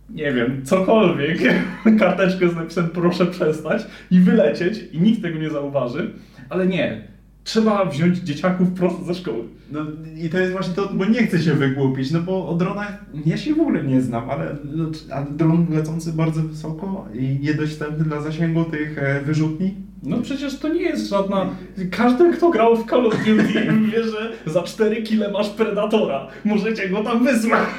[0.09, 1.39] nie wiem, cokolwiek,
[1.99, 3.81] karteczkę z napisem proszę przestać.
[4.11, 4.79] I wylecieć.
[4.91, 6.13] I nikt tego nie zauważy,
[6.49, 7.12] ale nie.
[7.43, 9.43] Trzeba wziąć dzieciaków prosto ze szkoły.
[9.71, 9.85] No
[10.23, 13.37] i to jest właśnie to, bo nie chcę się wygłupić, no bo o dronach ja
[13.37, 18.21] się w ogóle nie znam, ale no, a dron lecący bardzo wysoko i niedostępny dla
[18.21, 19.75] zasięgu tych e, wyrzutni.
[20.03, 21.49] No przecież to nie jest żadna...
[21.91, 23.43] Każdy, kto grał w Call of Duty
[23.91, 26.27] wie, że za 4 kile masz Predatora.
[26.45, 27.69] Możecie go tam wysłać.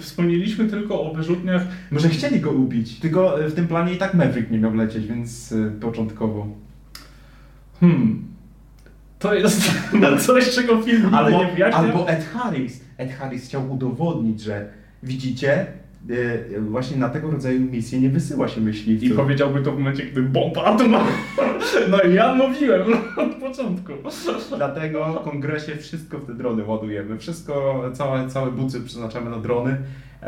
[0.00, 1.62] Wspomnieliśmy tylko o wyrzutniach.
[1.90, 5.06] Może chcieli go ubić, tylko e, w tym planie i tak Maverick nie miał lecieć,
[5.06, 6.67] więc e, początkowo.
[7.80, 8.24] Hmm.
[9.18, 9.72] To jest
[10.26, 11.72] coś, czego film nie Albo, wyjaśnia.
[11.78, 12.80] albo Ed Harris.
[12.98, 14.68] Ed Harris chciał udowodnić, że
[15.02, 15.66] widzicie,
[16.56, 19.16] e, właśnie na tego rodzaju misje nie wysyła się I myśliwców.
[19.16, 21.06] powiedziałby to w momencie, gdy bomba atomowa.
[21.90, 22.82] No i ja mówiłem
[23.16, 23.92] od początku.
[24.56, 27.18] Dlatego w kongresie wszystko w te drony ładujemy.
[27.18, 29.76] Wszystko, całe, całe bucy przeznaczamy na drony,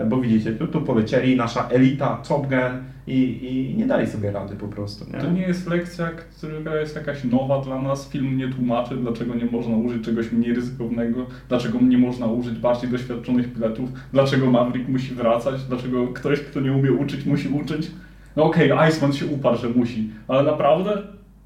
[0.08, 4.56] bo widzicie, tu, tu polecieli nasza elita, Top Gun i, i nie dali sobie rady
[4.56, 5.04] po prostu.
[5.12, 5.18] Nie?
[5.18, 8.08] To nie jest lekcja, która jest jakaś nowa dla nas.
[8.08, 12.90] Film nie tłumaczy, dlaczego nie można użyć czegoś mniej ryzykownego, dlaczego nie można użyć bardziej
[12.90, 17.90] doświadczonych pilotów, dlaczego Maverick musi wracać, dlaczego ktoś, kto nie umie uczyć, musi uczyć.
[18.36, 21.02] No okej, Iceman się uparł, że musi, ale naprawdę?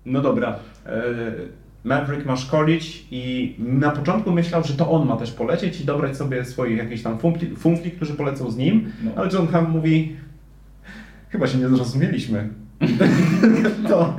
[0.06, 0.58] No dobra.
[0.86, 1.02] e,
[1.85, 6.16] Maverick ma szkolić i na początku myślał, że to on ma też polecieć i dobrać
[6.16, 9.11] sobie swoich jakichś tam fumpli, fumpli którzy polecą z nim, No.
[9.16, 10.16] ale John Hamm mówi,
[11.28, 12.48] chyba się nie zrozumieliśmy.
[13.89, 14.16] to,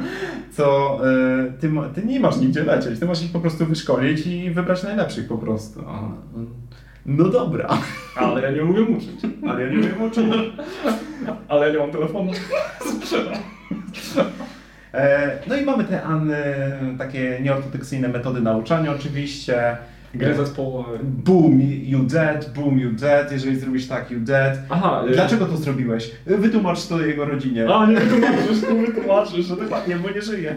[0.52, 4.52] co e, ty, ty nie masz nigdzie lecieć, ty masz ich po prostu wyszkolić i
[4.52, 5.84] wybrać najlepszych po prostu.
[7.06, 7.70] No dobra,
[8.16, 9.10] Ale ja nie umiem uczyć.
[9.50, 10.32] ale ja nie wiem o czym.
[11.48, 12.32] Ale ja nie mam telefonu.
[14.18, 14.55] E,
[15.48, 16.32] No i mamy te an,
[16.98, 19.78] takie nieortodoksyjne metody nauczania oczywiście.
[20.14, 21.00] Gry zespołowe.
[21.04, 23.32] Boom, you dead, boom, you dead.
[23.32, 24.58] Jeżeli zrobisz tak, you dead.
[24.70, 26.12] Aha, Dlaczego to zrobiłeś?
[26.26, 27.68] Wytłumacz to jego rodzinie.
[27.76, 30.56] A, nie wytłumaczysz, nie wytłumaczysz, że Dokładnie, bo nie żyje.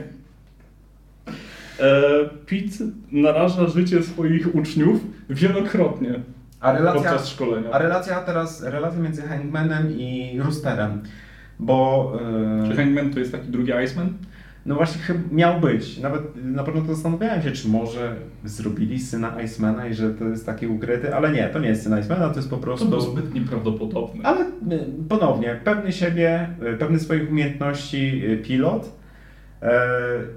[1.80, 2.02] E,
[2.46, 5.00] Pete naraża życie swoich uczniów
[5.30, 6.14] wielokrotnie
[6.60, 7.70] A relacja, podczas szkolenia.
[7.72, 11.02] a relacja teraz, relacja między Hangmanem i Roosterem.
[11.60, 12.12] Bo...
[12.66, 14.12] Czy E, Hangman to jest taki drugi Iceman?
[14.66, 15.98] no właśnie chyba miał być.
[15.98, 20.66] Nawet na początku zastanawiałem się, czy może zrobili syna Icemana i że to jest taki
[20.66, 22.88] ukryty, ale nie, to nie jest syn Icemana, to jest po To prostu...
[22.88, 24.24] było zbyt nieprawdopodobne.
[24.24, 24.48] Ale y,
[25.08, 28.98] ponownie, pewny siebie, y, pewny swoich umiejętności y, pilot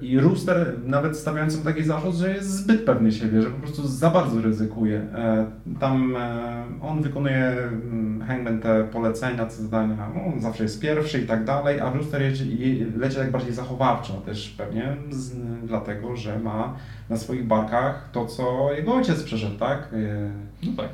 [0.01, 3.87] i Rooster nawet stawiając mu taki zarzut, że jest zbyt pewny siebie, że po prostu
[3.87, 4.97] za bardzo ryzykuje.
[5.15, 5.45] E,
[5.79, 11.19] Tam e, on wykonuje mm, Hangman te polecenia, te zadania, no, on zawsze jest pierwszy
[11.21, 15.31] i tak dalej, a Rooster je- leci tak bardziej zachowawczo też pewnie, z,
[15.63, 16.75] dlatego, że ma
[17.09, 19.79] na swoich barkach to, co jego ojciec przeszedł, tak?
[19.93, 20.31] E,
[20.63, 20.89] No tak.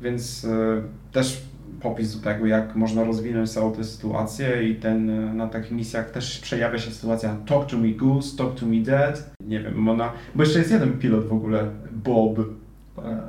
[0.00, 0.82] więc e,
[1.12, 1.42] też
[1.82, 6.10] popis do tego, jak można rozwinąć całą tę sytuację i ten, e, na takich misjach
[6.10, 9.34] też przejawia się sytuacja talk to me goose, talk to me dead.
[9.46, 12.38] Nie wiem, ona, bo jeszcze jest jeden pilot w ogóle, Bob.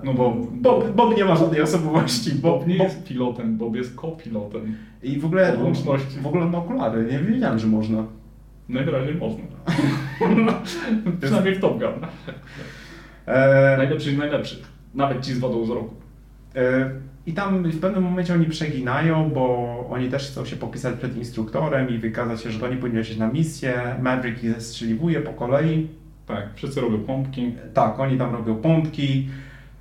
[0.03, 2.31] No bo Bob, Bob nie ma żadnej osobowości.
[2.35, 4.75] Bob nie Bob, jest pilotem, Bob jest kopilotem.
[5.03, 6.19] I w ogóle, Łączności.
[6.19, 8.03] w ogóle ma okulary, nie wiedziałem, że można.
[8.69, 9.43] Najwyraźniej można.
[11.21, 12.07] Przynajmniej w Top Gun.
[13.25, 14.59] E, Najlepszy z najlepszych.
[14.93, 15.95] Nawet ci z wodą z roku.
[16.55, 16.91] E,
[17.27, 21.89] I tam w pewnym momencie oni przeginają, bo oni też chcą się popisać przed instruktorem
[21.89, 23.95] i wykazać się, że to oni powinni lecieć na misję.
[24.01, 25.87] Maverick ich zestrzeliwuje po kolei.
[26.27, 27.53] Tak, wszyscy robią pompki.
[27.73, 29.27] Tak, oni tam robią pompki.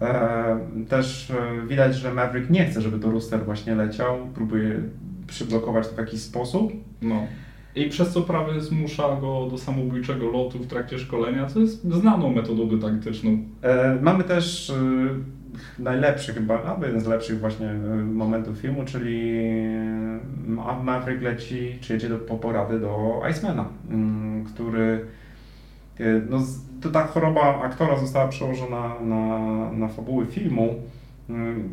[0.00, 0.58] E,
[0.88, 4.16] Też e, widać, że Maverick nie chce, żeby to Rooster właśnie leciał.
[4.34, 4.80] Próbuje
[5.26, 6.72] przyblokować to w jakiś sposób.
[7.02, 7.26] No.
[7.76, 12.32] I przez co prawie zmusza go do samobójczego lotu w trakcie szkolenia, co jest znaną
[12.32, 13.38] metodą dydaktyczną.
[13.62, 14.72] E, Mamy też
[15.78, 19.42] najlepszy chyba, albo jeden z lepszych właśnie e, momentów filmu, czyli
[20.46, 25.06] Ma- Maverick leci, czy jedzie do, po porady do Icemana, mm, który
[26.00, 26.38] e, no,
[26.80, 29.38] to ta choroba aktora została przełożona na,
[29.72, 30.74] na fabuły filmu.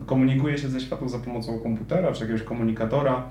[0.06, 3.23] Komunikuje się ze światą za pomocą komputera czy jakiegoś komunikatora.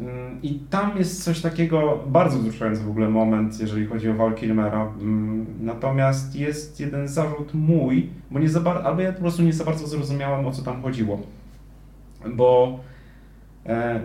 [0.00, 4.34] Mm, I tam jest coś takiego, bardzo wzruszający w ogóle moment, jeżeli chodzi o Val
[4.34, 4.92] Kilmera.
[5.00, 9.52] Mm, Natomiast jest jeden zarzut mój, bo nie za bar- albo ja po prostu nie
[9.52, 11.20] za bardzo zrozumiałem, o co tam chodziło.
[12.34, 12.78] Bo
[13.66, 14.00] e,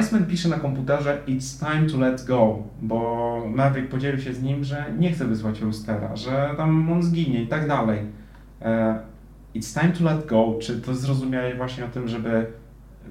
[0.00, 4.64] Iceman pisze na komputerze It's time to let go, bo Maverick podzielił się z nim,
[4.64, 7.98] że nie chce wysłać Roostera, że tam on zginie i tak dalej.
[8.62, 8.98] E,
[9.54, 12.46] It's time to let go, czy to zrozumiałeś właśnie o tym, żeby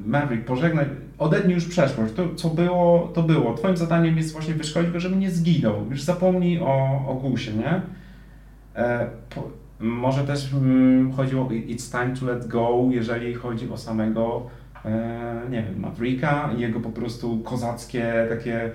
[0.06, 0.86] Maverick, pożegnaj,
[1.18, 3.54] odetnij już przeszłość, to co było, to było.
[3.54, 5.86] Twoim zadaniem jest właśnie wyszkolić go, żeby nie zginął.
[5.90, 7.82] Już zapomnij o, o Gusie, nie?
[8.76, 9.50] E, po,
[9.80, 14.48] może też mm, chodziło o It's time to let go, jeżeli chodzi o samego,
[14.86, 18.72] e, nie wiem, Mavericka i jego po prostu kozackie takie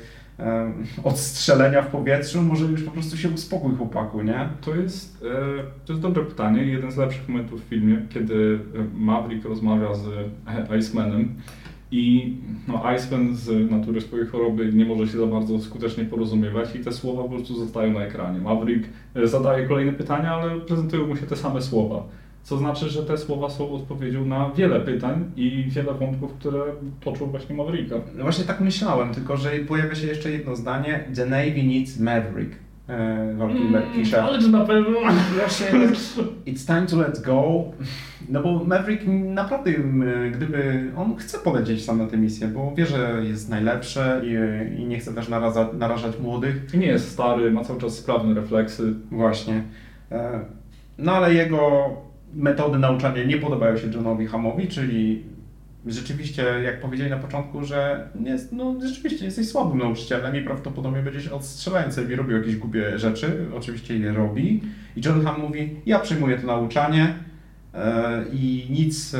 [1.05, 2.43] odstrzelenia w powietrzu.
[2.43, 4.49] Może już po prostu się uspokój chłopaku, nie?
[4.61, 6.65] To jest, e, to jest dobre pytanie.
[6.65, 10.07] Jeden z lepszych momentów w filmie, kiedy e, Maverick rozmawia z
[10.71, 11.35] e, Icemanem
[11.91, 12.37] i
[12.69, 16.93] no, Iceman z natury swojej choroby nie może się za bardzo skutecznie porozumiewać i te
[16.93, 18.41] słowa po prostu zostają na ekranie.
[18.41, 18.89] Maverick
[19.25, 22.07] zadaje kolejne pytania, ale prezentują mu się te same słowa.
[22.45, 26.61] Co znaczy, że te słowa są odpowiedzią na wiele pytań i wiele wątków, które
[27.01, 27.97] toczą właśnie Mavericka.
[28.17, 32.53] No właśnie tak myślałem, tylko że pojawia się jeszcze jedno zdanie The Navy needs Maverick.
[32.89, 34.23] E, Val Kilmer pisze.
[34.23, 34.99] Ale czy na pewno?
[35.39, 35.67] Właśnie,
[36.47, 37.65] it's time to let go.
[38.29, 42.87] No bo Maverick naprawdę, m, gdyby on chce polecieć sam na tę misję, bo wie,
[42.87, 46.75] że jest najlepszy i, i nie chce też naraza, narażać młodych.
[46.75, 48.95] Nie jest stary, ma cały czas sprawne refleksy.
[49.11, 49.63] Właśnie.
[50.13, 50.41] E,
[50.99, 51.89] No ale jego
[52.37, 55.23] metody nauczania nie podobają się Johnowi Hamowi, czyli
[55.87, 61.29] rzeczywiście, jak powiedzieli na początku, że jest, no, rzeczywiście jesteś słabym nauczycielem i prawdopodobnie będziesz
[61.29, 63.47] odstrzelającym i robił jakieś głupie rzeczy.
[63.57, 64.63] Oczywiście je robi.
[64.97, 67.15] I John Ham mówi, ja przyjmuję to nauczanie
[67.75, 69.19] e, i nic, e,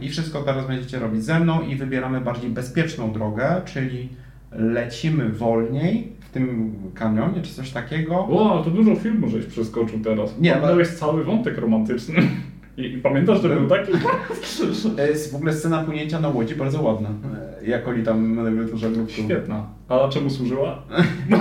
[0.00, 4.08] i wszystko teraz będziecie robić ze mną i wybieramy bardziej bezpieczną drogę, czyli
[4.52, 8.14] lecimy wolniej w tym kanionie czy coś takiego.
[8.14, 10.38] O, ale to dużo filmu żeś przeskoczył teraz.
[10.40, 12.14] Nie, ale- cały wątek romantyczny.
[12.80, 13.92] I, I pamiętasz, że był taki?
[15.32, 17.08] W ogóle scena płynięcia na łodzi bardzo ładna.
[17.62, 19.22] E, Jak oni tam manewrują żaglówką.
[19.22, 19.66] Świetna.
[19.88, 20.82] A czemu służyła?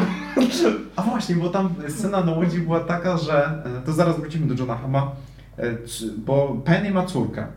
[0.95, 4.53] A właśnie, bo tam scena na łodzi była taka, że e, to zaraz wrócimy do
[4.53, 5.11] Johna Hama,
[5.57, 5.73] e,
[6.17, 7.47] bo Penny ma córkę.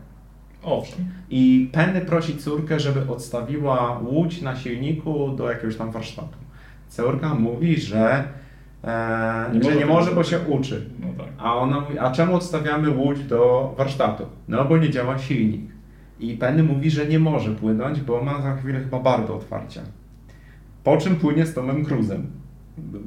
[0.63, 1.05] Owszem.
[1.29, 6.37] I Penny prosi córkę, żeby odstawiła łódź na silniku do jakiegoś tam warsztatu.
[6.89, 8.23] Córka mówi, że
[8.83, 10.29] e, Nie że nie może, bo zrobić.
[10.29, 10.89] się uczy.
[10.99, 11.33] No tak.
[11.37, 14.23] A ona mówi, a czemu odstawiamy łódź do warsztatu?
[14.47, 15.61] No bo nie działa silnik.
[16.19, 19.81] I Penny mówi, że nie może płynąć, bo ma za chwilę chyba bar do otwarcia.
[20.83, 22.27] Po czym płynie z Tomem Cruzem.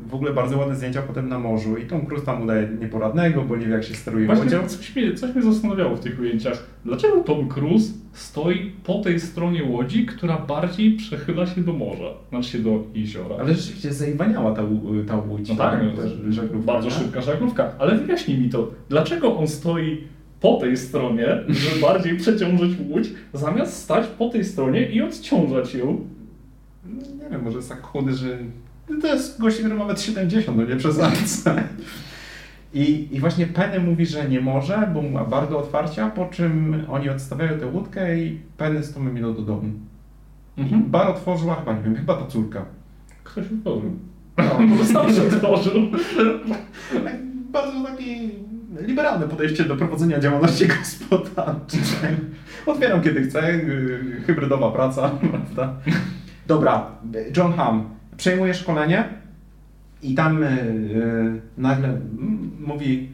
[0.06, 3.56] W ogóle bardzo ładne zdjęcia potem na morzu i Tom Cruise tam udaje nieporadnego, bo
[3.56, 4.68] nie wie jak się steruje Właśnie łodzią.
[4.68, 6.66] coś mnie, coś mnie zastanawiało w tych ujęciach.
[6.84, 12.48] Dlaczego Tom Cruise stoi po tej stronie łodzi, która bardziej przechyla się do morza, znaczy
[12.50, 13.36] się do jeziora?
[13.40, 14.62] Ale rzeczywiście zaiwaniała ta,
[15.08, 15.48] ta łódź.
[15.48, 16.94] No tak, ta żaglówka, bardzo nie?
[16.94, 17.72] szybka żaglówka.
[17.78, 20.04] Ale wyjaśnij mi to, dlaczego on stoi
[20.40, 26.00] po tej stronie, żeby bardziej przeciążyć łódź, zamiast stać po tej stronie i odciążać ją?
[27.22, 28.38] Nie wiem, może jest tak chudy, że
[29.02, 31.62] to jest gość, który ma 1,70 m, no nie przesadzę.
[32.74, 36.84] I, I właśnie Penny mówi, że nie może, bo ma bar do otwarcia, po czym
[36.90, 39.72] oni odstawiają tę łódkę i Penny z Tomem idą do domu.
[40.58, 40.90] Mhm.
[40.90, 42.64] Bar otworzyła chyba, nie wiem, chyba ta córka.
[43.24, 43.92] Ktoś otworzył.
[44.38, 45.72] No, sam się otworzył.
[47.52, 48.16] bardzo takie
[48.80, 51.80] liberalne podejście do prowadzenia działalności gospodarczej.
[52.66, 55.74] Otwieram kiedy chcę, yy, hybrydowa praca, prawda?
[56.46, 56.90] Dobra,
[57.36, 59.04] John Hamm przejmuje szkolenie
[60.02, 60.48] i tam yy,
[61.58, 63.08] nagle mm, mówi,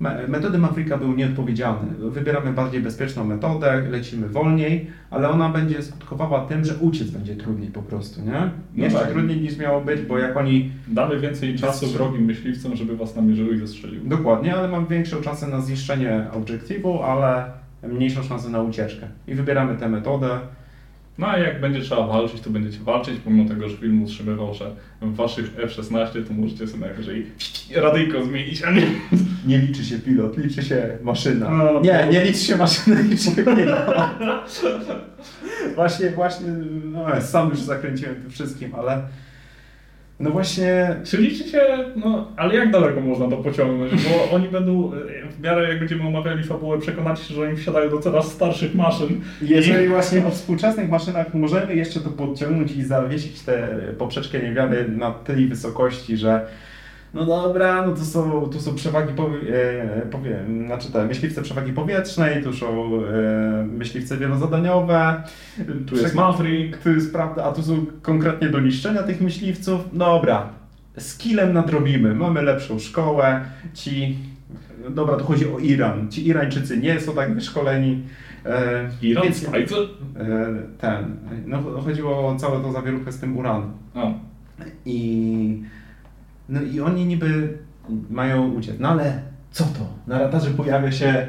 [0.00, 2.10] "Me- metody Mavricka były nieodpowiedzialne.
[2.10, 7.70] Wybieramy bardziej bezpieczną metodę, lecimy wolniej, ale ona będzie skutkowała tym, że uciec będzie trudniej
[7.70, 8.50] po prostu, nie?
[8.76, 9.10] No Jeszcze tak.
[9.10, 13.54] trudniej niż miało być, bo jak oni Damy więcej czasu wrogim myśliwcom, żeby was namierzyły
[13.54, 14.08] i zestrzeliły.
[14.08, 17.44] Dokładnie, ale mam większą szansę na zniszczenie obiektywu, ale
[17.88, 19.06] mniejszą szansę na ucieczkę.
[19.28, 20.28] I wybieramy tę metodę.
[21.18, 24.70] No a jak będzie trzeba walczyć, to będziecie walczyć, pomimo tego, że film utrzymywał, że
[25.02, 27.26] w waszych F-16 to możecie sobie najwyżej
[27.74, 28.82] radyjko zmienić, a nie...
[29.46, 31.50] Nie liczy się pilot, liczy się maszyna.
[31.50, 33.86] No, nie, to- nie liczy się maszyna, liczy się pilot.
[35.74, 36.46] właśnie, właśnie,
[36.84, 39.02] no, sam już zakręciłem tym wszystkim, ale
[40.22, 41.60] no właśnie, Czy liczy się,
[41.96, 43.92] no, ale jak daleko można to pociągnąć?
[43.92, 47.90] Bo oni będą, e, w miarę jak będziemy omawiali fabułę, przekonać się, że oni wsiadają
[47.90, 49.20] do coraz starszych maszyn.
[49.42, 53.68] jeżeli właśnie o współczesnych maszynach możemy jeszcze to podciągnąć i zawiesić tę
[53.98, 56.46] poprzeczkę niewiary na tej wysokości, że
[57.14, 59.38] no dobra, no to są, tu są przewagi, powie,
[59.96, 62.66] e, powie, znaczy te myśliwce przewagi powietrznej, tu są
[63.04, 65.22] e, myśliwce wielozadaniowe,
[65.86, 66.78] Tu jest Maverick.
[66.82, 69.80] tu jest prawda, a tu są konkretnie do niszczenia tych myśliwców.
[69.92, 70.48] Dobra,
[70.98, 73.40] skillem nadrobimy, mamy lepszą szkołę,
[73.74, 74.18] ci,
[74.90, 78.02] dobra, to chodzi o Iran, ci Irańczycy nie są tak wyszkoleni.
[78.46, 79.48] E, Iran, więc-?
[80.16, 80.46] E,
[80.78, 81.16] ten,
[81.46, 83.70] no chodziło o całe to zawieruchę z tym uranem.
[84.86, 85.62] I,
[86.52, 87.58] no i oni niby
[88.10, 88.74] mają uciec.
[88.78, 89.86] No ale co to?
[90.06, 91.26] Na radarze pojawia się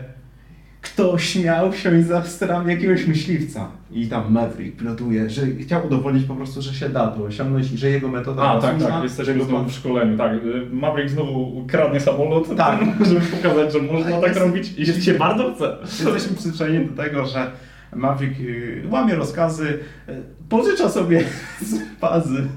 [0.81, 3.67] ktoś miał wsiąść za sterami jakiegoś myśliwca.
[3.91, 7.77] I tam Maverick pilotuje, że chciał udowodnić po prostu, że się da to osiągnąć i
[7.77, 10.31] że jego metoda a tak, słuszna, tak, jesteśmy znowu w szkoleniu, tak.
[10.71, 12.79] Maverick znowu kradnie samolot, Tak.
[13.07, 15.77] żeby pokazać, że można tak jest- robić, jeśli się bardzo chce.
[15.81, 17.51] Jesteśmy przyzwyczajeni do tego, że
[17.95, 19.79] Maverick y, łamie rozkazy,
[20.09, 20.13] y,
[20.49, 21.23] pożycza sobie
[21.67, 22.47] z bazy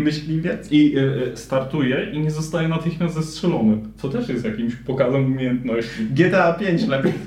[0.00, 0.72] myśliwiec.
[0.72, 6.04] I y, startuje i nie zostaje natychmiast zestrzelony, co też jest jakimś pokazem umiejętności.
[6.10, 7.12] GTA 5 lepiej.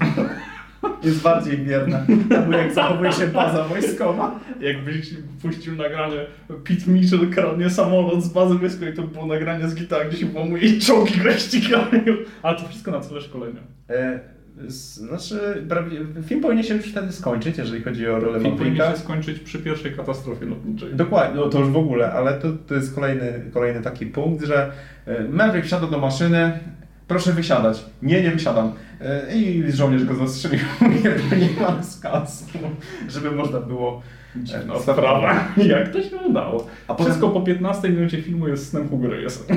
[1.03, 2.05] Jest bardziej wierna.
[2.37, 4.39] Albo jak zachowuje się baza wojskowa.
[4.59, 5.09] Jakbyś
[5.41, 10.17] puścił nagranie Pete Mitchell kradnie samolot z bazy wojskowej, to było nagranie z GTA, gdzie
[10.17, 12.15] się włamuje i czołgi go ścigają.
[12.43, 13.59] Ale to wszystko na cele szkolenia.
[13.89, 14.19] E,
[14.67, 15.67] Znaczy,
[16.25, 19.59] film powinien się już wtedy skończyć, jeżeli chodzi o rolę Film powinien się skończyć przy
[19.59, 20.95] pierwszej katastrofie lotniczej.
[20.95, 24.71] Dokładnie, no to już w ogóle, ale to, to jest kolejny, kolejny taki punkt, że
[25.05, 26.59] e, Maverick wsiada do maszyny,
[27.07, 27.85] proszę wysiadać.
[28.01, 28.71] Nie, nie wysiadam.
[29.01, 30.59] E, I żołnierz go zastrzelił,
[31.41, 32.45] nie ma skazu,
[33.09, 34.01] żeby można było...
[34.35, 35.33] Dziwna sprawa.
[35.67, 36.67] Jak to się udało?
[36.87, 39.53] A potem- Wszystko po 15 minucie filmu jest snem Hugo Reyesa.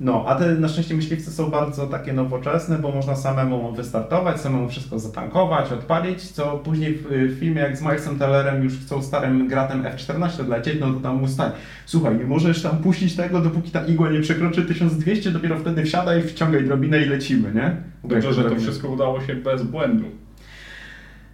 [0.00, 4.68] No, a te na szczęście myśliwce są bardzo takie nowoczesne, bo można samemu wystartować, samemu
[4.68, 9.48] wszystko zatankować, odpalić, co później w, w filmie jak z Milesem Tellerem już chcą starym
[9.48, 11.50] gratem F-14 lecieć, no to tam ustań.
[11.86, 16.22] Słuchaj, nie możesz tam puścić tego, dopóki ta igła nie przekroczy 1200, dopiero wtedy wsiadaj,
[16.22, 17.76] wciągaj drobinę i lecimy, nie?
[18.04, 20.04] Dobrze, że to wszystko udało się bez błędu.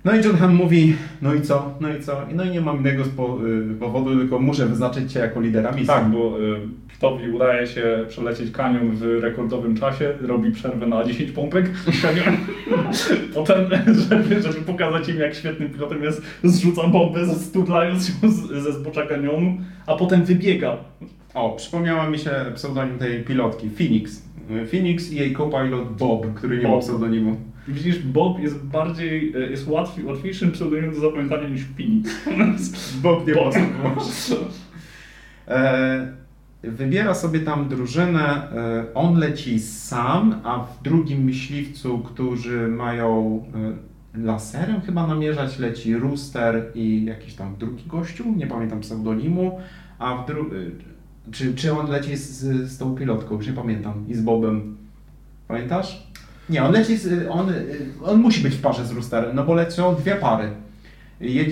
[0.04, 2.20] No i John Hamm mówi, no i co, no i co?
[2.34, 5.86] No i nie mam innego y, powodu, tylko muszę wyznaczyć Cię jako lidera misji.
[5.86, 6.60] Tak, bo y,
[7.02, 11.70] Ktowi udaje się przelecieć kanion w rekordowym czasie, robi przerwę na 10 pompek
[12.02, 12.36] kanion.
[13.34, 13.64] Potem,
[14.10, 19.06] żeby, żeby pokazać im, jak świetnym pilotem jest, zrzuca bombę, studlając się z, ze zbocza
[19.06, 19.56] kanionu,
[19.86, 20.76] a potem wybiega.
[21.34, 24.22] O, przypomniała mi się pseudonim tej pilotki, Phoenix.
[24.70, 26.80] Phoenix i jej co-pilot Bob, który nie ma Bob.
[26.80, 27.36] pseudonimu.
[27.68, 32.10] Widzisz, Bob jest bardziej, y, jest łatwiej, łatwiejszym pseudonimem do zapamiętania niż Phoenix.
[33.02, 33.55] Bob nie Bob.
[35.48, 36.22] e,
[36.62, 43.43] Wybiera sobie tam drużynę, e, on leci sam, a w drugim myśliwcu, którzy mają
[44.14, 49.60] e, laserem chyba namierzać, leci Rooster i jakiś tam drugi gościu, nie pamiętam pseudonimu,
[49.98, 50.43] a w dru...
[50.43, 52.40] e, czy, czy on leci z,
[52.70, 54.76] z tą pilotką, już nie pamiętam, i z Bobem.
[55.48, 56.11] Pamiętasz?
[56.52, 57.52] Nie, on leci, z, on,
[58.04, 60.50] on musi być w parze z Roosterem, no bo lecą dwie pary.
[61.20, 61.44] Je,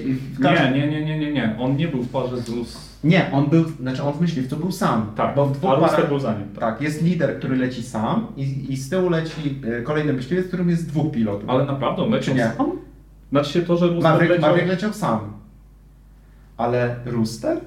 [0.43, 1.57] każdym- Nie, nie, nie, nie, nie, nie.
[1.61, 2.99] On nie był w parze z Rus.
[3.05, 5.13] nie, on był, znaczy on w myśliwcu był sam.
[5.17, 6.49] Tak, bo w dwóch a parach, był za nim.
[6.49, 6.61] Tak.
[6.61, 10.49] tak, jest lider, który leci sam i, i z tyłu leci e, kolejny myśliwiec, w
[10.49, 11.51] którym jest dwóch pilotów.
[11.51, 12.53] Ale naprawdę on leciał nie?
[12.57, 12.71] sam?
[13.31, 14.51] Znaczy się to, że Rooster Maverick, leciał...
[14.51, 15.21] Maverick leciał sam.
[16.57, 17.59] Ale Rooster?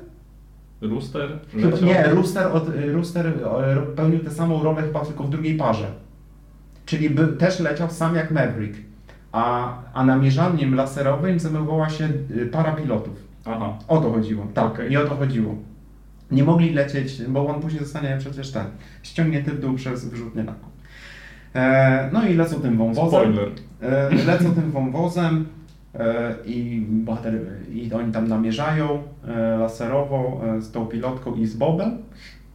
[0.82, 5.30] Rooster Chyba, nie, Rooster, od, e, Rooster e, pełnił tę samą rolę chyba tylko w
[5.30, 5.88] drugiej parze.
[6.86, 8.80] Czyli by, też leciał sam jak Maverick.
[9.32, 13.28] A, a namierzaniem laserowym zajmowała się e, para pilotów.
[13.46, 13.78] Aha.
[13.88, 14.90] O to chodziło, tak, Okej.
[14.90, 15.56] nie o to chodziło.
[16.32, 18.66] Nie mogli lecieć, bo on później zostanie przecież ten,
[19.04, 20.70] ściągnięty w dół przez wyrzutnię laku.
[21.56, 23.34] E, no i lecą tym wąwozem.
[23.34, 23.50] Spoiler.
[23.82, 25.46] E, lecą tym wąwozem
[25.96, 27.34] e, i bohater,
[27.72, 31.98] i oni tam namierzają e, laserowo e, z tą pilotką i z Bobem.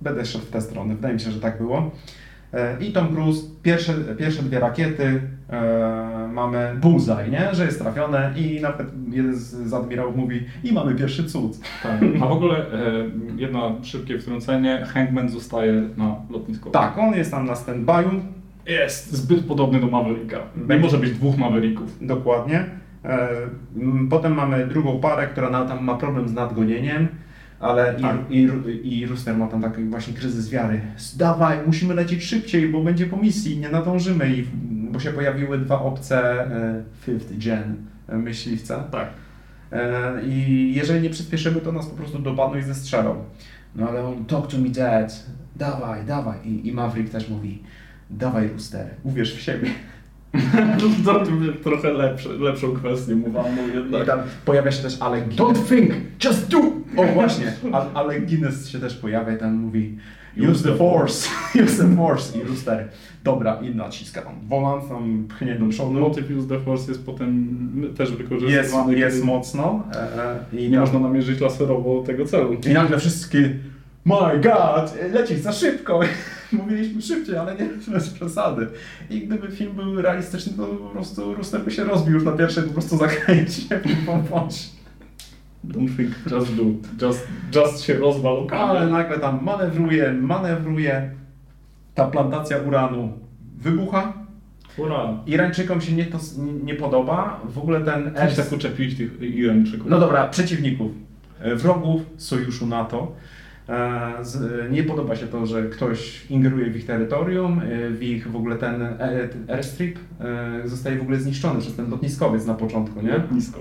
[0.00, 1.90] Będę szedł w tę stronę, wydaje mi się, że tak było.
[2.54, 5.20] E, I Tom Cruise, pierwsze, pierwsze dwie rakiety
[5.50, 7.54] e, mamy bullseye, nie?
[7.54, 11.58] że jest trafione i nawet jeden z, z admirałów mówi i mamy pierwszy cud.
[11.82, 12.00] Tak.
[12.22, 12.64] A w ogóle e,
[13.36, 14.84] jedno szybkie wtrącenie.
[14.86, 16.70] Hangman zostaje na lotnisku.
[16.70, 18.10] Tak, on jest tam na stand-by'u,
[18.66, 20.38] Jest zbyt podobny do Mavericka.
[20.68, 22.06] Nie może być dwóch Mavericków.
[22.06, 22.64] Dokładnie.
[23.04, 23.28] E,
[24.10, 27.08] Potem mamy drugą parę, która na, tam ma problem z nadgonieniem,
[27.60, 28.16] ale Tak.
[28.30, 28.48] i,
[28.84, 30.80] i, i Rooster ma tam taki właśnie kryzys wiary.
[31.16, 34.36] Dawaj, musimy lecieć szybciej, bo będzie po misji, nie nadążymy.
[34.36, 34.44] I,
[34.92, 37.76] bo się pojawiły dwa obce e, fifth gen
[38.08, 38.82] e, myśliwce.
[38.90, 39.08] Tak.
[39.72, 43.24] E, I jeżeli nie przyspieszymy, to nas po prostu dopadną i zestrzelą.
[43.76, 45.26] No ale on, talk to me dad,
[45.56, 46.38] dawaj, dawaj.
[46.44, 47.62] I, i Maverick też mówi,
[48.10, 49.70] dawaj Rooster, uwierz w siebie.
[50.80, 54.06] To trochę lepsze, lepszą kwestię mówimy I jednak.
[54.06, 55.38] tam pojawia się też Alec Guinness.
[55.58, 55.92] Don't think,
[56.24, 56.58] just do!
[56.96, 59.98] O właśnie, A- Alec Guinness się też pojawia i tam mówi
[60.50, 61.28] Use the force,
[61.64, 62.88] use the force i Rooster.
[63.24, 65.92] Dobra, i naciska tam volant, tam pchnie do przodu.
[65.92, 67.46] Motyw Use the Force jest potem
[67.96, 68.98] też Jest, wykorzystywany.
[68.98, 69.82] jest kiedy mocno.
[69.94, 72.52] E, e, i Nie tam- można namierzyć laserowo tego celu.
[72.70, 73.54] I nagle wszystkie
[74.08, 76.00] My God, lecisz za szybko.
[76.52, 78.66] Mówiliśmy szybciej, ale nie bez przesady.
[79.10, 82.64] I gdyby film był realistyczny, to po prostu Rooster by się rozbił już na pierwszej
[82.64, 83.62] po prostu zakręcie.
[85.64, 86.62] Don't think, just do.
[87.06, 91.10] Just, just się rozwal Ale nagle tam manewruje, manewruje.
[91.94, 93.12] Ta plantacja uranu
[93.56, 94.12] wybucha.
[94.76, 95.18] Ura.
[95.26, 96.18] Irańczykom się nie, to
[96.64, 97.40] nie podoba.
[97.44, 99.86] W ogóle ten Chcesz tak uczepić tych Irańczyków.
[99.90, 100.92] No dobra, przeciwników,
[101.40, 103.12] e, wrogów sojuszu NATO.
[103.68, 108.36] E, nie podoba się to, że ktoś ingeruje w ich terytorium, e, w ich w
[108.36, 109.98] ogóle ten e, airstrip
[110.64, 113.22] zostaje w ogóle zniszczony przez ten lotniskowiec na początku, nie?
[113.32, 113.58] Nisko.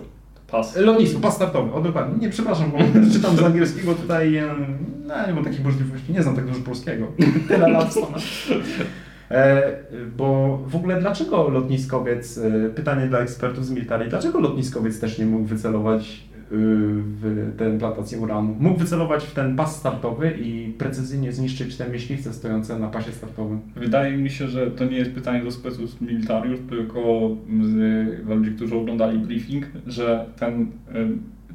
[0.51, 0.75] Pas.
[0.75, 2.17] Lotnisko, pas startowy, o dokładnie.
[2.19, 2.77] Nie, przepraszam, bo
[3.13, 4.41] czytam z angielskiego tutaj,
[5.07, 7.07] no nie mam takiej możliwości, nie znam tak dużo polskiego.
[7.47, 7.95] Tyle lat.
[9.31, 9.63] E,
[10.17, 12.39] bo w ogóle dlaczego lotniskowiec,
[12.75, 18.55] pytanie dla ekspertów z military, dlaczego lotniskowiec też nie mógł wycelować w tę plantację uranu.
[18.59, 23.59] Mógł wycelować w ten pas startowy i precyzyjnie zniszczyć te myśliwce stojące na pasie startowym.
[23.75, 27.29] Wydaje mi się, że to nie jest pytanie do speców militariów, tylko
[27.61, 27.75] z
[28.27, 30.67] ludzi, którzy oglądali briefing, że ten y,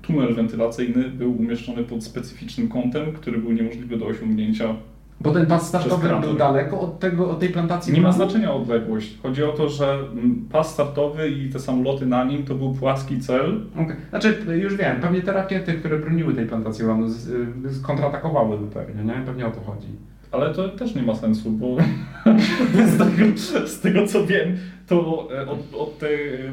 [0.03, 4.75] tunel wentylacyjny był umieszczony pod specyficznym kątem, który był niemożliwy do osiągnięcia
[5.23, 9.19] Bo ten pas startowy był daleko od, tego, od tej plantacji Nie ma znaczenia odległość.
[9.23, 9.99] Chodzi o to, że
[10.53, 13.61] pas startowy i te samoloty na nim to był płaski cel.
[13.75, 13.97] Okej.
[14.11, 17.07] Znaczy, już wiem, pewnie te rakiety, które broniły tej plantacji uranu,
[17.83, 19.23] kontratakowały pewnie, nie?
[19.27, 19.89] Pewnie o to chodzi.
[20.33, 21.67] Ale to też nie ma sensu, bo
[22.95, 26.09] z, tego, z tego co wiem, to e, od, od te,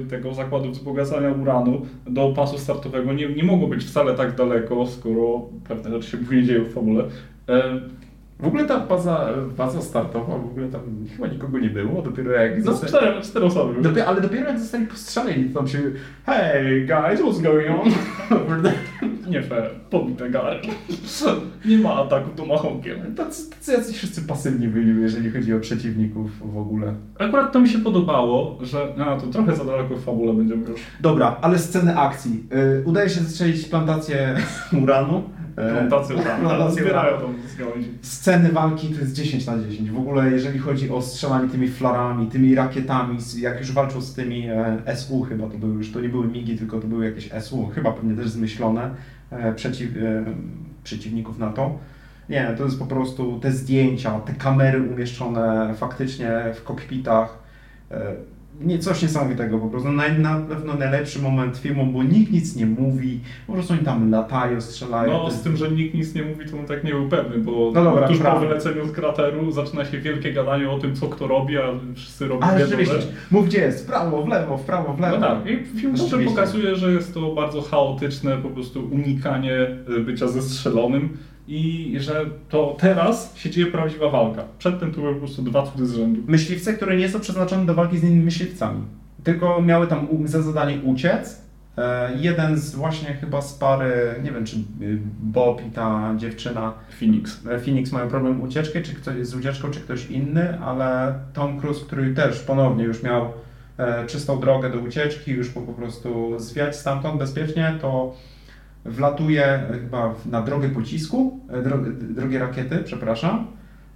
[0.10, 5.42] tego zakładu wzbogacania uranu do pasu startowego nie, nie mogło być wcale tak daleko, skoro
[5.68, 7.04] pewne rzeczy się później dzieją w fabule.
[7.50, 7.80] E,
[8.40, 10.82] W ogóle ta baza, baza startowa, w ogóle tam
[11.16, 12.58] chyba nikogo nie było, dopiero jak...
[12.66, 13.82] No zosta- cztery, cztery osoby.
[13.82, 15.80] Dopiero, ale dopiero jak zostali postrzeleni, to tam się
[16.26, 17.90] Hey guys, what's going on?
[19.30, 20.70] Nie fair, pobite garki.
[21.66, 23.16] Nie ma ataku tomahawkiem.
[23.16, 26.94] tacy, tacy jacyś wszyscy pasywni byli, jeżeli chodzi o przeciwników w ogóle.
[27.20, 30.82] Akurat to mi się podobało, że no, to trochę za daleko w fabule będziemy już.
[31.00, 32.44] Dobra, ale sceny akcji.
[32.82, 34.36] Y, udaje się zestrzelić plantację
[34.84, 35.24] uranu.
[35.60, 37.90] Y, Plantację tam, ale plantację zbierają tą z gałęzi.
[38.02, 39.92] Sceny walki to jest 10 na 10.
[39.92, 44.48] W ogóle jeżeli chodzi o strzelanie tymi flarami, tymi rakietami, jak już walczą z tymi
[44.48, 47.68] e, SU chyba to były już, to nie były MIGI, tylko to były jakieś SU,
[47.68, 48.90] chyba pewnie też zmyślone
[49.32, 50.26] e, przeciw, e,
[50.84, 51.80] przeciwników NATO.
[52.30, 57.40] Nie, to jest po prostu te zdjęcia, te kamery umieszczone faktycznie w kokpitach.
[58.62, 59.92] E, nie, coś niesamowitego po prostu.
[59.92, 64.12] Na, na pewno najlepszy moment filmu, bo nikt nic nie mówi, po prostu oni tam
[64.12, 65.12] latają, strzelają.
[65.14, 67.38] No, To z tym, że nikt nic nie mówi, to bym tak nie był pewny,
[67.38, 68.40] bo No dobra, tuż po prawda.
[68.48, 71.62] wyleceniu z krateru zaczyna się wielkie gadanie o tym, co kto robi, a
[71.96, 75.18] wszyscy robią rzeczywiście, że- mów gdzie jest, w prawo, w lewo, w prawo, w lewo.
[75.20, 79.68] No tak, i film dobrze pokazuje, że jest to bardzo chaotyczne po prostu unikanie
[79.98, 81.18] y, bycia zestrzelonym
[81.50, 84.44] i że to teraz się dzieje prawdziwa walka.
[84.58, 86.22] Przedtem to były po prostu dwa cudy z rzędu.
[86.28, 88.82] Myśliwce, które nie są przeznaczone do walki z innymi myśliwcami,
[89.24, 91.42] tylko miały tam za zadanie uciec.
[91.78, 96.74] E, jeden z właśnie chyba z pary, nie wiem czy y, Bob i ta dziewczyna
[97.00, 97.48] Phoenix.
[97.48, 101.86] e, Phoenix mają problem ucieczki, czy ktoś z ucieczką, czy ktoś inny, ale Tom Cruise,
[101.86, 103.34] który też ponownie już miał
[103.78, 108.16] e, czystą drogę do ucieczki, już po, po prostu zwiać stamtąd bezpiecznie, to
[108.86, 111.78] wlatuje e, chyba na drogę pocisku, e, dro,
[112.10, 113.48] drogie rakiety, przepraszam,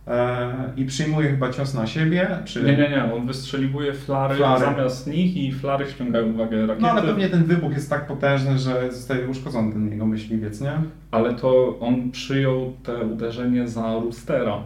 [0.08, 2.64] e, i przyjmuje chyba cios na siebie, czy...
[2.64, 4.66] Nie, nie, nie, on wystrzeliwuje flary, Flary.
[4.66, 6.82] zamiast nich i flary ściągają uwagę rakiety.
[6.82, 10.74] No ale pewnie ten wybuch jest tak potężny, że zostaje uszkodzony ten jego myśliwiec, nie?
[11.12, 14.64] Ale to on przyjął te uderzenie za Roostera.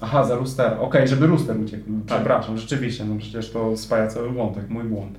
[0.00, 0.78] Aha, za Roostera.
[0.78, 1.84] Okej, żeby Rooster uciekł.
[1.84, 2.18] Tak.
[2.18, 5.18] Przepraszam, rzeczywiście, no przecież to spaja cały wątek, mój błąd.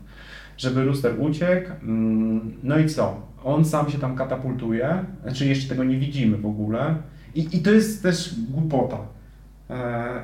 [0.57, 3.22] Żeby Rooster uciekł, mm, no i co?
[3.43, 6.95] On sam się tam katapultuje, znaczy jeszcze tego nie widzimy w ogóle.
[7.35, 8.97] I, i to jest też głupota.
[9.69, 10.22] E,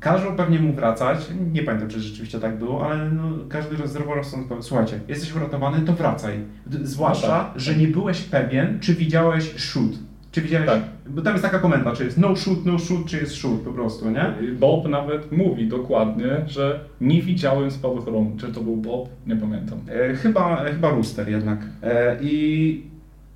[0.00, 1.18] każą pewnie mu wracać,
[1.52, 5.80] nie pamiętam czy rzeczywiście tak było, ale no, każdy zdrowo rozsądkowy, powie, słuchajcie, jesteś uratowany,
[5.80, 6.38] to wracaj.
[6.82, 7.60] Zwłaszcza, No tak.
[7.60, 9.92] że nie byłeś pewien, czy widziałeś shoot.
[10.38, 10.80] Czy widziałeś, Tak.
[11.08, 13.72] bo tam jest taka komenta, czy jest no shoot, no shoot, czy jest shoot po
[13.72, 14.34] prostu, nie?
[14.60, 18.32] Bob nawet mówi dokładnie, że nie widziałem spadochronu.
[18.36, 19.08] Czy to był Bob?
[19.26, 19.78] Nie pamiętam.
[19.90, 21.58] E, chyba, chyba Rooster jednak.
[21.82, 22.82] E, I,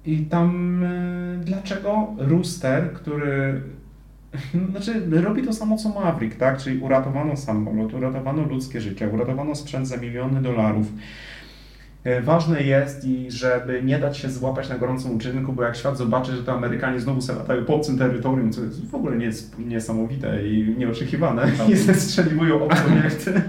[0.07, 3.61] I tam e, dlaczego Rooster, który
[4.71, 6.59] znaczy robi to samo co Maverick, tak?
[6.59, 10.87] Czyli uratowano samolot, uratowano ludzkie życie, uratowano sprzęt za miliony dolarów.
[12.05, 15.99] E, Ważne jest, i żeby nie dać się złapać na gorącym uczynku, bo jak świat
[15.99, 19.59] zobaczy, że to Amerykanie znowu sobie latają po obcym terytorium, co jest w ogóle nies-
[19.59, 23.43] niesamowite i nieoczekiwane, i zestrzeliwują obce obiekty.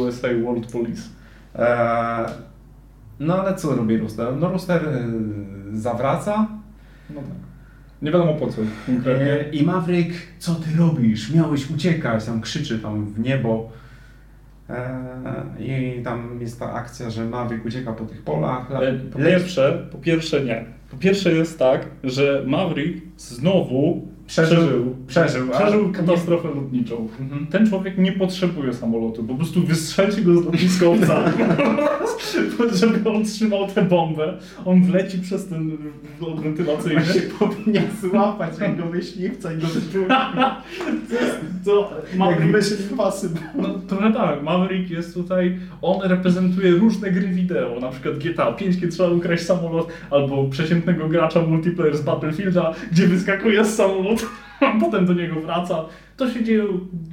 [0.00, 1.02] USA World Police.
[1.54, 2.26] Eee,
[3.20, 4.36] no ale co robi Rooster?
[4.36, 5.08] No Rooster e,
[5.72, 6.48] zawraca
[7.10, 7.30] No tak.
[8.02, 8.56] Nie wiadomo po co
[8.86, 9.32] konkretnie.
[9.32, 11.34] e, i Maverick, co ty robisz?
[11.34, 13.70] Miałeś uciekać, tam krzyczy tam w niebo.
[14.68, 18.70] Eee, I tam jest ta akcja, że Maverick ucieka po tych polach.
[18.72, 20.64] E, Po pierwsze, po pierwsze nie.
[20.90, 27.08] Po pierwsze jest tak, że Maverick znowu Przeżył- przeżył, przeżył, przeżył katastrofę lotniczą.
[27.20, 27.46] Mhm.
[27.46, 31.24] Ten człowiek nie potrzebuje samolotu, po prostu wystrzelcie go z lotniskowca,
[32.80, 34.38] żeby on trzymał tę bombę.
[34.64, 35.76] On wleci przez ten
[36.20, 37.00] wlot wentylacyjny.
[37.00, 40.22] Właśnie powinien złapać jego myśliwca i go wyciągnąć.
[41.64, 43.40] To Maverick, Mission Impossible.
[43.54, 48.74] no, trochę tak, Maverick jest tutaj, on reprezentuje różne gry wideo, na przykład GTA 5,
[48.80, 54.17] kiedy trzeba ukraść samolot, albo przeciętnego gracza multiplayer z Battlefielda, gdzie wyskakuje z samolotu,
[54.60, 55.84] a potem do niego wraca.
[56.16, 56.66] to się dzieją,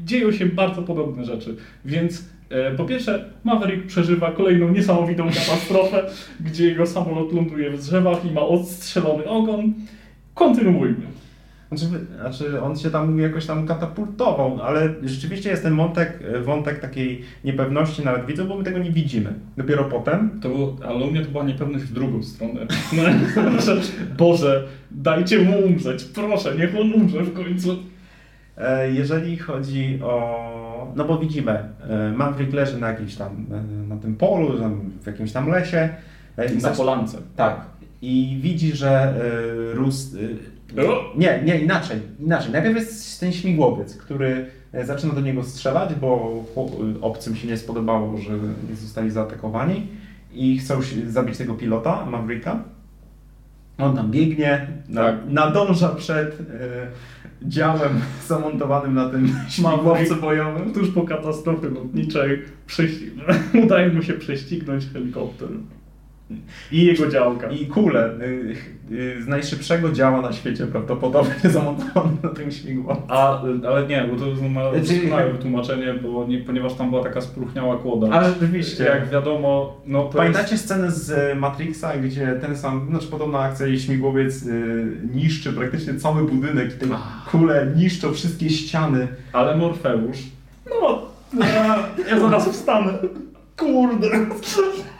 [0.05, 1.55] dzieją się bardzo podobne rzeczy.
[1.85, 6.09] Więc e, po pierwsze, Maverick przeżywa kolejną niesamowitą katastrofę,
[6.47, 9.73] gdzie jego samolot ląduje w drzewach i ma odstrzelony ogon.
[10.33, 11.24] Kontynuujmy.
[11.71, 11.85] Znaczy,
[12.21, 18.05] znaczy on się tam jakoś tam katapultował, ale rzeczywiście jest ten wątek, wątek takiej niepewności
[18.05, 19.33] nawet widzą, bo my tego nie widzimy.
[19.57, 20.39] Dopiero potem.
[20.41, 22.59] To było, ale u mnie to była niepewność w drugą stronę.
[22.93, 23.03] No,
[23.65, 23.81] że,
[24.17, 27.75] Boże, dajcie mu umrzeć, proszę, niech on umrze w końcu.
[28.57, 30.45] E, Jeżeli chodzi o.
[30.95, 31.51] No bo widzimy,
[31.89, 34.53] e, Maverick leży na jakimś tam, e, na tym polu,
[35.01, 35.89] w jakimś tam lesie.
[36.37, 37.17] e, i Na polance.
[37.35, 37.61] Tak.
[38.01, 38.89] I widzi, że
[39.71, 40.15] e, Rus.
[41.15, 41.99] Nie, nie, inaczej.
[42.19, 42.51] Inaczej.
[42.51, 46.43] Najpierw jest ten śmigłowiec, który e, zaczyna do niego strzelać, bo
[47.01, 48.31] obcym się nie spodobało, że
[48.69, 49.87] nie zostali zaatakowani
[50.33, 52.63] i chcą zabić tego pilota, Mavericka.
[53.77, 55.15] On tam biegnie, na, Tak.
[55.27, 56.87] nadąża przed e,
[57.41, 57.91] działem
[58.27, 60.73] zamontowanym na tym śmigłowcu bojowym.
[60.73, 62.41] Tuż po katastrofie lotniczej
[63.63, 65.49] udaje mu się prześcignąć helikopter
[66.71, 67.49] i jego działka.
[67.49, 68.55] I kulę y,
[68.91, 73.03] y, z najszybszego działa na świecie prawdopodobnie zamontowany na tym śmigłowcu.
[73.07, 77.77] A, ale nie, bo to ma doskonałe wytłumaczenie, bo nie, ponieważ tam była taka spróchniała
[77.77, 78.07] kłoda.
[78.11, 78.83] Ale rzeczywiście.
[78.83, 80.65] Jak wiadomo, no to Pamiętacie jest...
[80.65, 85.95] scenę z e, Matrixa, gdzie ten sam, znaczy podobna akcja i śmigłowiec y, niszczy praktycznie
[85.95, 86.85] cały budynek i te
[87.31, 89.07] kule niszczą wszystkie ściany.
[89.33, 90.17] Ale Morfeusz...
[90.69, 91.01] No,
[91.39, 92.93] ja, ja zaraz wstanę.
[93.57, 94.07] Kurde.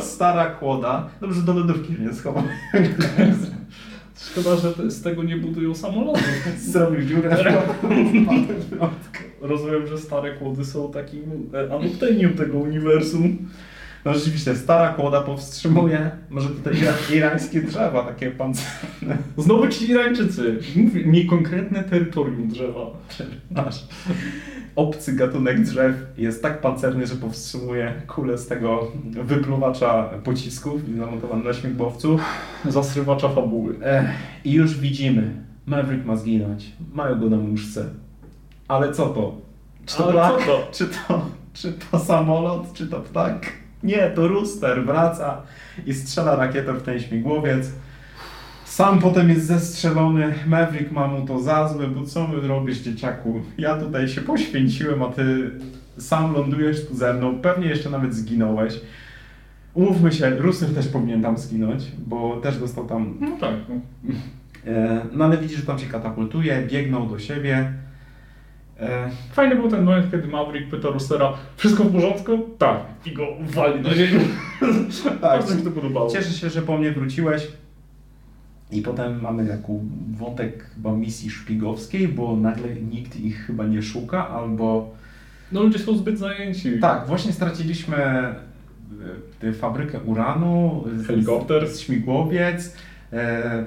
[0.00, 1.08] Stara kłoda.
[1.20, 2.42] Dobrze, do lodówki nie schował.
[4.16, 6.22] Szkoda, że z tego nie budują samolotów.
[6.72, 7.36] Zrobił dziurę.
[9.40, 13.38] Rozumiem, że stare kłody są takim e, anoptenium tego uniwersum.
[14.04, 19.16] No rzeczywiście, stara kłoda powstrzymuje może tutaj ira- irańskie drzewa, takie pancerne.
[19.38, 20.58] Znowu ci Irańczycy.
[20.76, 22.86] Mówię, niekonkretne terytorium drzewa.
[23.50, 23.84] Nasz
[24.76, 31.52] obcy gatunek drzew jest tak pancerny, że powstrzymuje kulę z tego wypluwacza pocisków zamontowany na
[31.52, 32.18] śmigłowcu.
[32.64, 33.74] Zasrywacza fabuły.
[33.82, 34.06] Ech,
[34.44, 36.72] I już widzimy, Maverick ma zginąć.
[36.92, 37.84] Mają go na muszce.
[38.68, 39.36] Ale co to?
[39.86, 40.12] Czy to co
[40.46, 40.68] to?
[40.72, 42.72] Czy to, czy to samolot?
[42.72, 43.52] Czy to ptak?
[43.82, 45.42] Nie, to rooster wraca
[45.86, 47.70] i strzela rakietę w ten śmigłowiec.
[48.74, 53.40] Sam potem jest zestrzelony, Maverick ma mu to za złe, bo co my robisz dzieciaku?
[53.58, 55.50] Ja tutaj się poświęciłem, a ty
[55.98, 58.80] sam lądujesz tu ze mną, pewnie jeszcze nawet zginąłeś.
[59.74, 63.54] Umówmy się, Rooster też powinien tam zginąć, bo też dostał tam No tak.
[63.68, 63.74] No.
[64.66, 67.72] E, No ale widzisz, że tam się katapultuje, biegną do siebie.
[68.80, 72.38] E, Fajny był ten moment, kiedy Maverick pyta Roostera, wszystko w porządku?
[72.58, 72.80] Tak.
[73.06, 74.20] I go wali na ziemię.
[75.04, 75.20] Tak.
[75.20, 76.10] Bardzo mi się to podobało.
[76.10, 77.48] Cieszę się, że po mnie wróciłeś.
[78.74, 84.28] I potem mamy taką wątek chyba misji szpiegowskiej, bo nagle nikt ich chyba nie szuka,
[84.28, 84.94] albo...
[85.52, 86.78] No ludzie są zbyt zajęci.
[86.80, 88.34] Tak, właśnie straciliśmy e,
[89.40, 91.68] tę fabrykę uranu, Helikopter.
[91.68, 92.76] z śmigłowiec.
[93.12, 93.64] E,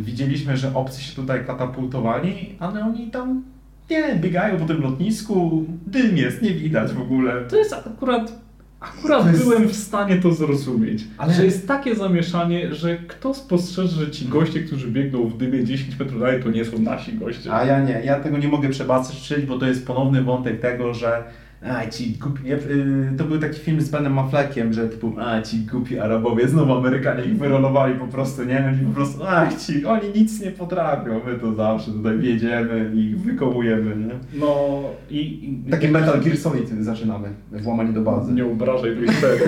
[0.00, 3.42] widzieliśmy, że obcy się tutaj katapultowali, ale oni tam
[3.90, 7.44] nie, biegają po tym lotnisku, dym jest, nie widać w ogóle.
[7.48, 8.41] To jest akurat...
[8.82, 11.04] Akurat jest- byłem w stanie to zrozumieć.
[11.18, 15.64] Ale- Że jest takie zamieszanie, że kto spostrzeże, że ci goście, którzy biegną w dymie
[15.64, 17.52] 10 metrów dalej, to nie są nasi goście.
[17.54, 21.24] A ja nie, ja tego nie mogę przebaczyć, bo to jest ponowny wątek tego, że
[21.64, 25.42] a ci głupi, ja, y, to był taki film z Benem Affleckiem, że typu, a
[25.42, 28.66] ci głupi Arabowie, znowu Amerykanie ich wyrolowali po prostu, nie?
[28.68, 32.98] Oni po prostu, a ci, oni nic nie potrafią, my to zawsze tutaj wiedziemy i
[32.98, 34.40] ich wykołujemy, nie?
[34.40, 35.20] No i...
[35.66, 38.32] i Taki Metal Gear Solid zaczynamy, włamanie do bazy.
[38.32, 39.46] Nie obrażaj tej serii.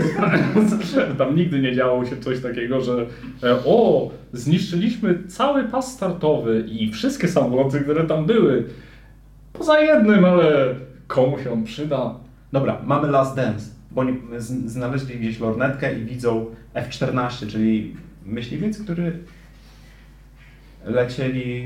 [1.18, 3.06] Tam nigdy nie działo się coś takiego, że
[3.42, 8.64] e, o, zniszczyliśmy cały pas startowy i wszystkie samoloty, które tam były.
[9.52, 10.74] Poza jednym, ale
[11.06, 12.14] komu się on przyda?
[12.52, 14.20] Dobra, mamy Last Dance, bo oni
[14.66, 19.18] znaleźli gdzieś lornetkę i widzą F-14, czyli myśliwiec, który
[20.84, 21.64] lecieli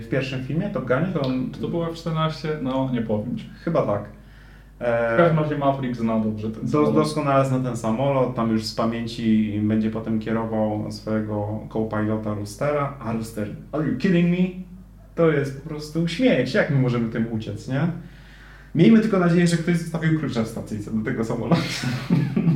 [0.00, 1.50] w pierwszym filmie, Top Gunie, to on...
[1.54, 2.48] Czy to było F-14?
[2.62, 3.50] No, nie powiem ci.
[3.64, 4.04] Chyba tak.
[4.80, 6.94] W każdym razie Maverick zna dobrze ten samolot.
[6.94, 13.12] doskonale zna ten samolot, tam już z pamięci będzie potem kierował swojego co-pilota Roostera, a
[13.12, 14.46] Rooster, are you kidding me?
[15.14, 17.80] To jest po prostu śmieć, jak my możemy tym uciec, nie?
[18.74, 21.62] Miejmy tylko nadzieję, że ktoś zostawił klucze w stacyjce do tego samolotu.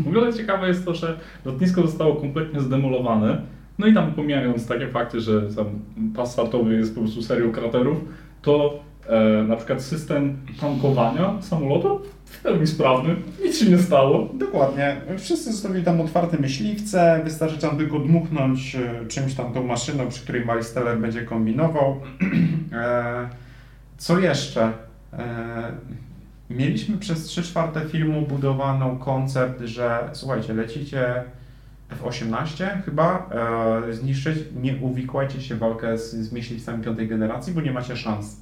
[0.05, 3.43] W ogóle ciekawe jest to, że lotnisko zostało kompletnie zdemolowane.
[3.79, 5.67] No i tam pomijając takie fakty, że tam
[6.17, 7.99] pas startowy jest po prostu serią kraterów,
[8.43, 14.29] to e, na przykład system tankowania samolotu w pełni sprawny, nic się nie stało.
[14.35, 14.97] Dokładnie.
[15.19, 20.23] Wszyscy zostawili tam otwarte myśliwce, wystarczy tam tylko dmuchnąć e, czymś tam tą maszyną, przy
[20.23, 21.97] której Miles Teller będzie kombinował.
[22.73, 23.29] E,
[23.99, 24.73] Co jeszcze?
[25.13, 25.73] E,
[26.51, 31.23] mieliśmy przez 3 czwarte filmu budowaną koncept, że słuchajcie, lecicie
[31.91, 33.31] F-18 chyba
[33.89, 37.97] e, zniszczyć, nie uwikłajcie się w walkę z, z myśliwcami piątej generacji, bo nie macie
[37.97, 38.37] szans.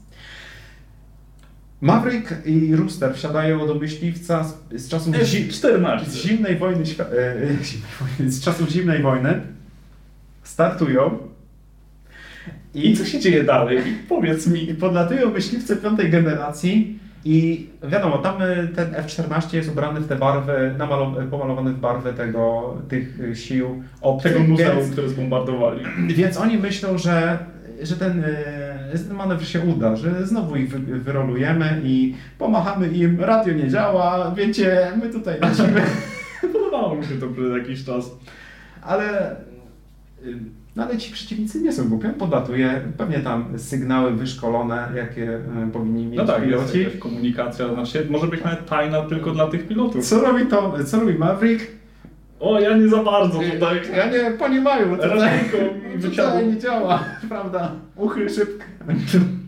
[1.81, 6.05] Maverick i Rooster wsiadają do myśliwca z, z czasów zi- F14.
[6.05, 9.41] z zimnej wojny, świ- e, e, zimnej wojny, z czasów zimnej wojny
[10.43, 11.19] startują
[12.75, 13.79] I co się dzieje dalej?
[14.09, 14.71] Powiedz mi.
[14.71, 20.17] i podlatują myśliwce piątej generacji i wiadomo, tam y, ten F-14 jest ubrany w te
[20.17, 25.81] barwy, namalo- pomalowany w barwy tego, tych y, sił obcych, Tego muzeum, więc, które zbombardowali.
[26.09, 27.39] więc oni myślą, że,
[27.83, 28.35] że ten, y,
[28.95, 33.69] że ten manewr się uda, że znowu ich wy, wyrolujemy i pomachamy im, radio nie
[33.69, 35.83] działa, wiecie, my tutaj lecimy.
[36.53, 38.11] Podobało mi się to przez jakiś czas.
[38.83, 39.37] ale,
[40.81, 45.35] no ale ci przeciwnicy nie są głupie, podlatuje, pewnie tam sygnały wyszkolone, jakie
[45.69, 46.83] y, powinni mieć No tak, jest piloci.
[46.83, 50.07] jakaś komunikacja, znaczy może być nawet tajna tylko dla tych pilotów.
[50.07, 51.67] Co robi to, co robi Maverick?
[52.41, 53.81] O, ja nie za bardzo tutaj.
[53.97, 55.31] Ja nie, panie Maju, tutaj,
[56.03, 57.73] tutaj nie działa, prawda?
[57.97, 58.65] Uchyl szybko.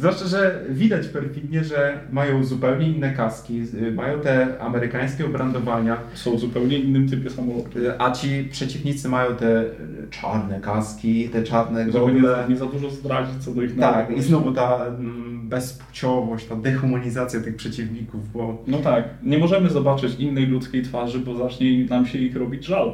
[0.00, 6.38] Zwłaszcza, że widać perfidnie, że mają zupełnie inne kaski, y, mają te amerykańskie obrandowania, Są
[6.38, 7.78] zupełnie innym typie samolotu.
[7.78, 9.66] y, a ci przeciwnicy mają te y,
[10.10, 12.14] czarne kaski, te czarne gogle.
[12.48, 16.56] nie, nie za dużo zdradzić co do ich Tak, i znowu ta mm, bezpłciowość, ta
[16.56, 22.06] dehumanizacja tych przeciwników, bo No tak, nie możemy zobaczyć innej ludzkiej twarzy, bo zacznie nam
[22.06, 22.92] się ich robić żal.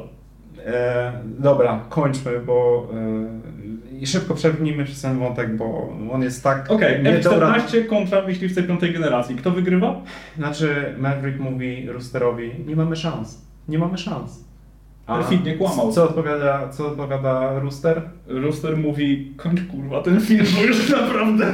[0.65, 3.66] e, dobra, kończmy, bo e,
[3.99, 8.63] i szybko przewinijmy przez ten wątek, bo on jest tak Okej, niedora- F-14 kontra myśliwce
[8.63, 9.35] piątej generacji.
[9.35, 10.01] Kto wygrywa?
[10.37, 14.47] Znaczy Maverick mówi Roosterowi, nie mamy szans, nie mamy szans.
[15.07, 15.91] Perfidnie kłamał.
[15.91, 18.01] Co odpowiada, co odpowiada Rooster?
[18.27, 21.53] Rooster mówi, kończ kurwa ten film, bo już naprawdę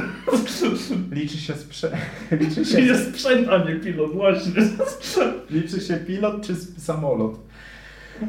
[1.12, 1.96] Liczy się, sprze-
[2.40, 4.52] liczy się, sprzęt, a nie pilot, właśnie.
[5.50, 7.38] liczy się pilot czy samolot.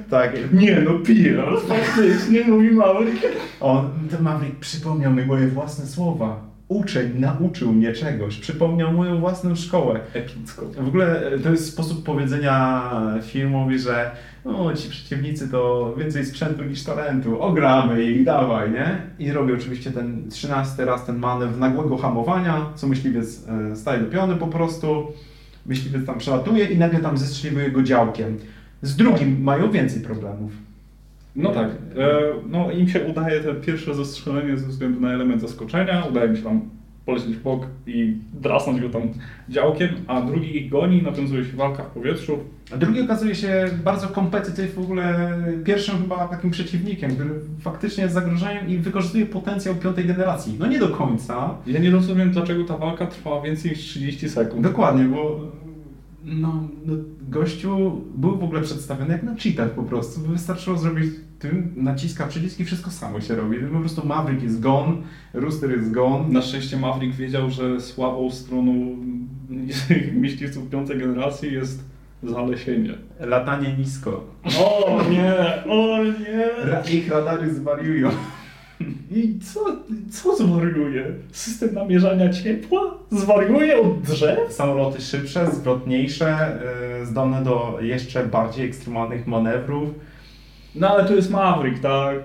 [0.09, 3.23] Tak, Nie no, pilot, faktycznie, mówi Maverick.
[3.59, 6.55] On, ten Maverick przypomniał mi moje własne słowa.
[6.67, 9.99] Uczeń nauczył mnie czegoś, przypomniał moją własną szkołę.
[10.13, 10.65] Epicko.
[10.65, 12.91] W ogóle e, to jest sposób powiedzenia
[13.23, 14.11] filmowi, że
[14.45, 18.97] no, ci przeciwnicy to więcej sprzętu niż talentu, ogramy ich, dawaj, nie?
[19.19, 24.11] I robi oczywiście ten trzynasty raz ten manewr nagłego hamowania, co myśliwiec e, staje do
[24.11, 25.07] piony po prostu,
[25.65, 28.37] myśliwiec tam przelatuje i nagle tam zestrzeliwuje go działkiem.
[28.81, 30.51] Z drugim mają więcej problemów.
[31.35, 32.19] No tak, e,
[32.49, 36.43] no im się udaje te pierwsze zastrzelenie ze względu na element zaskoczenia, udaje mi się
[36.43, 36.61] tam
[37.05, 39.01] polecieć w bok i drasnąć go tam
[39.49, 42.39] działkiem, a drugi ich goni, nawiązuje się walka w powietrzu.
[42.73, 47.29] A drugi okazuje się bardzo kompetytyw, w ogóle pierwszym chyba takim przeciwnikiem, który
[47.59, 50.55] faktycznie jest zagrożeniem i wykorzystuje potencjał piątej generacji.
[50.59, 51.57] No nie do końca.
[51.67, 54.61] Ja nie rozumiem, dlaczego ta walka trwa więcej niż 30 sekund.
[54.61, 55.51] Dokładnie, bo
[56.25, 56.93] no, no,
[57.29, 60.21] gościu był w ogóle przedstawiony jak na cheatach po prostu.
[60.21, 63.57] Wystarczyło zrobić tym, naciska przycisk i wszystko samo się robi.
[63.57, 64.93] Po prostu Maverick jest gone,
[65.33, 66.29] Rooster jest gone.
[66.29, 68.95] Na szczęście Maverick wiedział, że słabą stroną
[70.21, 71.83] myśliwców piątej generacji jest
[72.23, 72.93] zalesienie.
[73.19, 74.23] Latanie nisko.
[74.59, 76.49] O nie, o nie!
[76.93, 78.09] Ich radary zwariują.
[79.11, 79.59] I co,
[80.11, 81.05] co zwariuje?
[81.31, 82.97] System namierzania ciepła?
[83.11, 84.53] Zwariuje od drzew?
[84.53, 86.59] Samoloty szybsze, zwrotniejsze,
[86.99, 89.89] yy, zdolne do jeszcze bardziej ekstremalnych manewrów.
[90.75, 92.15] No ale to jest Maverick, tak?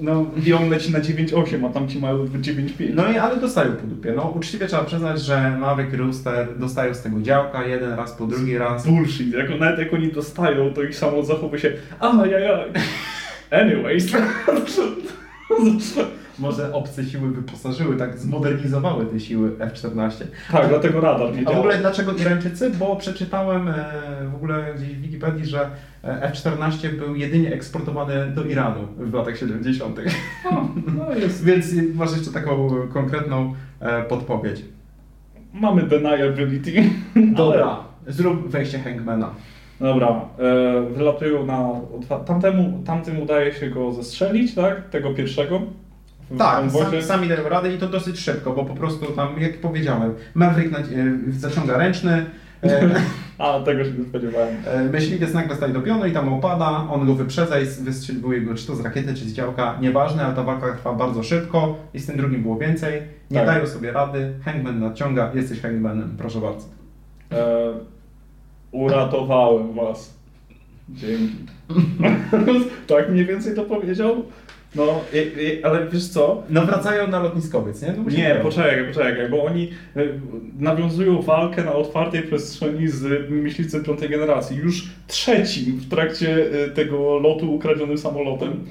[0.00, 2.94] No, I on leci na 9.8, a tamci mają 9.5.
[2.94, 4.12] No i ale dostają po dupie.
[4.16, 8.26] No uczciwie trzeba przyznać, że Maverick i Rooster dostają z tego działka jeden raz po
[8.26, 8.86] drugi raz.
[8.86, 12.70] Bullshit, jak, nawet jak oni dostają, to ich samo zachowuje się ajajaj.
[13.50, 14.12] Anyways.
[16.38, 20.24] Może obce siły wyposażyły, tak zmodernizowały te siły F-14.
[20.52, 22.70] tak, dlatego radar nie A w ogóle dlaczego Irańczycy?
[22.70, 23.74] Bo przeczytałem e,
[24.32, 25.70] w ogóle gdzieś w Wikipedii, że
[26.04, 30.00] e, F-14 był jedynie eksportowany do Iranu w latach 70.
[30.96, 31.44] No jest.
[31.48, 34.64] Więc masz jeszcze taką konkretną e, podpowiedź.
[35.52, 36.90] Mamy deniability.
[37.36, 37.76] Dobra,
[38.06, 39.30] zrób wejście Hangmana.
[39.80, 41.68] Dobra, e, wylatują na...
[42.26, 44.88] Tamtemu, tamtym udaje się go zestrzelić, tak?
[44.90, 45.60] Tego pierwszego.
[46.38, 50.14] Tak, sam, sami dają radę i to dosyć szybko, bo po prostu tam, jak powiedziałem,
[50.34, 50.82] Maverick na, e,
[51.28, 52.26] zaciąga ręczny,
[52.64, 52.90] e,
[53.38, 54.54] A, tego się nie spodziewałem.
[54.66, 58.54] e, myśliwiec nagle staje do pionu i tam opada, on go wyprzedza i wystrzeliwuje go
[58.54, 61.98] czy to z rakiety, czy z działka, nieważne, ale ta walka trwa bardzo szybko i
[61.98, 63.46] z tym drugim było więcej, nie Tak.
[63.46, 66.66] dają sobie rady, Hangman nadciąga, jesteś Hangmanem, proszę bardzo.
[67.32, 67.72] E,
[68.72, 70.14] uratowałem was.
[70.88, 71.34] Dzięki.
[72.86, 74.24] tak mniej więcej to powiedział?
[74.74, 76.42] No, i- i- ale wiesz co?
[76.50, 77.94] No wracają na lotniskowiec, nie?
[77.96, 80.00] No Nie, poczekaj, poczekaj, bo oni e,
[80.58, 84.56] nawiązują walkę na otwartej przestrzeni z myśliwcem piątej generacji.
[84.56, 88.64] Już trzecim w trakcie e, tego lotu ukradzionym samolotem.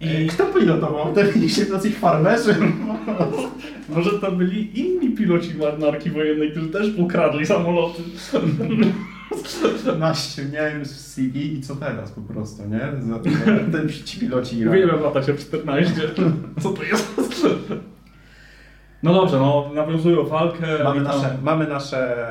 [0.00, 1.12] I kto pilotował?
[1.12, 2.54] Te byliście tacy farmerzy?
[3.94, 8.02] Może to byli inni piloci marynarki wojennej, którzy też pokradli samoloty.
[9.98, 12.80] Naściemniałem z CV i co teraz po prostu, nie?
[13.00, 14.68] Za, za, ten ci piloci.
[14.68, 16.32] Uwielbiam latać F-14.
[16.60, 17.14] Co to jest?
[19.02, 20.66] No dobrze, no nawiązują walkę.
[20.84, 22.28] Mamy tam- nasze, mamy nasze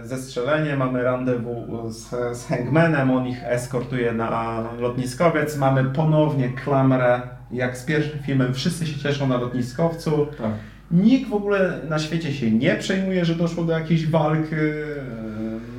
[0.00, 7.20] e, zestrzelenie, mamy rendezvous z, z Hangmanem, on ich eskortuje na lotniskowiec, mamy ponownie klamrę,
[7.52, 10.26] jak z pierwszym filmem, wszyscy się cieszą na lotniskowcu.
[10.38, 10.50] Tak.
[10.90, 14.54] Nikt w ogóle na świecie się nie przejmuje, że doszło do jakiejś walki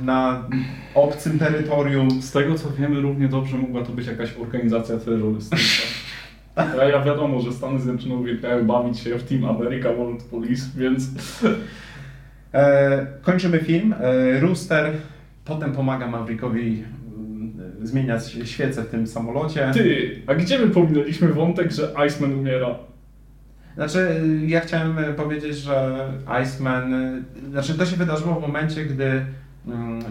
[0.08, 0.48] na
[0.94, 2.22] obcym terytorium.
[2.22, 5.84] Z tego co wiemy, równie dobrze mogła to być jakaś organizacja terrorystyczna.
[6.76, 11.10] Ja, ja wiadomo, że Stany Zjednoczone uwielbiają bawić się w Team America World Police, więc
[12.54, 13.94] E, kończymy film.
[14.00, 14.92] E, Rooster
[15.44, 16.84] potem pomaga Maverickowi
[17.16, 17.52] mm,
[17.82, 19.70] zmieniać świece w tym samolocie.
[19.74, 22.78] ty, a gdzie my pominęliśmy wątek, że Iceman umiera?
[23.74, 26.08] Znaczy, ja chciałem powiedzieć, że
[26.42, 29.26] Iceman, y, znaczy to się wydarzyło w momencie, gdy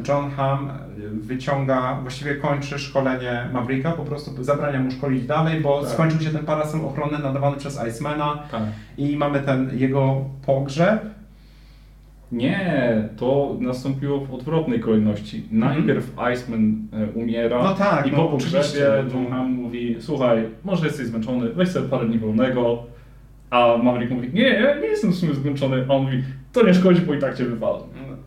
[0.08, 0.70] John Hamm
[1.00, 5.90] y, wyciąga, właściwie kończy szkolenie Mavericka, po prostu zabrania mu szkolić dalej, bo Tak.
[5.92, 8.64] skończył się ten parasol ochronny nadawany przez Icemana Tak.
[8.98, 11.02] i mamy ten jego pogrzeb.
[12.32, 15.44] Nie, to nastąpiło w odwrotnej kolejności.
[15.52, 18.88] Najpierw Iceman e, umiera No tak, i no po pogrzebie oczywiście.
[19.14, 22.84] John Hamm mówi słuchaj, może jesteś zmęczony, weź sobie parę dni wolnego,
[23.50, 26.74] a Maverick mówi nie, ja nie jestem w sumie zmęczony, a on mówi to nie
[26.74, 27.80] szkodzi, bo i tak cię wywalę.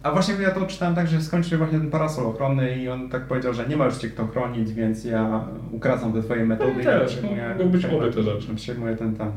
[0.03, 3.25] A właśnie ja to czytałem tak, że skończył właśnie ten parasol ochronny i on tak
[3.27, 6.81] powiedział, że nie ma już cię kto chronić, więc ja ukradzam te twoje metody No
[6.81, 8.55] i też, przyjmuję- no, mogą być obie te rzeczy.
[8.55, 9.33] Przyjmuję ten tam.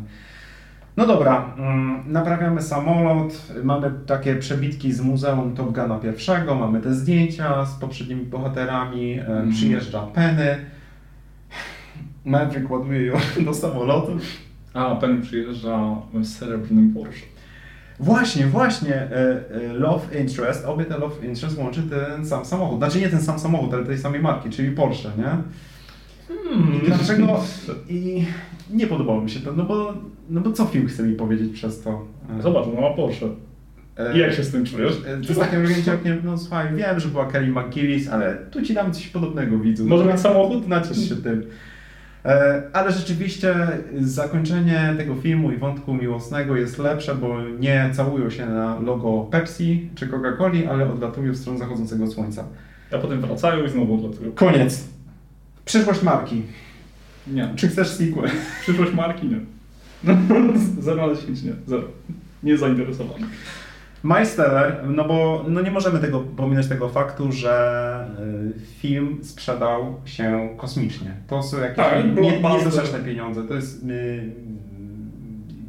[0.97, 6.93] No dobra, mm, naprawiamy samolot, mamy takie przebitki z Muzeum Top Guna pierwszego, mamy te
[6.93, 9.51] zdjęcia z poprzednimi bohaterami, Mhm.
[9.51, 10.55] przyjeżdża Penny,
[12.25, 13.13] Maverick ładuje ją
[13.45, 14.11] do samolotu.
[14.73, 17.25] A, ten przyjeżdża z srebrnym Porsche.
[17.99, 22.77] Właśnie, właśnie, e, e, Love Interest, obie te Love Interest łączy ten sam samochód.
[22.77, 25.37] Znaczy nie ten sam samochód, ale tej samej marki, czyli Porsche, nie?
[26.27, 26.81] Hmm.
[26.83, 27.39] I dlaczego?
[27.89, 28.25] I
[28.69, 29.93] nie podobało mi się to, no bo,
[30.29, 32.05] no bo co film chce mi powiedzieć przez to?
[32.39, 33.25] E, Zobacz, ona ma Porsche.
[34.15, 35.01] I jak się z tym czujesz?
[35.27, 38.93] To takie mrugnięcie okiem, no słuchaj, wiem, że była Kelly McGillis, ale tu ci dam
[38.93, 39.87] coś podobnego, widzu.
[39.87, 40.67] Może mieć samochód?
[40.67, 41.43] Naciesz się tym.
[42.25, 43.55] E, Ale rzeczywiście
[44.01, 49.89] zakończenie tego filmu i wątku miłosnego jest lepsze, bo nie całują się na logo Pepsi
[49.95, 52.43] czy Coca-Coli, ale odlatują w stronę zachodzącego słońca.
[52.91, 54.31] A potem wracają i znowu odlatują.
[54.31, 54.83] Koniec.
[55.65, 56.41] Przyszłość marki.
[57.27, 57.53] Nie.
[57.55, 58.29] Czy chcesz sequel?
[58.61, 59.39] Przyszłość marki nie.
[60.79, 61.53] 0 na 10 nie.
[61.67, 61.83] 0.
[62.43, 63.25] Nie zainteresowany.
[64.03, 68.07] Miles Teller, no bo no nie możemy tego pominąć tego faktu, że
[68.55, 71.11] y, film sprzedał się kosmicznie.
[71.27, 72.39] To są jakieś Tak, nie, nie,
[73.05, 73.43] pieniądze.
[73.43, 74.31] To jest y,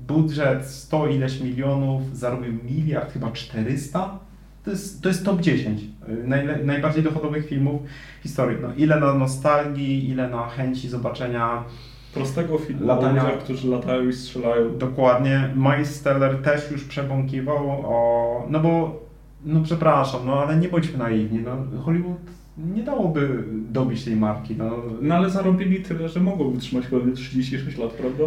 [0.06, 4.18] budżet 100 ileś milionów, zarobił miliard, chyba 400.
[4.64, 5.86] To jest, to jest top 10 y,
[6.28, 7.82] najle, najbardziej dochodowych filmów
[8.20, 8.58] w historii.
[8.62, 11.64] No, ile na nostalgii, ile na chęci zobaczenia
[12.14, 13.22] Prostego filmu Latania.
[13.22, 14.78] o ludziach, którzy latają i strzelają.
[14.78, 15.50] Dokładnie.
[15.56, 16.02] Miles
[16.42, 18.46] też już przebąkiwał o...
[18.50, 19.00] No bo,
[19.44, 22.18] no przepraszam, no ale nie bądźmy naiwni, no Hollywood
[22.58, 24.70] nie dałoby dobić tej marki, no.
[25.00, 28.24] No ale zarobili tyle, że mogą utrzymać kolejne 36 lat, prawda?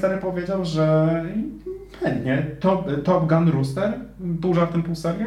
[0.00, 1.24] Teller powiedział, że
[2.00, 3.94] chętnie Top, Top Gun Rooster,
[4.42, 5.26] pół żartem, pół serio,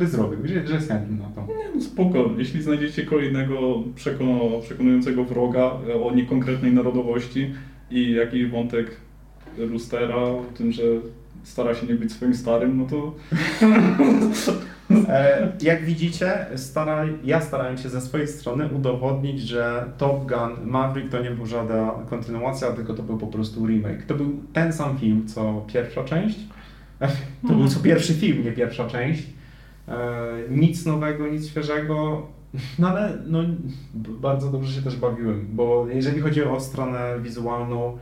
[0.00, 1.40] by zrobił, że, że jest chętny na to.
[1.40, 2.30] Nie, no spoko.
[2.38, 7.54] Jeśli znajdziecie kolejnego przekon- przekonującego wroga e, o niekonkretnej narodowości
[7.90, 8.96] i jakiś wątek
[9.58, 10.82] Roostera o tym, że
[11.42, 13.14] stara się nie być swoim starym, no to
[15.08, 21.10] E, jak widzicie, stara, ja starałem się ze swojej strony udowodnić, że Top Gun Maverick
[21.10, 24.06] to nie był żadna kontynuacja, tylko to był po prostu remake.
[24.06, 26.38] To był ten sam film, co pierwsza część.
[27.48, 29.22] To był co pierwszy film, nie pierwsza część.
[29.90, 29.96] E,
[30.50, 32.26] nic nowego, nic świeżego.
[32.78, 33.38] No ale no,
[33.94, 37.98] bardzo dobrze się też bawiłem, bo jeżeli chodzi o stronę wizualną,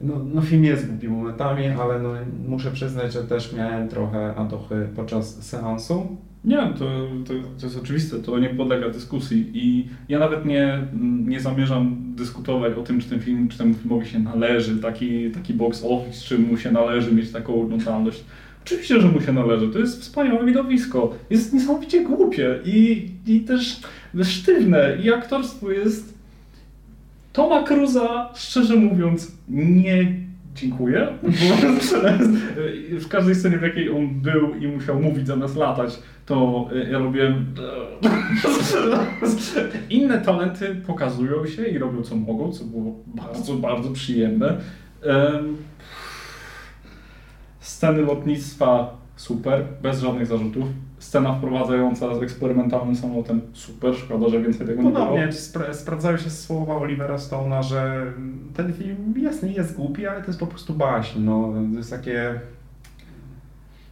[0.00, 2.10] no, no film jest głupi momentami, ale no,
[2.48, 6.16] muszę przyznać, że też miałem trochę adochy podczas seansu.
[6.44, 6.84] Nie, to,
[7.24, 10.82] to, to jest oczywiste, to nie podlega dyskusji i ja nawet nie,
[11.26, 15.54] nie zamierzam dyskutować o tym, czy ten film, czy temu filmowi się należy taki, taki
[15.54, 18.24] box office, czy mu się należy mieć taką oglądalność.
[18.66, 23.80] Oczywiście, że mu się należy, to jest wspaniałe widowisko, jest niesamowicie głupie i, i też
[24.22, 26.18] sztywne i aktorstwo jest
[27.32, 30.14] Toma Cruza, szczerze mówiąc, nie
[30.54, 31.08] dziękuję.
[33.00, 37.34] W każdej scenie, w jakiej on był i musiał mówić zamiast latać, to ja robię.
[39.90, 44.56] Inne talenty pokazują się i robią co mogą, co było bardzo, bardzo przyjemne.
[47.66, 50.64] Sceny lotnictwa super, bez żadnych zarzutów.
[50.98, 55.06] Scena wprowadzająca z eksperymentalnym samolotem super, szkoda, że więcej tego nie było.
[55.06, 58.12] Ponownie spra sprawdzają się słowa Olivera Stone'a, że
[58.54, 61.20] ten film jasny jest głupi, ale to jest po prostu baśń.
[61.20, 62.40] No, to jest takie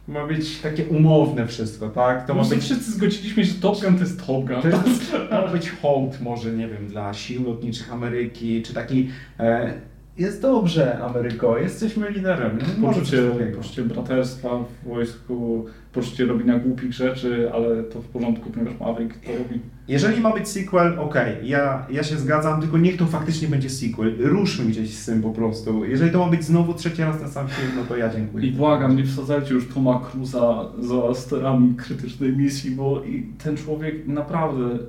[0.07, 2.27] ma być takie umowne wszystko, tak?
[2.27, 2.59] To ma być...
[2.59, 4.61] wszyscy zgodziliśmy się, że Top Gun to jest Top Gun.
[4.61, 9.09] To jest, ma być hołd może, nie wiem, dla sił lotniczych Ameryki, czy taki...
[9.39, 9.73] E,
[10.17, 12.57] jest dobrze, Ameryko, jesteśmy liderem.
[12.81, 13.17] Poczucie,
[13.55, 19.31] poczucie braterstwa w wojsku, poczucie robienia głupich rzeczy, ale to w porządku, ponieważ Maverick to
[19.31, 19.59] robi.
[19.87, 21.47] Jeżeli ma być sequel, okej, okay.
[21.47, 24.15] ja, ja się zgadzam, tylko niech to faktycznie będzie sequel.
[24.19, 25.85] Ruszmy gdzieś z tym po prostu.
[25.85, 28.47] Jeżeli to ma być znowu trzeci raz ten sam film, no to ja dziękuję.
[28.47, 33.03] I błagam, nie wsadzajcie już Toma Cruza za sterami krytycznej misji, bo
[33.43, 34.79] ten człowiek naprawdę...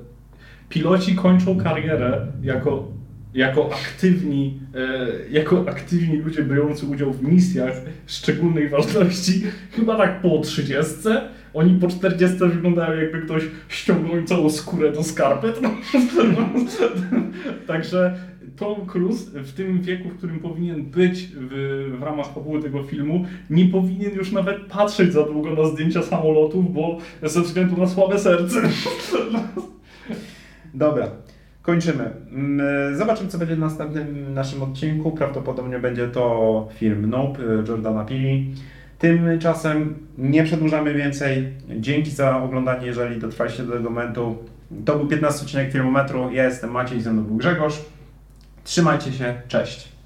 [0.69, 2.87] Piloci kończą karierę jako
[3.33, 7.73] jako aktywni, e, jako aktywni ludzie biorący udział w misjach
[8.07, 10.95] szczególnej ważności, chyba tak po 30.
[11.53, 15.59] Oni po 40 wyglądają jakby ktoś ściągnął całą skórę do skarpet.
[17.67, 18.17] Także
[18.57, 23.25] Tom Cruise w tym wieku, w którym powinien być w, w ramach fabuły tego filmu,
[23.49, 28.19] nie powinien już nawet patrzeć za długo na zdjęcia samolotów, bo ze względu na słabe
[28.19, 28.61] serce.
[30.73, 31.26] Dobra.
[31.67, 32.11] Kończymy.
[32.31, 35.11] Mm, zobaczymy, co będzie w następnym naszym odcinku.
[35.11, 38.39] Prawdopodobnie będzie to film Nope Jordana Peele.
[38.99, 41.53] Tymczasem nie przedłużamy więcej.
[41.79, 44.37] Dzięki za oglądanie, jeżeli dotrwaliście do tego momentu.
[44.85, 46.31] To był 15 odcinek Filmometru.
[46.31, 47.81] Ja jestem Maciej, ze mną był Grzegorz.
[48.63, 49.96] Trzymajcie się, cześć.